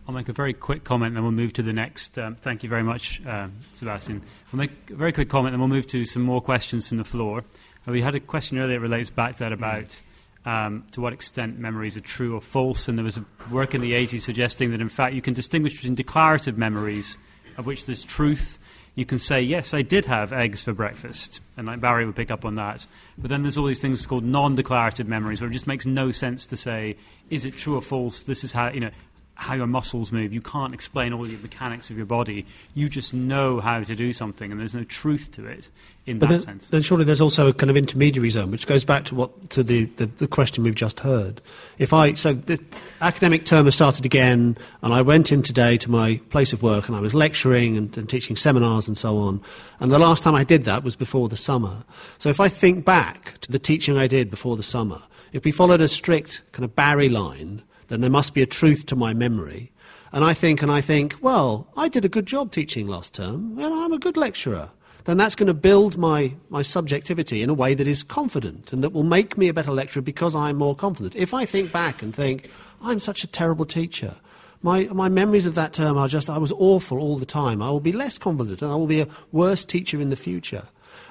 [0.06, 2.18] I'll make a very quick comment and then we'll move to the next.
[2.18, 4.22] Um, thank you very much, um, Sebastian.
[4.52, 7.04] I'll make a very quick comment and we'll move to some more questions from the
[7.04, 7.42] floor.
[7.88, 9.98] Uh, we had a question earlier that relates back to that about
[10.44, 12.86] um, to what extent memories are true or false.
[12.86, 13.18] And there was
[13.50, 17.16] work in the 80s suggesting that, in fact, you can distinguish between declarative memories,
[17.56, 18.58] of which there's truth.
[18.94, 21.40] You can say, yes, I did have eggs for breakfast.
[21.56, 22.86] And like Barry would pick up on that.
[23.18, 26.10] But then there's all these things called non declarative memories, where it just makes no
[26.10, 26.96] sense to say,
[27.28, 28.22] is it true or false?
[28.22, 28.90] This is how, you know,
[29.36, 30.32] how your muscles move.
[30.32, 32.46] You can't explain all the mechanics of your body.
[32.74, 35.70] You just know how to do something, and there's no truth to it
[36.06, 36.68] in but that then, sense.
[36.68, 39.62] Then surely there's also a kind of intermediary zone, which goes back to what to
[39.62, 41.40] the, the, the question we've just heard.
[41.78, 42.62] If I so the
[43.00, 46.86] academic term has started again, and I went in today to my place of work,
[46.86, 49.42] and I was lecturing and, and teaching seminars and so on.
[49.80, 51.84] And the last time I did that was before the summer.
[52.18, 55.50] So if I think back to the teaching I did before the summer, if we
[55.50, 59.14] followed a strict kind of Barry line then there must be a truth to my
[59.14, 59.72] memory.
[60.12, 63.58] And I think, and I think, well, I did a good job teaching last term,
[63.58, 64.70] and I'm a good lecturer.
[65.04, 68.82] Then that's going to build my, my subjectivity in a way that is confident and
[68.82, 71.14] that will make me a better lecturer because I'm more confident.
[71.14, 72.48] If I think back and think,
[72.80, 74.16] I'm such a terrible teacher,
[74.62, 77.70] my, my memories of that term are just, I was awful all the time, I
[77.70, 80.64] will be less confident and I will be a worse teacher in the future.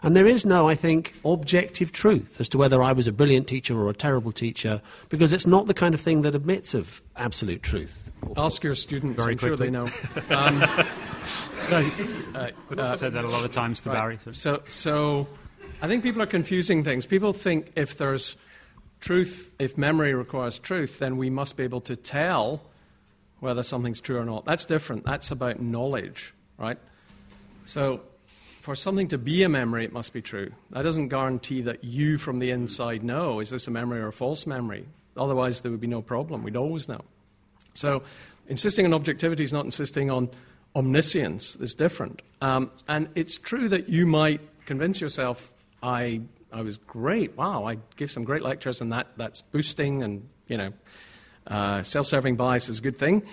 [0.04, 3.48] And there is no, I think, objective truth as to whether I was a brilliant
[3.48, 7.02] teacher or a terrible teacher, because it's not the kind of thing that admits of
[7.16, 8.04] absolute truth.
[8.36, 9.90] Ask your students, Barry I'm sure they know.
[10.30, 10.62] Um,
[11.72, 13.96] uh, I've said that a lot of times to right.
[13.96, 14.20] Barry.
[14.26, 14.32] So.
[14.34, 15.28] So, so
[15.82, 17.06] I think people are confusing things.
[17.06, 18.36] People think if there's
[19.00, 22.62] truth, if memory requires truth, then we must be able to tell
[23.40, 24.44] whether something's true or not.
[24.44, 25.06] That's different.
[25.06, 26.78] That's about knowledge, right?
[27.64, 28.02] So,
[28.64, 30.50] for something to be a memory, it must be true.
[30.70, 34.14] That doesn't guarantee that you from the inside know is this a memory or a
[34.14, 34.86] false memory.
[35.18, 36.44] Otherwise, there would be no problem.
[36.44, 37.02] We'd always know.
[37.74, 38.04] So,
[38.48, 40.30] insisting on objectivity is not insisting on
[40.78, 41.58] omniscience.
[41.58, 42.22] It's different.
[42.40, 45.54] Um, and it's true that you might convince yourself,
[45.84, 47.36] I, I was great.
[47.36, 50.72] Wow, I give some great lectures, and that, that's boosting, and you know,
[51.48, 53.24] uh, self-serving bias is a good thing.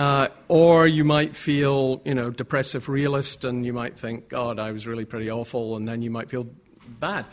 [0.00, 4.72] Uh, or you might feel, you know, depressive realist, and you might think, God, I
[4.72, 6.46] was really pretty awful, and then you might feel
[6.98, 7.26] bad.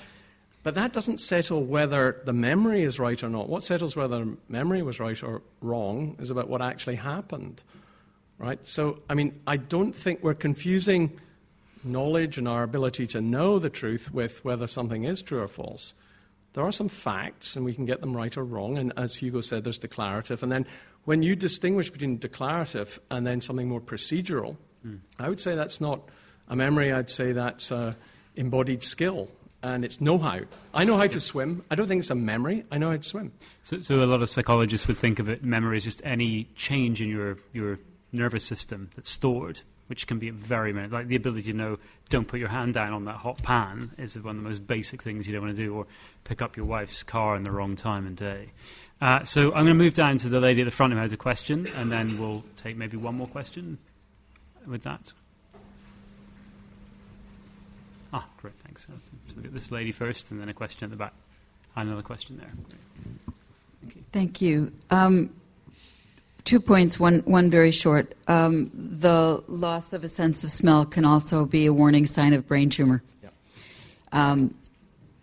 [0.63, 3.47] But that doesn't settle whether the memory is right or not.
[3.47, 7.63] What settles whether memory was right or wrong is about what actually happened,
[8.37, 8.59] right?
[8.67, 11.17] So, I mean, I don't think we're confusing
[11.85, 15.93] knowledge and our ability to know the truth with whether something is true or false.
[16.51, 18.77] There are some facts, and we can get them right or wrong.
[18.77, 20.43] And as Hugo said, there's declarative.
[20.43, 20.65] And then
[21.07, 24.95] when you distinguish between declarative and then something more procedural, Hmm.
[25.19, 26.01] I would say that's not
[26.47, 26.93] a memory.
[26.93, 27.71] I'd say that's
[28.35, 29.29] embodied skill,
[29.63, 30.41] and it's know-how.
[30.73, 31.63] I know how to swim.
[31.71, 32.63] I don't think it's a memory.
[32.71, 33.31] I know how to swim.
[33.63, 37.01] So, so a lot of psychologists would think of it memory as just any change
[37.01, 37.79] in your, your
[38.11, 40.73] nervous system that's stored, which can be very.
[40.73, 41.79] Like the ability to know,
[42.09, 45.01] don't put your hand down on that hot pan is one of the most basic
[45.01, 45.87] things you don't want to do, or
[46.23, 48.51] pick up your wife's car in the wrong time and day.
[48.99, 51.13] Uh, so I'm going to move down to the lady at the front who has
[51.13, 53.77] a question, and then we'll take maybe one more question
[54.65, 55.13] with that.
[58.11, 58.87] Ah, great, thanks.
[58.87, 58.93] So
[59.35, 61.13] we'll get this lady first, and then a question at the back.
[61.75, 62.51] Another question there.
[63.83, 64.03] Great.
[64.11, 64.71] Thank you.
[64.89, 65.29] Um,
[66.47, 68.15] two points, one, one very short.
[68.29, 72.47] Um, the loss of a sense of smell can also be a warning sign of
[72.47, 73.03] brain tumor.
[74.13, 74.55] Um,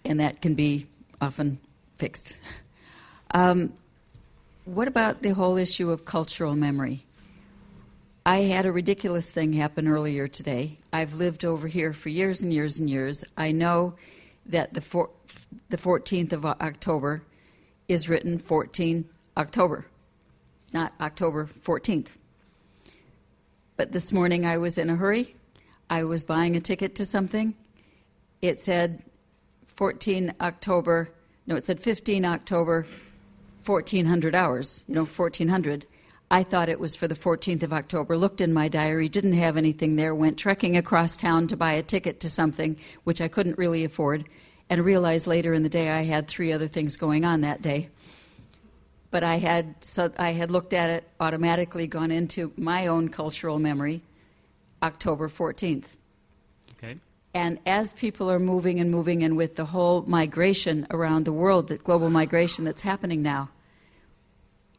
[0.05, 0.87] and that can be
[1.23, 1.59] often
[1.97, 2.37] fixed.
[3.31, 3.73] Um,
[4.67, 7.07] what about the whole issue of cultural memory?
[8.27, 10.79] I had a ridiculous thing happen earlier today.
[10.93, 13.25] I've lived over here for years and years and years.
[13.37, 13.95] I know
[14.47, 15.09] that the, four,
[15.71, 17.23] the 14th of October
[17.89, 19.07] is written 14
[19.39, 19.87] October,
[20.75, 22.17] not October 14th.
[23.77, 25.37] But this morning I was in a hurry.
[25.89, 27.55] I was buying a ticket to something.
[28.43, 29.03] It said
[29.69, 31.09] 14 October,
[31.47, 32.87] no, it said 15 October,
[33.65, 35.87] 1400 hours, you know, 1400.
[36.31, 39.57] I thought it was for the 14th of October, looked in my diary, didn't have
[39.57, 43.59] anything there, went trekking across town to buy a ticket to something which I couldn't
[43.59, 44.25] really afford,
[44.69, 47.91] and realized later in the day I had three other things going on that day.
[49.15, 53.61] But I had, so I had looked at it automatically, gone into my own cultural
[53.61, 54.03] memory,
[54.83, 55.97] October 14th.
[56.77, 56.97] Okay.
[57.33, 61.69] And as people are moving and moving, and with the whole migration around the world,
[61.69, 63.51] that global migration that's happening now,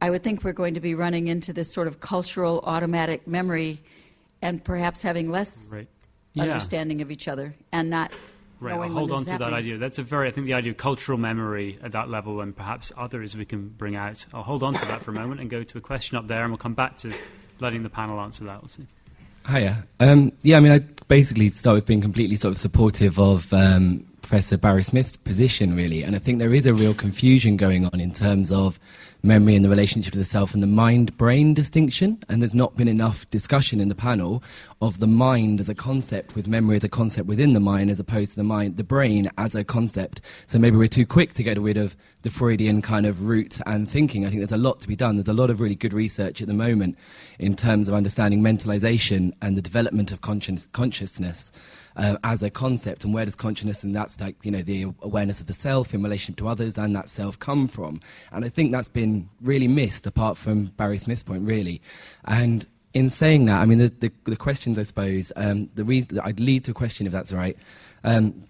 [0.01, 3.81] I would think we're going to be running into this sort of cultural automatic memory
[4.41, 5.87] and perhaps having less Right.
[6.33, 6.43] Yeah.
[6.43, 8.11] understanding of each other and not
[8.59, 9.53] Right, I'll hold on to is that happening.
[9.59, 9.77] idea.
[9.77, 12.91] That's a very, I think the idea of cultural memory at that level and perhaps
[12.97, 14.25] others we can bring out.
[14.33, 16.43] I'll hold on to that for a moment and go to a question up there
[16.43, 17.13] and we'll come back to
[17.59, 18.61] letting the panel answer that.
[18.61, 18.87] We'll see.
[19.47, 19.85] Hiya.
[19.99, 24.05] Um, yeah, I mean, I basically start with being completely sort of supportive of um,
[24.21, 26.01] Professor Barry Smith's position, really.
[26.01, 28.79] And I think there is a real confusion going on in terms of
[29.25, 32.19] memory and the relationship to the self and the mind brain distinction.
[32.29, 34.43] And there's not been enough discussion in the panel
[34.81, 37.99] of the mind as a concept, with memory as a concept within the mind, as
[37.99, 40.21] opposed to the mind, the brain as a concept.
[40.45, 43.89] So maybe we're too quick to get rid of the Freudian kind of root and
[43.89, 44.25] thinking.
[44.25, 45.15] I think there's a lot to be done.
[45.15, 46.97] There's a lot of really good research at the moment
[47.39, 51.51] in terms of understanding mentalization and the development of conscious, consciousness
[51.95, 55.39] uh, as a concept and where does consciousness and that's like you know the awareness
[55.39, 57.99] of the self in relation to others and that self come from?
[58.31, 61.81] And i think that's been really missed apart from barry smith's point really.
[62.25, 66.19] And in saying that i mean the, the, the questions i suppose um, the reason
[66.21, 67.57] i'd lead to a question if that's right.
[68.03, 68.43] Um,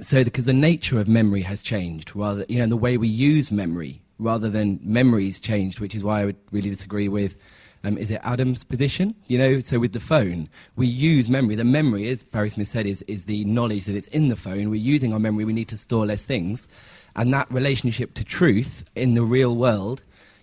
[0.00, 3.50] so because the nature of memory has changed rather you know the way we use
[3.50, 7.36] memory rather than memories changed which is why i would really disagree with
[7.82, 9.14] um, is it Adam's position?
[9.26, 11.54] You know, so with the phone, we use memory.
[11.54, 14.70] The memory, as Barry Smith said, is, is the knowledge that it's in the phone.
[14.70, 16.68] We're using our memory, we need to store less things.
[17.16, 20.02] And that relationship to truth in the real world,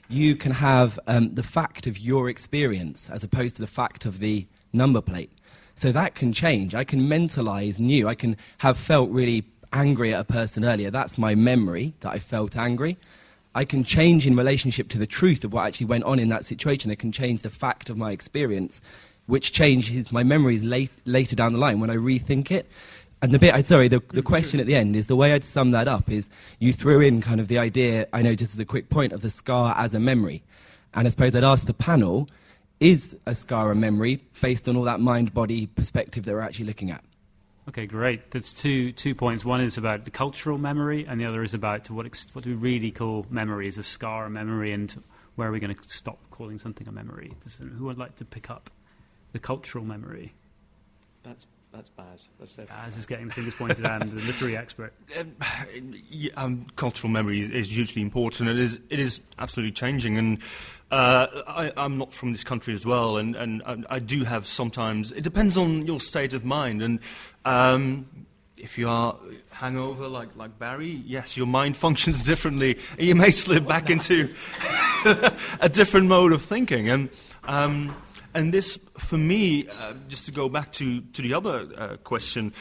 [0.10, 4.20] you can have um, the fact of your experience as opposed to the fact of
[4.20, 5.32] the number plate.
[5.76, 6.74] So that can change.
[6.74, 8.08] I can mentalize new.
[8.08, 10.90] I can have felt really angry at a person earlier.
[10.90, 12.98] That's my memory that I felt angry.
[13.58, 16.46] I can change in relationship to the truth of what actually went on in that
[16.46, 16.92] situation.
[16.92, 18.82] I can change the fact of my experience,
[19.26, 22.70] which changes my memories late, later down the line when I rethink it.
[23.24, 25.44] And the bit, I, sorry, the, the question at the end is the way I'd
[25.44, 26.30] sum that up is
[26.60, 29.24] you threw in kind of the idea, I know just as a quick point, of
[29.24, 30.44] the scar as a memory.
[30.94, 32.30] And I suppose I'd ask the panel,
[32.80, 36.66] is a scar a memory based on all that mind body perspective that we're actually
[36.66, 37.04] looking at?
[37.70, 38.32] Okay, great.
[38.32, 39.44] There's two two points.
[39.44, 42.44] One is about the cultural memory, and the other is about to what ex- what
[42.44, 43.68] do we really call memory?
[43.68, 45.04] Is a scar a memory, and
[45.36, 47.34] where are we going to stop calling something a memory?
[47.44, 48.70] Does, who would like to pick up
[49.34, 50.34] the cultural memory?
[51.24, 52.30] That's that's Baz.
[52.40, 52.98] That's Baz Baz.
[52.98, 54.94] is getting fingers pointed at, and the literary expert.
[55.20, 55.36] Um,
[56.10, 58.50] yeah, um, cultural memory is hugely important.
[58.50, 60.40] It is it is absolutely changing, and
[60.92, 65.12] uh, I, am not from this country as well, and, and, I do have sometimes.
[65.12, 67.00] It depends on your state of mind, and
[67.44, 68.08] um,
[68.58, 69.16] if you are
[69.50, 74.34] hangover like, like Barry, yes, your mind functions differently, you may slip back into
[75.60, 76.90] a different mode of thinking.
[76.90, 77.10] And
[77.44, 77.96] um,
[78.34, 82.54] and this, for me, uh, just to go back to to the other uh, question,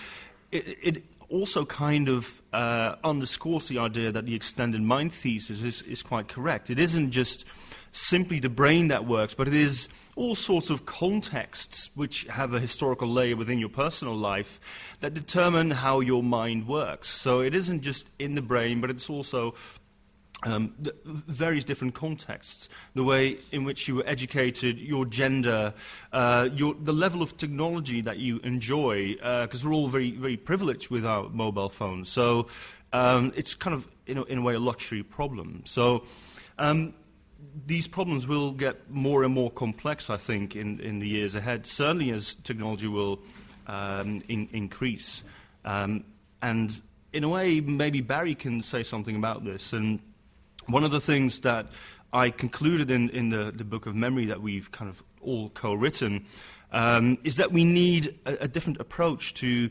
[0.51, 5.83] it, it also kind of uh, underscores the idea that the extended mind thesis is,
[5.83, 6.71] is quite correct.
[6.71, 7.45] It isn't just
[7.97, 12.61] simply the brain that works, but it is all sorts of contexts which have a
[12.61, 14.61] historical layer within your personal life
[15.01, 17.09] that determine how your mind works.
[17.09, 19.55] So it isn't just in the brain, but it's also
[20.43, 20.75] um,
[21.05, 25.73] various different contexts, the way in which you were educated, your gender,
[26.13, 30.37] uh, your, the level of technology that you enjoy, because uh, we're all very, very
[30.37, 32.11] privileged with our mobile phones.
[32.11, 32.49] So
[32.93, 35.63] um, it's kind of, in a, in a, way, a luxury problem.
[35.65, 36.05] So
[36.59, 36.93] um,
[37.67, 41.67] these problems will get more and more complex, I think, in, in the years ahead,
[41.67, 43.21] certainly as technology will
[43.67, 45.23] um, in, increase.
[45.65, 46.05] Um,
[46.43, 46.81] and
[47.13, 49.73] in a way, maybe Barry can say something about this.
[49.73, 50.01] And
[50.67, 51.67] one of the things that
[52.13, 55.75] I concluded in, in the, the book of memory that we've kind of all co
[55.75, 56.27] written
[56.73, 59.71] um, is that we need a, a different approach to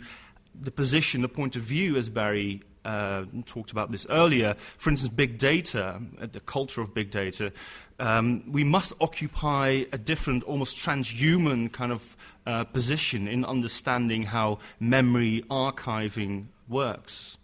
[0.60, 4.56] the position, the point of view, as Barry uh, talked about this earlier.
[4.78, 7.52] For instance, big data, uh, the culture of big data.
[8.00, 12.16] Um, we must occupy a different, almost transhuman kind of
[12.46, 17.38] uh, position in understanding how memory archiving works.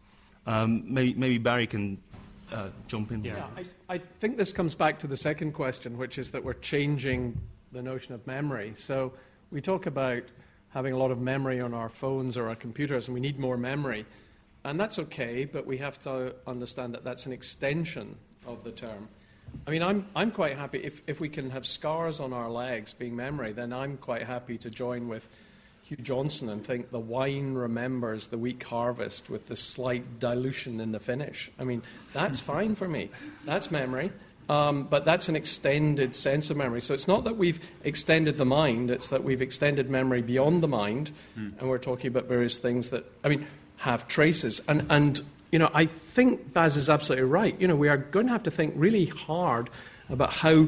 [0.46, 1.98] Um, maybe, maybe, Barry can
[2.52, 3.24] uh, jump in.
[3.24, 6.44] Yeah, yeah I, I think this comes back to the second question, which is that
[6.44, 7.40] we're changing
[7.72, 8.74] the notion of memory.
[8.78, 9.14] So
[9.52, 10.24] we talk about
[10.70, 13.58] having a lot of memory on our phones or our computers, and we need more
[13.58, 14.06] memory.
[14.64, 19.08] And that's okay, but we have to understand that that's an extension of the term.
[19.68, 22.94] I mean, I'm, I'm quite happy if, if we can have scars on our legs
[22.94, 25.28] being memory, then I'm quite happy to join with
[25.84, 30.92] Hugh Johnson and think the wine remembers the weak harvest with the slight dilution in
[30.92, 31.52] the finish.
[31.60, 31.82] I mean,
[32.14, 33.10] that's fine for me.
[33.46, 34.12] That's memory.
[34.50, 36.82] Um, but that's an extended sense of memory.
[36.82, 40.68] So it's not that we've extended the mind, it's that we've extended memory beyond the
[40.68, 41.58] mind, mm.
[41.58, 43.48] and we're talking about various things that, I mean,
[43.82, 44.62] have traces.
[44.68, 45.22] And, and,
[45.52, 47.60] you know, I think Baz is absolutely right.
[47.60, 49.70] You know, we are going to have to think really hard
[50.08, 50.68] about how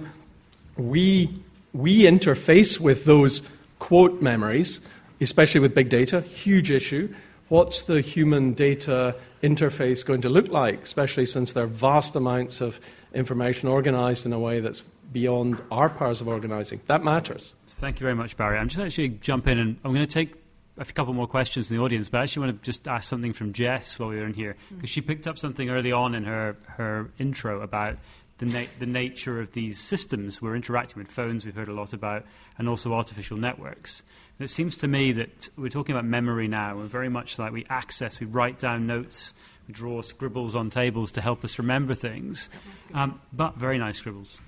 [0.77, 1.30] we,
[1.73, 3.44] we interface with those
[3.77, 4.80] quote memories,
[5.22, 7.14] especially with big data, huge issue.
[7.49, 12.61] What's the human data interface going to look like, especially since there are vast amounts
[12.61, 12.80] of
[13.14, 14.81] information organized in a way that's
[15.11, 16.81] beyond our powers of organizing.
[16.88, 17.53] That matters.
[17.68, 18.57] Thank you very much, Barry.
[18.57, 20.43] I'm just actually jump in and I'm going to take
[20.78, 23.34] a couple more questions in the audience, but I actually want to just ask something
[23.34, 26.24] from Jess while we were in here because she picked up something early on in
[26.24, 27.98] her her intro about
[28.40, 31.12] the, na- the nature of these systems we're interacting with.
[31.12, 32.26] Phones, we've heard a lot about,
[32.58, 34.04] and also artificial networks.
[34.40, 37.52] And it seems to me that we're talking about memory now, and very much like
[37.52, 39.34] we access, we write down notes,
[39.68, 42.50] we draw scribbles on tables to help us remember things,
[42.94, 44.41] um, but very nice scribbles.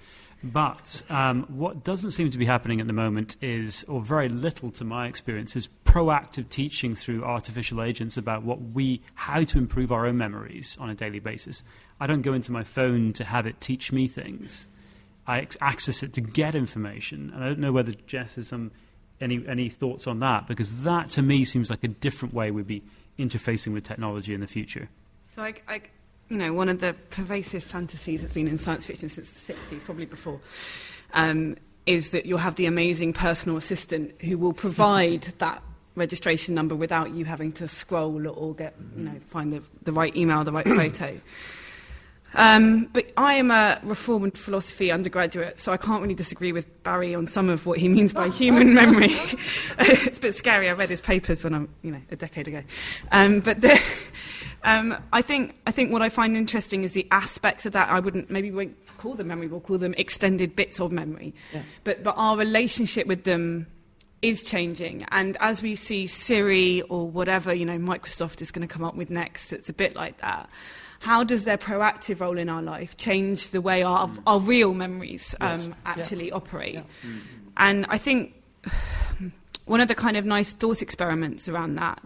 [0.44, 4.72] But um, what doesn't seem to be happening at the moment is, or very little
[4.72, 9.94] to my experience, is proactive teaching through artificial agents about what we, how to improve
[9.94, 11.64] our own memories on a daily basis.
[12.02, 14.68] I don't go into my phone to have it teach me things.
[15.26, 18.72] I access it to get information, and I don't know whether Jess has some
[19.22, 22.68] any any thoughts on that because that to me seems like a different way we'd
[22.68, 22.84] be
[23.18, 24.90] interfacing with technology in the future.
[25.34, 25.82] So I, I,
[26.28, 29.84] you know, one of the pervasive fantasies that's been in science fiction since the 60s,
[29.86, 30.42] probably before,
[31.14, 31.56] um,
[31.86, 35.64] is that you'll have the amazing personal assistant who will provide that
[35.96, 40.16] registration number without you having to scroll or get, you know, find the, the right
[40.16, 41.20] email, the right photo.
[42.36, 47.16] Um, but I am a reformed philosophy undergraduate, so I can't really disagree with Barry
[47.16, 49.12] on some of what he means by human memory.
[49.80, 50.70] it's a bit scary.
[50.70, 52.62] I read his papers when I'm, you know, a decade ago.
[53.12, 53.82] Um, but the,
[54.64, 57.90] um, I think I think what I find interesting is the aspects of that.
[57.90, 59.48] I wouldn't maybe won't call them memory.
[59.48, 61.34] We'll call them extended bits of memory.
[61.54, 61.62] Yeah.
[61.86, 63.68] But but our relationship with them
[64.28, 65.06] is changing.
[65.12, 68.96] And as we see Siri or whatever, you know, Microsoft is going to come up
[68.96, 70.50] with next, it's a bit like that.
[71.00, 75.36] How does their proactive role in our life change the way our, our real memories
[75.40, 75.70] um, Yes.
[75.86, 76.34] actually Yeah.
[76.36, 76.80] operate?
[77.58, 78.34] And I think
[79.66, 82.02] one of the kind of nice thought experiments around that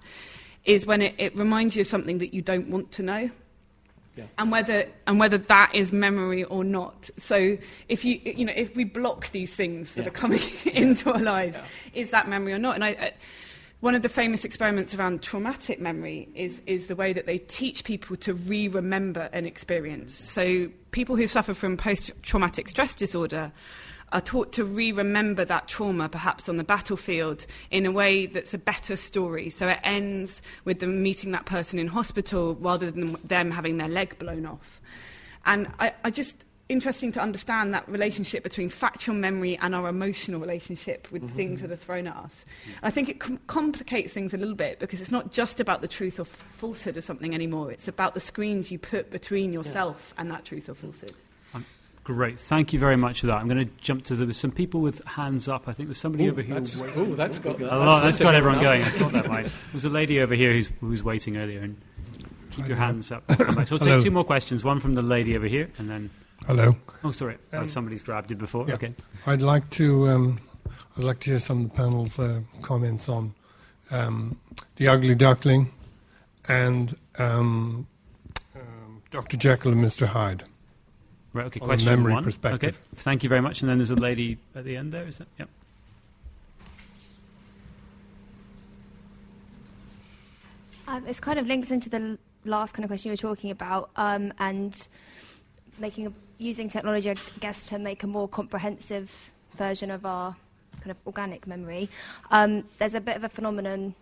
[0.66, 3.30] is when it, it reminds you of something that you don't want to know.
[4.16, 4.26] Yeah.
[4.38, 7.10] And whether and whether that is memory or not.
[7.18, 7.58] So
[7.88, 10.08] if you you know if we block these things that Yeah.
[10.10, 11.58] are coming into our lives,
[11.94, 12.76] is that memory or not?
[12.76, 13.12] And I, I,
[13.82, 17.84] one of the famous experiments around traumatic memory is is the way that they teach
[17.86, 20.14] people to re-remember an experience.
[20.14, 23.54] So people who suffer from post-traumatic stress disorder
[24.12, 28.58] are taught to re-remember that trauma, perhaps on the battlefield, in a way that's a
[28.58, 29.50] better story.
[29.50, 33.88] So it ends with them meeting that person in hospital rather than them having their
[33.90, 34.82] leg blown off.
[35.46, 40.40] And I, I just interesting to understand that relationship between factual memory and our emotional
[40.40, 41.32] relationship with Mhm.
[41.36, 42.46] things that are thrown at us.
[42.84, 45.88] I think it com- complicates things a little bit because it's not just about the
[45.88, 47.72] truth or f- falsehood of something anymore.
[47.72, 51.14] It's about the screens you put between yourself and that truth or falsehood.
[52.16, 53.36] Great, thank you very much for that.
[53.36, 55.68] I'm going to jump to there some people with hands up.
[55.68, 56.56] I think there's somebody Ooh, over here.
[56.56, 57.00] that's- waiting.
[57.12, 58.02] ooh, that's got- a that's- lot.
[58.02, 58.82] that's That's got everyone everyone going.
[58.82, 58.88] up.
[58.88, 59.52] I thought that might.
[59.72, 61.80] There's a lady over here who's who was waiting earlier, and
[62.50, 63.24] keep your hands up.
[63.32, 63.46] So
[63.76, 64.64] we'll take two more questions.
[64.64, 66.10] One from the lady over here, and then.
[66.48, 66.76] Hello.
[67.04, 67.38] Oh, sorry.
[67.54, 68.66] oh, Um, somebody's grabbed it before.
[68.68, 68.74] Yeah.
[68.74, 68.94] Okay.
[69.28, 70.40] I'd like to um,
[70.98, 73.36] I'd like to hear some of the panel's uh, comments on
[73.92, 74.40] um,
[74.78, 75.72] the Ugly Duckling
[76.48, 77.86] and um,
[78.56, 79.38] um, Dr.
[79.38, 80.08] Jekyll and Mr.
[80.08, 80.44] Hyde.
[81.32, 81.46] Right.
[81.46, 81.60] Okay.
[81.60, 82.24] on a Question memory one.
[82.24, 82.76] perspective.
[82.76, 83.02] Okay.
[83.02, 83.62] Thank you very much.
[83.62, 85.08] And then there's a lady at the end there.
[85.08, 85.28] Is that?
[85.38, 85.50] Yep.
[90.88, 93.92] Um, it's kind of links into the last kind of question you were talking about,
[93.96, 94.88] um, and
[95.78, 100.36] making a, using technology, I guess, to make a more comprehensive version of our
[100.80, 101.90] kind of organic memory.
[102.32, 103.94] Um, there's a bit of a phenomenon,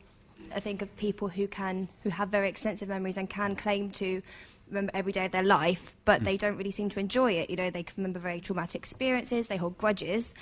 [0.56, 4.22] I think, of people who can who have very extensive memories and can claim to
[4.69, 6.26] remember every day of their life, but Mm.
[6.26, 7.49] they don't really seem to enjoy it.
[7.49, 9.48] You know, they can remember very traumatic experiences.
[9.48, 10.34] They hold grudges.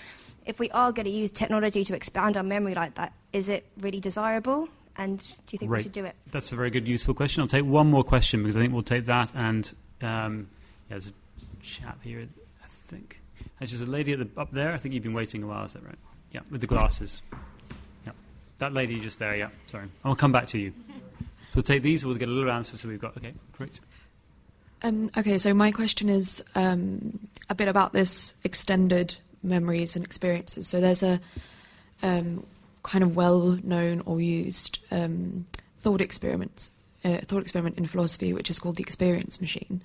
[0.46, 3.66] If we are going to use technology to expand our memory like that, is it
[3.82, 4.70] really desirable?
[4.98, 5.80] And do you think Right.
[5.80, 6.16] we should do it?
[6.32, 7.42] That's a very good, useful question.
[7.42, 9.32] I'll take one more question because I think we'll take that.
[9.36, 10.48] And um,
[10.90, 11.12] yeah, there's a
[11.64, 12.28] chap here,
[12.64, 13.20] I think.
[13.60, 14.72] There's just a lady the, up there.
[14.74, 15.66] I think you've been waiting a while.
[15.66, 15.98] Is that right?
[16.32, 17.22] Yeah, with the glasses.
[18.06, 18.12] Yeah,
[18.60, 19.36] that lady just there.
[19.36, 19.88] Yeah, sorry.
[20.04, 20.74] I'll come back to you.
[21.50, 22.06] So we'll take these.
[22.06, 22.78] We'll get a little answer.
[22.78, 23.80] So we've got okay, great.
[24.86, 30.68] Um, okay, so my question is um, a bit about this extended memories and experiences.
[30.68, 31.20] So there's a
[32.04, 32.46] um,
[32.84, 35.48] kind of well-known or used um,
[35.80, 36.70] thought experiment,
[37.04, 39.82] uh, thought experiment in philosophy, which is called the experience machine.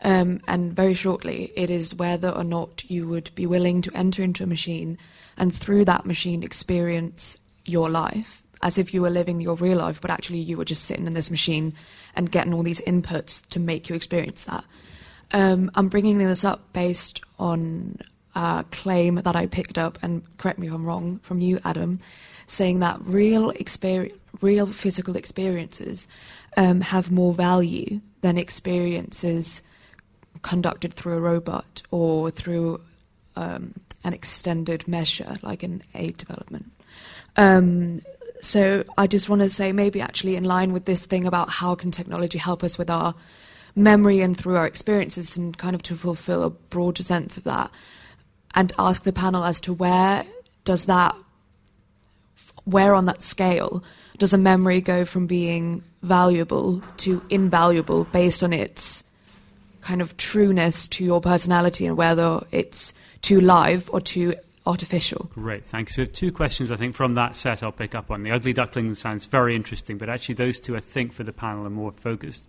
[0.00, 4.22] Um, and very shortly, it is whether or not you would be willing to enter
[4.22, 4.96] into a machine
[5.36, 7.36] and through that machine experience
[7.66, 10.84] your life as if you were living your real life, but actually you were just
[10.84, 11.72] sitting in this machine
[12.14, 14.64] and getting all these inputs to make you experience that.
[15.32, 17.98] Um, I'm bringing this up based on
[18.34, 21.98] a claim that I picked up, and correct me if I'm wrong, from you, Adam,
[22.46, 26.06] saying that real experience, real physical experiences
[26.56, 29.62] um, have more value than experiences
[30.42, 32.80] conducted through a robot or through
[33.36, 33.74] um,
[34.04, 36.70] an extended measure like an aid development.
[37.36, 38.02] Um,
[38.40, 41.74] so I just want to say maybe actually in line with this thing about how
[41.74, 43.14] can technology help us with our
[43.74, 47.70] memory and through our experiences, and kind of to fulfill a broader sense of that,
[48.54, 50.24] and ask the panel as to where
[50.64, 51.14] does that,
[52.64, 53.82] where on that scale
[54.18, 59.02] does a memory go from being valuable to invaluable based on its
[59.80, 62.92] kind of trueness to your personality and whether it's
[63.22, 64.34] too live or too
[64.66, 65.30] artificial.
[65.34, 65.96] Great, thanks.
[65.96, 68.22] We have two questions, I think, from that set I'll pick up on.
[68.22, 71.66] The ugly duckling sounds very interesting, but actually, those two, I think, for the panel
[71.66, 72.48] are more focused.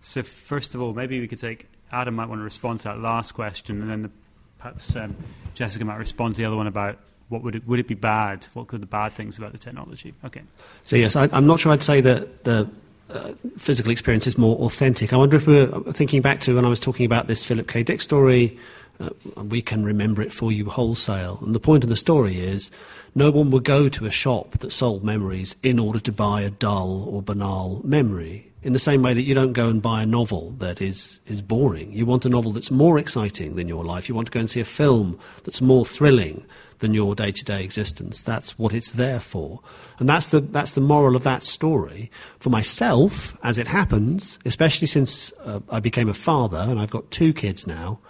[0.00, 3.00] So, first of all, maybe we could take Adam might want to respond to that
[3.00, 4.10] last question, and then the,
[4.58, 5.16] perhaps um,
[5.54, 6.98] Jessica might respond to the other one about
[7.28, 8.46] what would it, would it be bad?
[8.54, 10.14] What could the bad things about the technology?
[10.24, 10.42] Okay.
[10.84, 12.68] So yes, I, am not sure I'd say that the
[13.10, 15.12] uh, physical experience is more authentic.
[15.12, 17.82] I wonder if we're thinking back to when I was talking about this Philip K.
[17.82, 18.58] Dick story.
[19.00, 19.10] Uh,
[19.44, 21.38] we can remember it for you wholesale.
[21.42, 22.70] And the point of the story is
[23.14, 26.50] no one would go to a shop that sold memories in order to buy a
[26.50, 28.50] dull or banal memory.
[28.60, 31.40] In the same way that you don't go and buy a novel that is, is
[31.40, 31.92] boring.
[31.92, 34.08] You want a novel that's more exciting than your life.
[34.08, 36.44] You want to go and see a film that's more thrilling
[36.80, 38.22] than your day to day existence.
[38.22, 39.60] That's what it's there for.
[40.00, 42.10] And that's the, that's the moral of that story.
[42.40, 47.10] For myself, as it happens, especially since uh, I became a father and I've got
[47.12, 48.00] two kids now,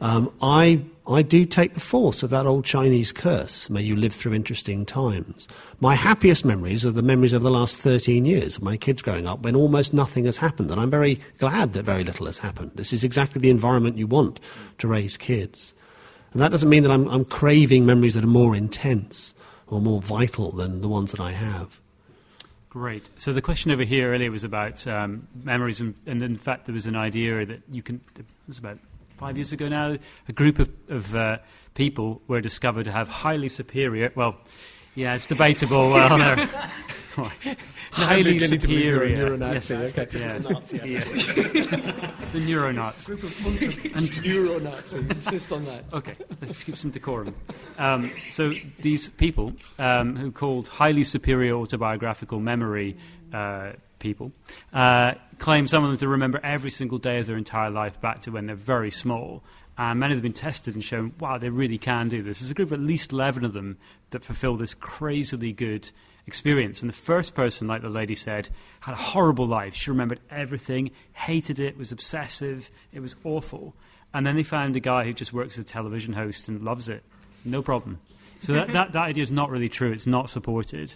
[0.00, 4.14] um, I, I do take the force of that old Chinese curse, may you live
[4.14, 5.48] through interesting times.
[5.80, 9.26] My happiest memories are the memories of the last 13 years of my kids growing
[9.26, 10.70] up when almost nothing has happened.
[10.70, 12.72] And I'm very glad that very little has happened.
[12.74, 14.40] This is exactly the environment you want
[14.78, 15.74] to raise kids.
[16.32, 19.34] And that doesn't mean that I'm, I'm craving memories that are more intense
[19.66, 21.80] or more vital than the ones that I have.
[22.70, 23.08] Great.
[23.16, 26.74] So the question over here earlier was about um, memories, and, and, in fact, there
[26.74, 28.00] was an idea that you can.
[28.18, 28.78] It was about
[29.18, 29.96] five years ago now.
[30.28, 31.38] A group of, of uh,
[31.74, 34.12] people were discovered to have highly superior.
[34.14, 34.36] Well,
[34.94, 35.90] yeah, it's debatable.
[35.94, 36.48] well, no.
[37.90, 39.36] Highly superior.
[39.36, 40.06] Yes, okay.
[40.12, 40.38] Yeah.
[40.38, 43.06] the Neuronauts.
[43.06, 44.98] Group of and Neo-Nazi.
[44.98, 45.84] Insist on that.
[45.92, 47.34] Okay, let's keep some decorum.
[47.78, 52.96] Um, so these people um, who called highly superior autobiographical memory
[53.32, 54.32] uh, people
[54.72, 58.20] uh, claim some of them to remember every single day of their entire life back
[58.22, 59.42] to when they're very small.
[59.76, 62.40] And many have been tested and shown, wow, they really can do this.
[62.40, 63.78] There's a group of at least 11 of them
[64.10, 65.90] that fulfill this crazily good
[66.26, 66.82] experience.
[66.82, 68.48] And the first person, like the lady said,
[68.80, 69.74] had a horrible life.
[69.74, 73.74] She remembered everything, hated it, was obsessive, it was awful.
[74.12, 76.88] And then they found a guy who just works as a television host and loves
[76.88, 77.04] it.
[77.44, 78.00] No problem.
[78.40, 79.92] So that, that, that idea is not really true.
[79.92, 80.94] It's not supported.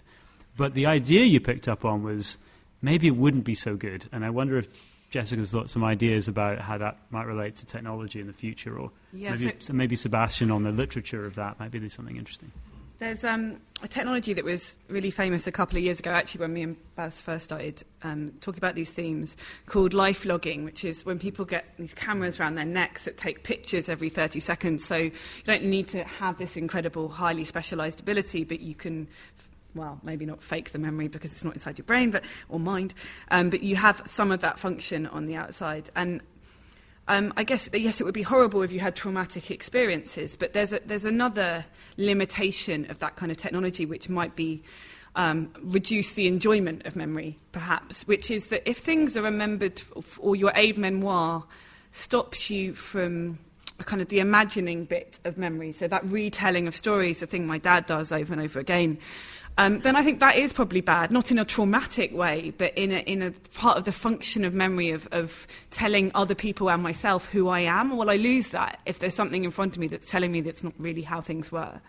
[0.56, 2.36] But the idea you picked up on was
[2.82, 4.08] maybe it wouldn't be so good.
[4.12, 4.68] And I wonder if
[5.10, 8.90] Jessica's got some ideas about how that might relate to technology in the future, or
[9.12, 11.60] yeah, maybe, so maybe Sebastian on the literature of that.
[11.60, 12.50] Maybe there's something interesting.
[12.98, 16.52] There's um, a technology that was really famous a couple of years ago, actually, when
[16.52, 19.36] me and Baz first started um, talking about these themes,
[19.66, 23.42] called life logging, which is when people get these cameras around their necks that take
[23.42, 24.84] pictures every 30 seconds.
[24.84, 25.12] So you
[25.46, 29.08] don't need to have this incredible, highly specialized ability, but you can
[29.74, 32.94] well, maybe not fake the memory because it's not inside your brain but, or mind,
[33.30, 35.90] um, but you have some of that function on the outside.
[35.94, 36.22] And
[37.08, 40.72] um, I guess, yes, it would be horrible if you had traumatic experiences, but there's,
[40.72, 41.64] a, there's another
[41.96, 44.62] limitation of that kind of technology which might be
[45.16, 49.82] um, reduce the enjoyment of memory, perhaps, which is that if things are remembered
[50.18, 51.44] or your aide-memoire
[51.90, 53.38] stops you from
[53.84, 57.58] kind of the imagining bit of memory, so that retelling of stories, the thing my
[57.58, 58.96] dad does over and over again,
[59.58, 62.90] um, then I think that is probably bad, not in a traumatic way, but in
[62.90, 66.82] a, in a part of the function of memory of, of telling other people and
[66.82, 67.94] myself who I am.
[67.96, 70.64] Well, I lose that if there's something in front of me that's telling me that's
[70.64, 71.80] not really how things were.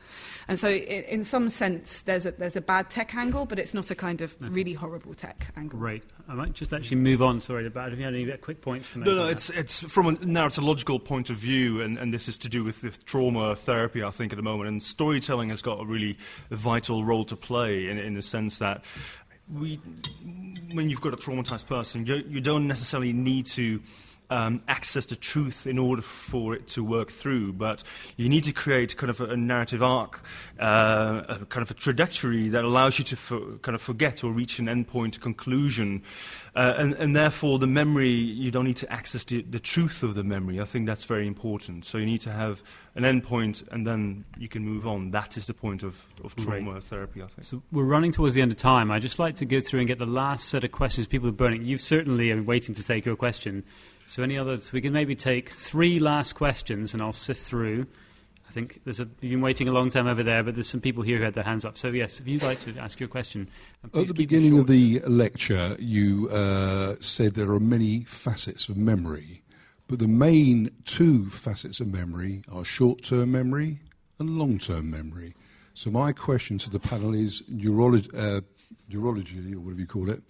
[0.50, 3.74] And so, in, in some sense, there's a, there's a bad tech angle, but it's
[3.74, 5.80] not a kind of really horrible tech angle.
[5.80, 6.04] Great.
[6.28, 9.00] I might just actually move on, sorry, about if you had any quick points to
[9.00, 9.08] make.
[9.08, 12.50] No, no, it's, it's from a narratological point of view, and, and this is to
[12.50, 14.68] do with, with trauma therapy, I think, at the moment.
[14.68, 16.18] And storytelling has got a really
[16.52, 18.86] vital role to play in, in the sense that
[19.52, 19.80] we,
[20.74, 23.82] when you've got a traumatized person, you, you don't necessarily need to
[24.34, 27.54] um, access to truth in order for it to work through.
[27.54, 27.84] But
[28.18, 30.24] you need to create kind of a, a narrative arc,
[30.60, 34.32] uh, a kind of a trajectory that allows you to for, kind of forget or
[34.32, 36.02] reach an endpoint, a conclusion.
[36.56, 40.14] Uh, and, and, therefore, the memory, you don't need to access the, the, truth of
[40.16, 40.60] the memory.
[40.60, 41.86] I think that's very important.
[41.86, 42.62] So you need to have
[42.96, 45.12] an endpoint and then you can move on.
[45.12, 46.84] That is the point of, of trauma right.
[46.84, 47.44] therapy, I think.
[47.44, 48.92] So we're running towards the end of time.
[48.92, 51.34] I'd just like to go through and get the last set of questions people are
[51.34, 51.66] burning.
[51.66, 53.64] You've certainly been waiting to take your question.
[54.06, 54.72] So, any others?
[54.72, 57.88] We can maybe take three last questions and I'll sift through.
[58.48, 60.82] I think there's a, you've been waiting a long time over there, but there's some
[60.82, 61.78] people here who had their hands up.
[61.78, 63.50] So, yes, if you'd like to ask your question.
[63.84, 69.42] At the beginning of the lecture, you uh, said there are many facets of memory,
[69.88, 73.80] but the main two facets of memory are short term memory
[74.20, 75.34] and long term memory.
[75.74, 78.42] So, my question to the panel is neurology, uh,
[78.90, 80.22] neurology or whatever you call it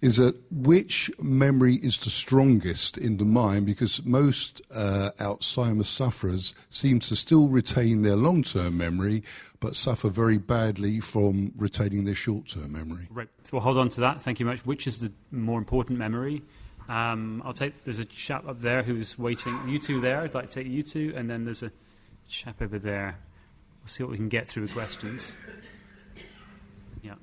[0.00, 6.54] is that which memory is the strongest in the mind because most uh, Alzheimer's sufferers
[6.70, 9.24] seem to still retain their long term memory
[9.60, 13.08] but suffer very badly from retaining their short term memory.
[13.10, 13.28] Right.
[13.44, 14.22] So we'll hold on to that.
[14.22, 14.64] Thank you much.
[14.64, 16.42] Which is the more important memory?
[16.88, 17.84] Um, I'll take.
[17.84, 19.58] There's a chap up there who's waiting.
[19.68, 20.20] You two there.
[20.22, 21.72] I'd like to take you two, and then there's a
[22.28, 23.18] chap over there.
[23.80, 25.36] We'll see what we can get through the questions.
[27.02, 27.14] Yeah.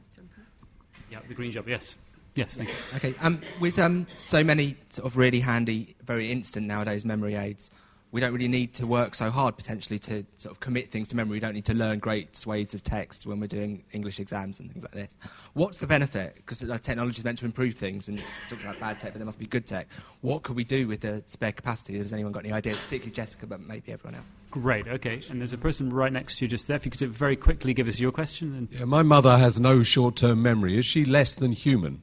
[1.09, 1.67] Yeah, the green job.
[1.67, 1.95] Yes.
[2.35, 2.75] Yes, thank you.
[2.95, 7.71] Okay, um, with um, so many sort of really handy, very instant nowadays memory aids,
[8.11, 11.17] we don't really need to work so hard potentially to sort of commit things to
[11.17, 11.33] memory.
[11.33, 14.71] We don't need to learn great swathes of text when we're doing English exams and
[14.71, 15.17] things like this.
[15.53, 16.35] What's the benefit?
[16.35, 19.25] Because uh, technology is meant to improve things, and talked about bad tech, but there
[19.25, 19.87] must be good tech.
[20.21, 21.97] What could we do with the spare capacity?
[21.97, 22.79] Has anyone got any ideas?
[22.79, 24.35] Particularly Jessica, but maybe everyone else.
[24.49, 24.87] Great.
[24.87, 26.77] Okay, and there's a person right next to you just there.
[26.77, 28.55] If you could very quickly give us your question.
[28.55, 30.77] And yeah, my mother has no short-term memory.
[30.77, 32.01] Is she less than human?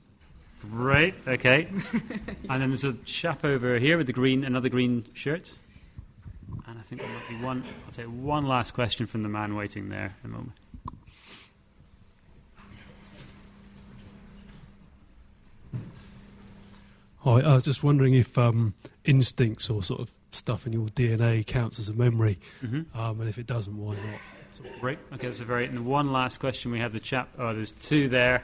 [0.70, 1.68] Right, okay.
[2.48, 5.52] and then there's a chap over here with the green, another green shirt.
[6.66, 7.64] And I think there might be one.
[7.86, 10.52] I'll take one last question from the man waiting there in a moment.
[17.18, 18.74] Hi, I was just wondering if um,
[19.05, 22.98] instincts or sort of stuff in your DNA counts as a memory, mm-hmm.
[22.98, 24.72] um, and if it doesn't, why not?
[24.80, 24.98] Great.
[25.12, 25.66] Okay, that's a very.
[25.66, 27.28] And one last question we have the chap.
[27.39, 28.43] Oh, there's two there.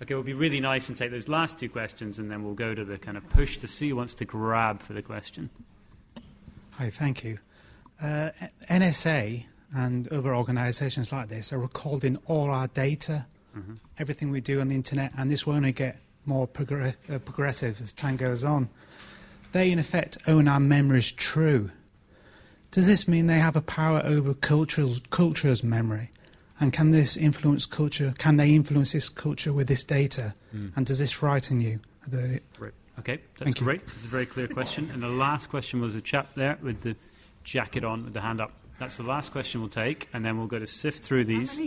[0.00, 2.54] Okay, it will be really nice and take those last two questions, and then we'll
[2.54, 5.50] go to the kind of push to see who wants to grab for the question.
[6.72, 7.38] Hi, thank you.
[8.00, 8.30] Uh,
[8.70, 13.26] NSA and other organisations like this are recording all our data,
[13.56, 13.74] mm-hmm.
[13.98, 17.80] everything we do on the internet, and this will only get more progr- uh, progressive
[17.80, 18.68] as time goes on.
[19.50, 21.72] They, in effect, own our memories true.
[22.70, 26.10] Does this mean they have a power over culture's, culture's memory?
[26.60, 28.14] And can this influence culture?
[28.18, 30.34] Can they influence this culture with this data?
[30.54, 30.72] Mm.
[30.76, 31.80] And does this frighten you?
[32.08, 32.72] The, right.
[32.98, 33.86] Okay, that's Thank great.
[33.86, 34.90] That's a very clear question.
[34.92, 36.96] and the last question was a chap there with the
[37.44, 38.52] jacket on, with the hand up.
[38.80, 41.58] That's the last question we'll take, and then we'll go to sift through these.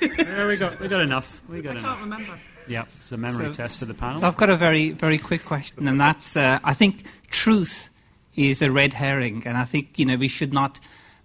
[0.00, 1.42] yeah, we got we got enough.
[1.48, 1.84] We got I enough.
[1.84, 2.38] can't remember.
[2.68, 4.20] Yeah, it's a memory So- test for the panel.
[4.20, 7.90] So I've got a very, very quick question, and that's uh, I think truth
[8.36, 10.80] is a red herring, and I think you know we should not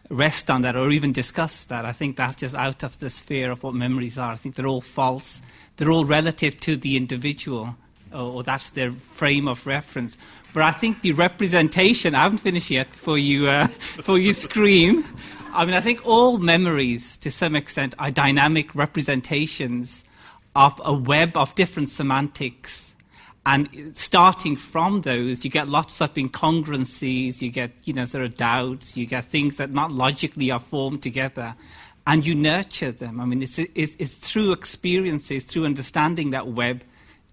[0.09, 1.85] rest on that or even discuss that.
[1.85, 4.31] I think that's just out of the sphere of what memories are.
[4.31, 5.41] I think they're all false.
[5.77, 7.75] They're all relative to the individual,
[8.11, 10.17] or, or that's their frame of reference.
[10.53, 12.15] But I think the representation.
[12.15, 12.91] I haven't finished yet.
[12.91, 15.05] Before you, uh, before you scream.
[15.51, 20.03] I mean, I think all memories, to some extent, are dynamic representations
[20.55, 22.95] of a web of different semantics.
[23.45, 28.35] And starting from those, you get lots of incongruencies, you get, you know, sort of
[28.35, 31.55] doubts, you get things that not logically are formed together,
[32.05, 33.19] and you nurture them.
[33.19, 36.83] I mean, it's, it's, it's through experiences, through understanding that web,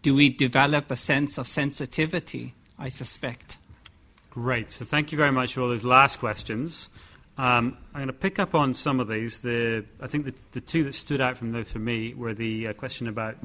[0.03, 3.59] do we develop a sense of sensitivity, I suspect.
[4.31, 4.71] Great.
[4.71, 6.89] So thank you very much for all those last questions.
[7.39, 9.41] Um, I'm going to pick up on some of these.
[9.41, 12.69] The, I think the, the two that stood out from those for me were the
[12.69, 13.37] uh, question about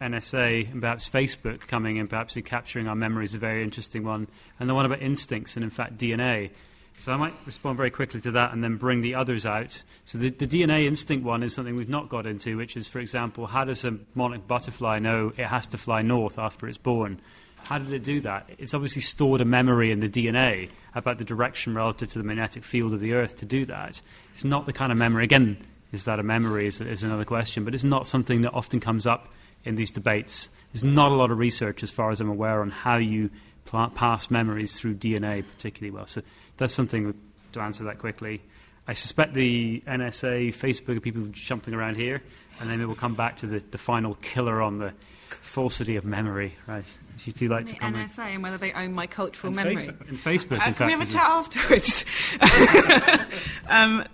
[0.00, 4.28] NSA and perhaps Facebook coming in, perhaps in capturing our memories, a very interesting one,
[4.60, 6.50] and the one about instincts and, in fact, DNA.
[6.98, 9.82] So I might respond very quickly to that and then bring the others out.
[10.04, 13.00] So the, the DNA instinct one is something we've not got into, which is, for
[13.00, 17.20] example, how does a monarch butterfly know it has to fly north after it's born?
[17.64, 18.48] How did it do that?
[18.58, 22.64] It's obviously stored a memory in the DNA about the direction relative to the magnetic
[22.64, 24.00] field of the Earth to do that.
[24.32, 25.58] It's not the kind of memory, again,
[25.92, 29.06] is that a memory is, is another question, but it's not something that often comes
[29.06, 29.28] up
[29.66, 30.48] in these debates.
[30.72, 33.30] There's not a lot of research, as far as I'm aware, on how you
[33.66, 36.06] pl- pass memories through DNA particularly well.
[36.06, 36.22] So
[36.56, 37.12] that's something
[37.52, 38.40] to answer that quickly.
[38.88, 42.22] I suspect the NSA, Facebook, people jumping around here,
[42.60, 44.92] and then we'll come back to the, the final killer on the
[45.28, 46.84] falsity of memory, right?
[47.16, 48.08] If you do like the to comment.
[48.10, 49.76] NSA and whether they own my cultural And memory.
[49.88, 52.04] Facebook- and Facebook, Uh, in can we have a chat afterwards?
[53.68, 54.04] um,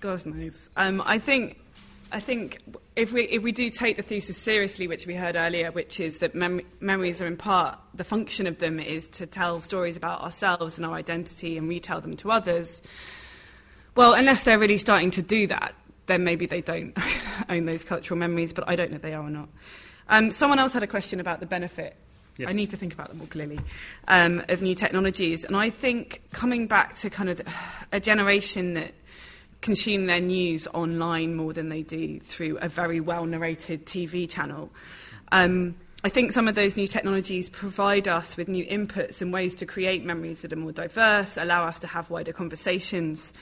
[0.00, 0.68] God knows.
[0.76, 1.58] Um, I think.
[2.10, 2.62] I think
[2.98, 6.18] if we if we do take the thesis seriously, which we heard earlier, which is
[6.18, 10.20] that mem- memories are in part the function of them is to tell stories about
[10.20, 12.82] ourselves and our identity and retell them to others.
[13.94, 15.74] Well, unless they're really starting to do that,
[16.06, 16.96] then maybe they don't
[17.48, 18.52] own those cultural memories.
[18.52, 19.48] But I don't know if they are or not.
[20.08, 21.94] Um, someone else had a question about the benefit.
[22.36, 22.48] Yes.
[22.48, 23.60] I need to think about them more clearly
[24.08, 27.40] um, of new technologies, and I think coming back to kind of
[27.92, 28.94] a generation that
[29.60, 34.70] consume their news online more than they do through a very well narrated TV channel.
[35.32, 35.74] Um,
[36.04, 39.66] I think some of those new technologies provide us with new inputs and ways to
[39.66, 43.32] create memories that are more diverse, allow us to have wider conversations,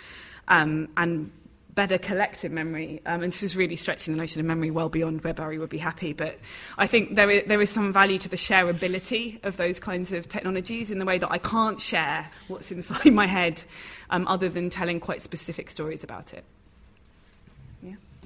[0.49, 1.31] um, and
[1.77, 3.01] better collective memory.
[3.07, 5.69] Um, and this is really stretching the notion of memory well beyond where Barry would
[5.69, 6.13] be happy.
[6.13, 6.41] But
[6.79, 10.29] I think there is, there is some value to the shareability of those kinds of
[10.29, 13.63] technologies in the way that I can't share what's inside my head
[14.11, 16.45] um, other than telling quite specific stories about it.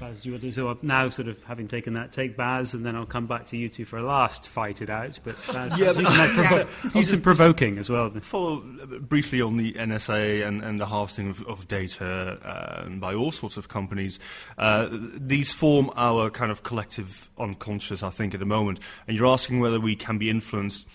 [0.00, 2.86] Baz, do you want to, so now sort of having taken that, take Baz, and
[2.86, 5.20] then I'll come back to you two for a last fight it out.
[5.22, 8.10] But Baz, yeah, you can provo- do some provoking as well.
[8.22, 8.60] Follow
[9.00, 12.06] briefly on the NSA and, and the harvesting of, of data
[12.42, 14.18] uh, by all sorts of companies.
[14.56, 18.80] Uh, these form our kind of collective unconscious, I think, at the moment.
[19.06, 20.88] And you're asking whether we can be influenced.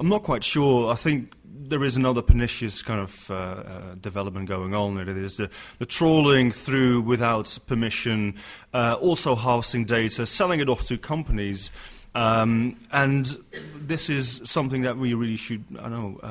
[0.00, 0.90] I'm not quite sure.
[0.90, 4.96] I think there is another pernicious kind of uh, uh, development going on.
[4.96, 8.36] It is the, the trawling through without permission,
[8.72, 11.70] uh, also harvesting data, selling it off to companies.
[12.14, 13.36] Um, and
[13.76, 16.26] this is something that we really should, I know, uh,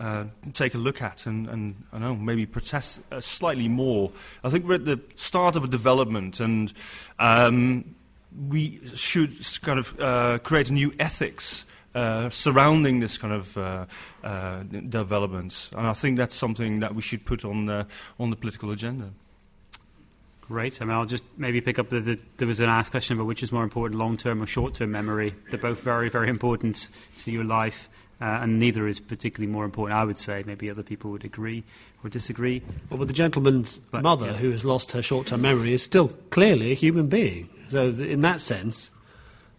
[0.00, 4.12] uh, take a look at and, and, I know, maybe protest slightly more.
[4.44, 6.72] I think we're at the start of a development and
[7.18, 7.96] um,
[8.48, 11.64] we should kind of create a new ethics
[11.94, 13.86] uh, surrounding this kind of uh,
[14.22, 15.70] uh, developments.
[15.76, 17.84] And I think that's something that we should put on, uh,
[18.18, 19.10] on the political agenda.
[20.42, 20.82] Great.
[20.82, 23.26] I mean, I'll just maybe pick up the, the there was an asked question about
[23.26, 25.34] which is more important, long-term or short-term memory.
[25.50, 26.88] They're both very, very important
[27.20, 27.88] to your life,
[28.20, 29.98] uh, and neither is particularly more important.
[29.98, 31.64] I would say maybe other people would agree
[32.02, 32.60] or disagree.
[32.90, 34.32] Well, but the gentleman's but, mother, yeah.
[34.34, 37.48] who has lost her short-term memory, is still clearly a human being.
[37.70, 38.90] So, in that sense,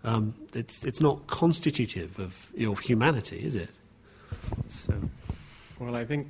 [0.05, 3.69] um, it's, it's not constitutive of your humanity, is it?
[4.67, 4.93] So.
[5.79, 6.27] Well, I think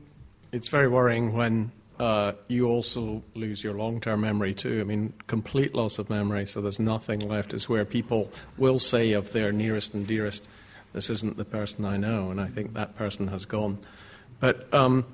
[0.54, 4.80] it's very worrying when uh, you also lose your long term memory, too.
[4.80, 9.12] I mean, complete loss of memory, so there's nothing left, is where people will say
[9.12, 10.48] of their nearest and dearest,
[10.94, 13.78] this isn't the person I know, and I think that person has gone.
[14.40, 15.06] But um,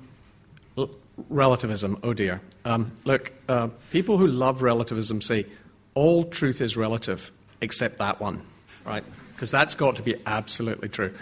[0.78, 0.90] l-
[1.28, 2.40] relativism, oh dear.
[2.64, 5.46] Um, look, uh, people who love relativism say
[5.94, 8.42] all truth is relative except that one
[8.84, 9.04] right?
[9.34, 11.14] Because that's got to be absolutely true.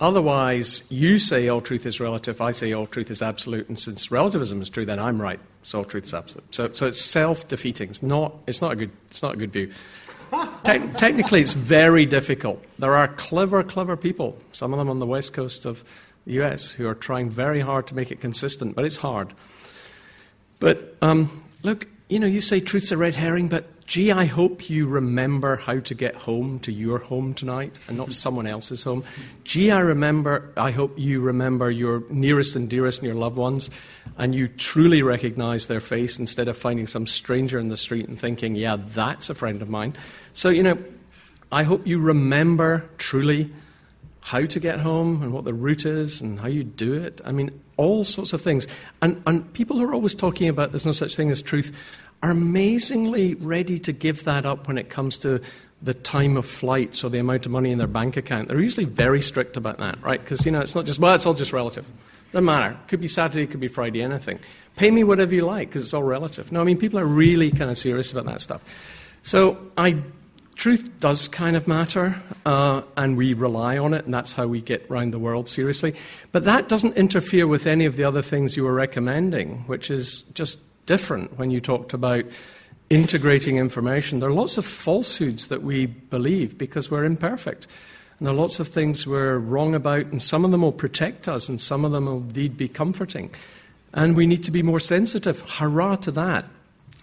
[0.00, 4.10] Otherwise, you say all truth is relative, I say all truth is absolute, and since
[4.10, 5.40] relativism is true, then I'm right.
[5.64, 6.54] So all truth is absolute.
[6.54, 7.90] So, so it's self-defeating.
[7.90, 9.72] It's not, it's, not a good, it's not a good view.
[10.64, 12.64] Te- technically, it's very difficult.
[12.78, 15.82] There are clever, clever people, some of them on the west coast of
[16.26, 19.34] the US, who are trying very hard to make it consistent, but it's hard.
[20.60, 24.70] But um, look, you know, you say truth's a red herring, but Gee, I hope
[24.70, 29.04] you remember how to get home to your home tonight and not someone else's home.
[29.44, 33.70] Gee, I remember, I hope you remember your nearest and dearest and your loved ones
[34.16, 38.18] and you truly recognize their face instead of finding some stranger in the street and
[38.18, 39.96] thinking, yeah, that's a friend of mine.
[40.32, 40.78] So, you know,
[41.50, 43.52] I hope you remember truly
[44.20, 47.20] how to get home and what the route is and how you do it.
[47.24, 48.68] I mean, all sorts of things.
[49.02, 51.76] And, and people are always talking about there's no such thing as truth
[52.22, 55.40] are amazingly ready to give that up when it comes to
[55.82, 58.48] the time of flights or the amount of money in their bank account.
[58.48, 60.20] They're usually very strict about that, right?
[60.20, 61.90] Because, you know, it's not just, well, it's all just relative.
[62.30, 62.78] Doesn't matter.
[62.86, 64.38] Could be Saturday, could be Friday, anything.
[64.76, 66.52] Pay me whatever you like because it's all relative.
[66.52, 68.62] No, I mean, people are really kind of serious about that stuff.
[69.22, 70.02] So I,
[70.54, 74.60] truth does kind of matter, uh, and we rely on it, and that's how we
[74.60, 75.94] get round the world seriously.
[76.30, 80.22] But that doesn't interfere with any of the other things you were recommending, which is
[80.34, 82.24] just different when you talked about
[82.90, 84.18] integrating information.
[84.18, 87.66] There are lots of falsehoods that we believe because we're imperfect.
[88.18, 91.26] And there are lots of things we're wrong about, and some of them will protect
[91.26, 93.34] us, and some of them will indeed be comforting.
[93.94, 95.40] And we need to be more sensitive.
[95.40, 96.44] Hurrah to that.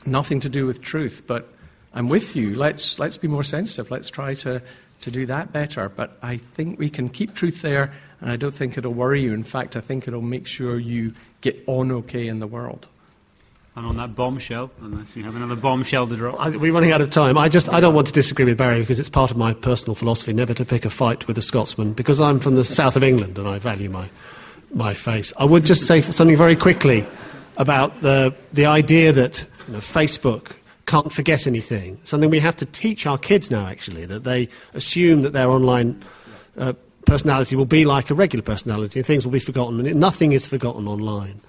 [0.05, 1.51] Nothing to do with truth, but
[1.93, 2.55] I'm with you.
[2.55, 3.91] Let's, let's be more sensitive.
[3.91, 4.61] Let's try to,
[5.01, 5.89] to do that better.
[5.89, 7.91] But I think we can keep truth there,
[8.21, 9.33] and I don't think it'll worry you.
[9.33, 12.87] In fact, I think it'll make sure you get on okay in the world.
[13.79, 16.35] And on that bombshell, unless you have another bombshell to drop.
[16.37, 17.37] I, we're running out of time.
[17.37, 19.95] I just I don't want to disagree with Barry because it's part of my personal
[19.95, 23.05] philosophy never to pick a fight with a Scotsman because I'm from the south of
[23.05, 24.09] England and I value my
[24.73, 25.31] my face.
[25.37, 27.07] I would just say something very quickly
[27.55, 32.01] about the the idea that you know, Facebook can't forget anything.
[32.03, 33.65] Something we have to teach our kids now.
[33.65, 36.03] Actually, that they assume that their online
[36.57, 36.73] uh,
[37.05, 40.45] personality will be like a regular personality and things will be forgotten and nothing is
[40.45, 41.39] forgotten online.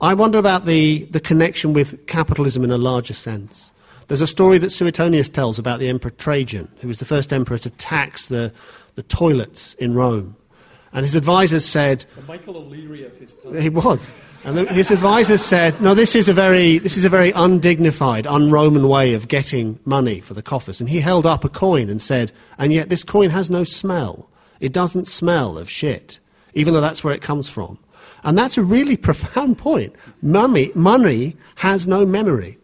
[0.00, 3.72] I wonder about the, the connection with capitalism in a larger sense.
[4.06, 7.58] There's a story that Suetonius tells about the Emperor Trajan, who was the first emperor
[7.58, 8.52] to tax the,
[8.94, 10.36] the toilets in Rome.
[10.92, 13.60] And his advisors said, Michael O'Leary of his time.
[13.60, 14.12] he was.
[14.44, 18.26] And the, his advisors said, no, this is, a very, this is a very undignified,
[18.26, 20.80] un-Roman way of getting money for the coffers.
[20.80, 24.30] And he held up a coin and said, and yet this coin has no smell.
[24.60, 26.18] It doesn't smell of shit,
[26.54, 27.78] even though that's where it comes from.
[28.24, 29.94] And that's a really profound point.
[30.22, 32.58] Money, money has no memory.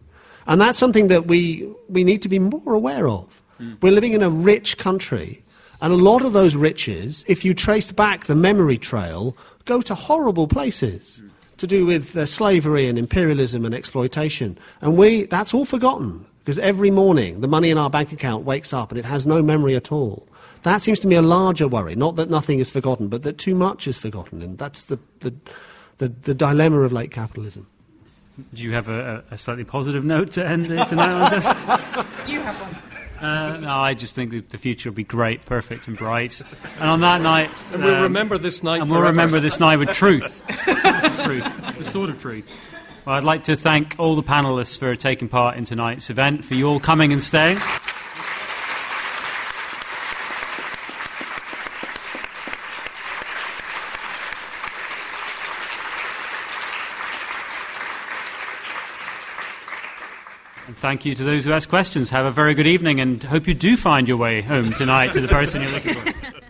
[0.46, 3.42] And that's something that we, we need to be more aware of.
[3.80, 5.42] We're living in a rich country,
[5.80, 9.94] and a lot of those riches, if you traced back the memory trail, go to
[9.94, 11.22] horrible places
[11.58, 14.58] to do with uh, slavery and imperialism and exploitation.
[14.80, 18.72] And we, that's all forgotten, because every morning the money in our bank account wakes
[18.72, 20.28] up and it has no memory at all.
[20.64, 23.54] That seems to me a larger worry, not that nothing is forgotten, but that too
[23.54, 24.42] much is forgotten.
[24.42, 25.32] And that's the, the,
[25.98, 27.66] the, the dilemma of late capitalism.
[28.52, 31.44] Do you have a, a slightly positive note to end it tonight this?
[32.26, 32.76] You have one.
[33.20, 36.42] Uh, no, I just think that the future will be great, perfect, and bright.
[36.80, 39.12] And on that night, And we'll um, remember this night And we'll forever.
[39.12, 42.52] remember this night with truth, the sort of truth, the sort of truth.
[43.06, 46.54] Well, I'd like to thank all the panelists for taking part in tonight's event, for
[46.54, 47.58] you all coming and staying.
[60.84, 62.10] Thank you to those who asked questions.
[62.10, 65.20] Have a very good evening and hope you do find your way home tonight to
[65.22, 66.43] the person you're looking for.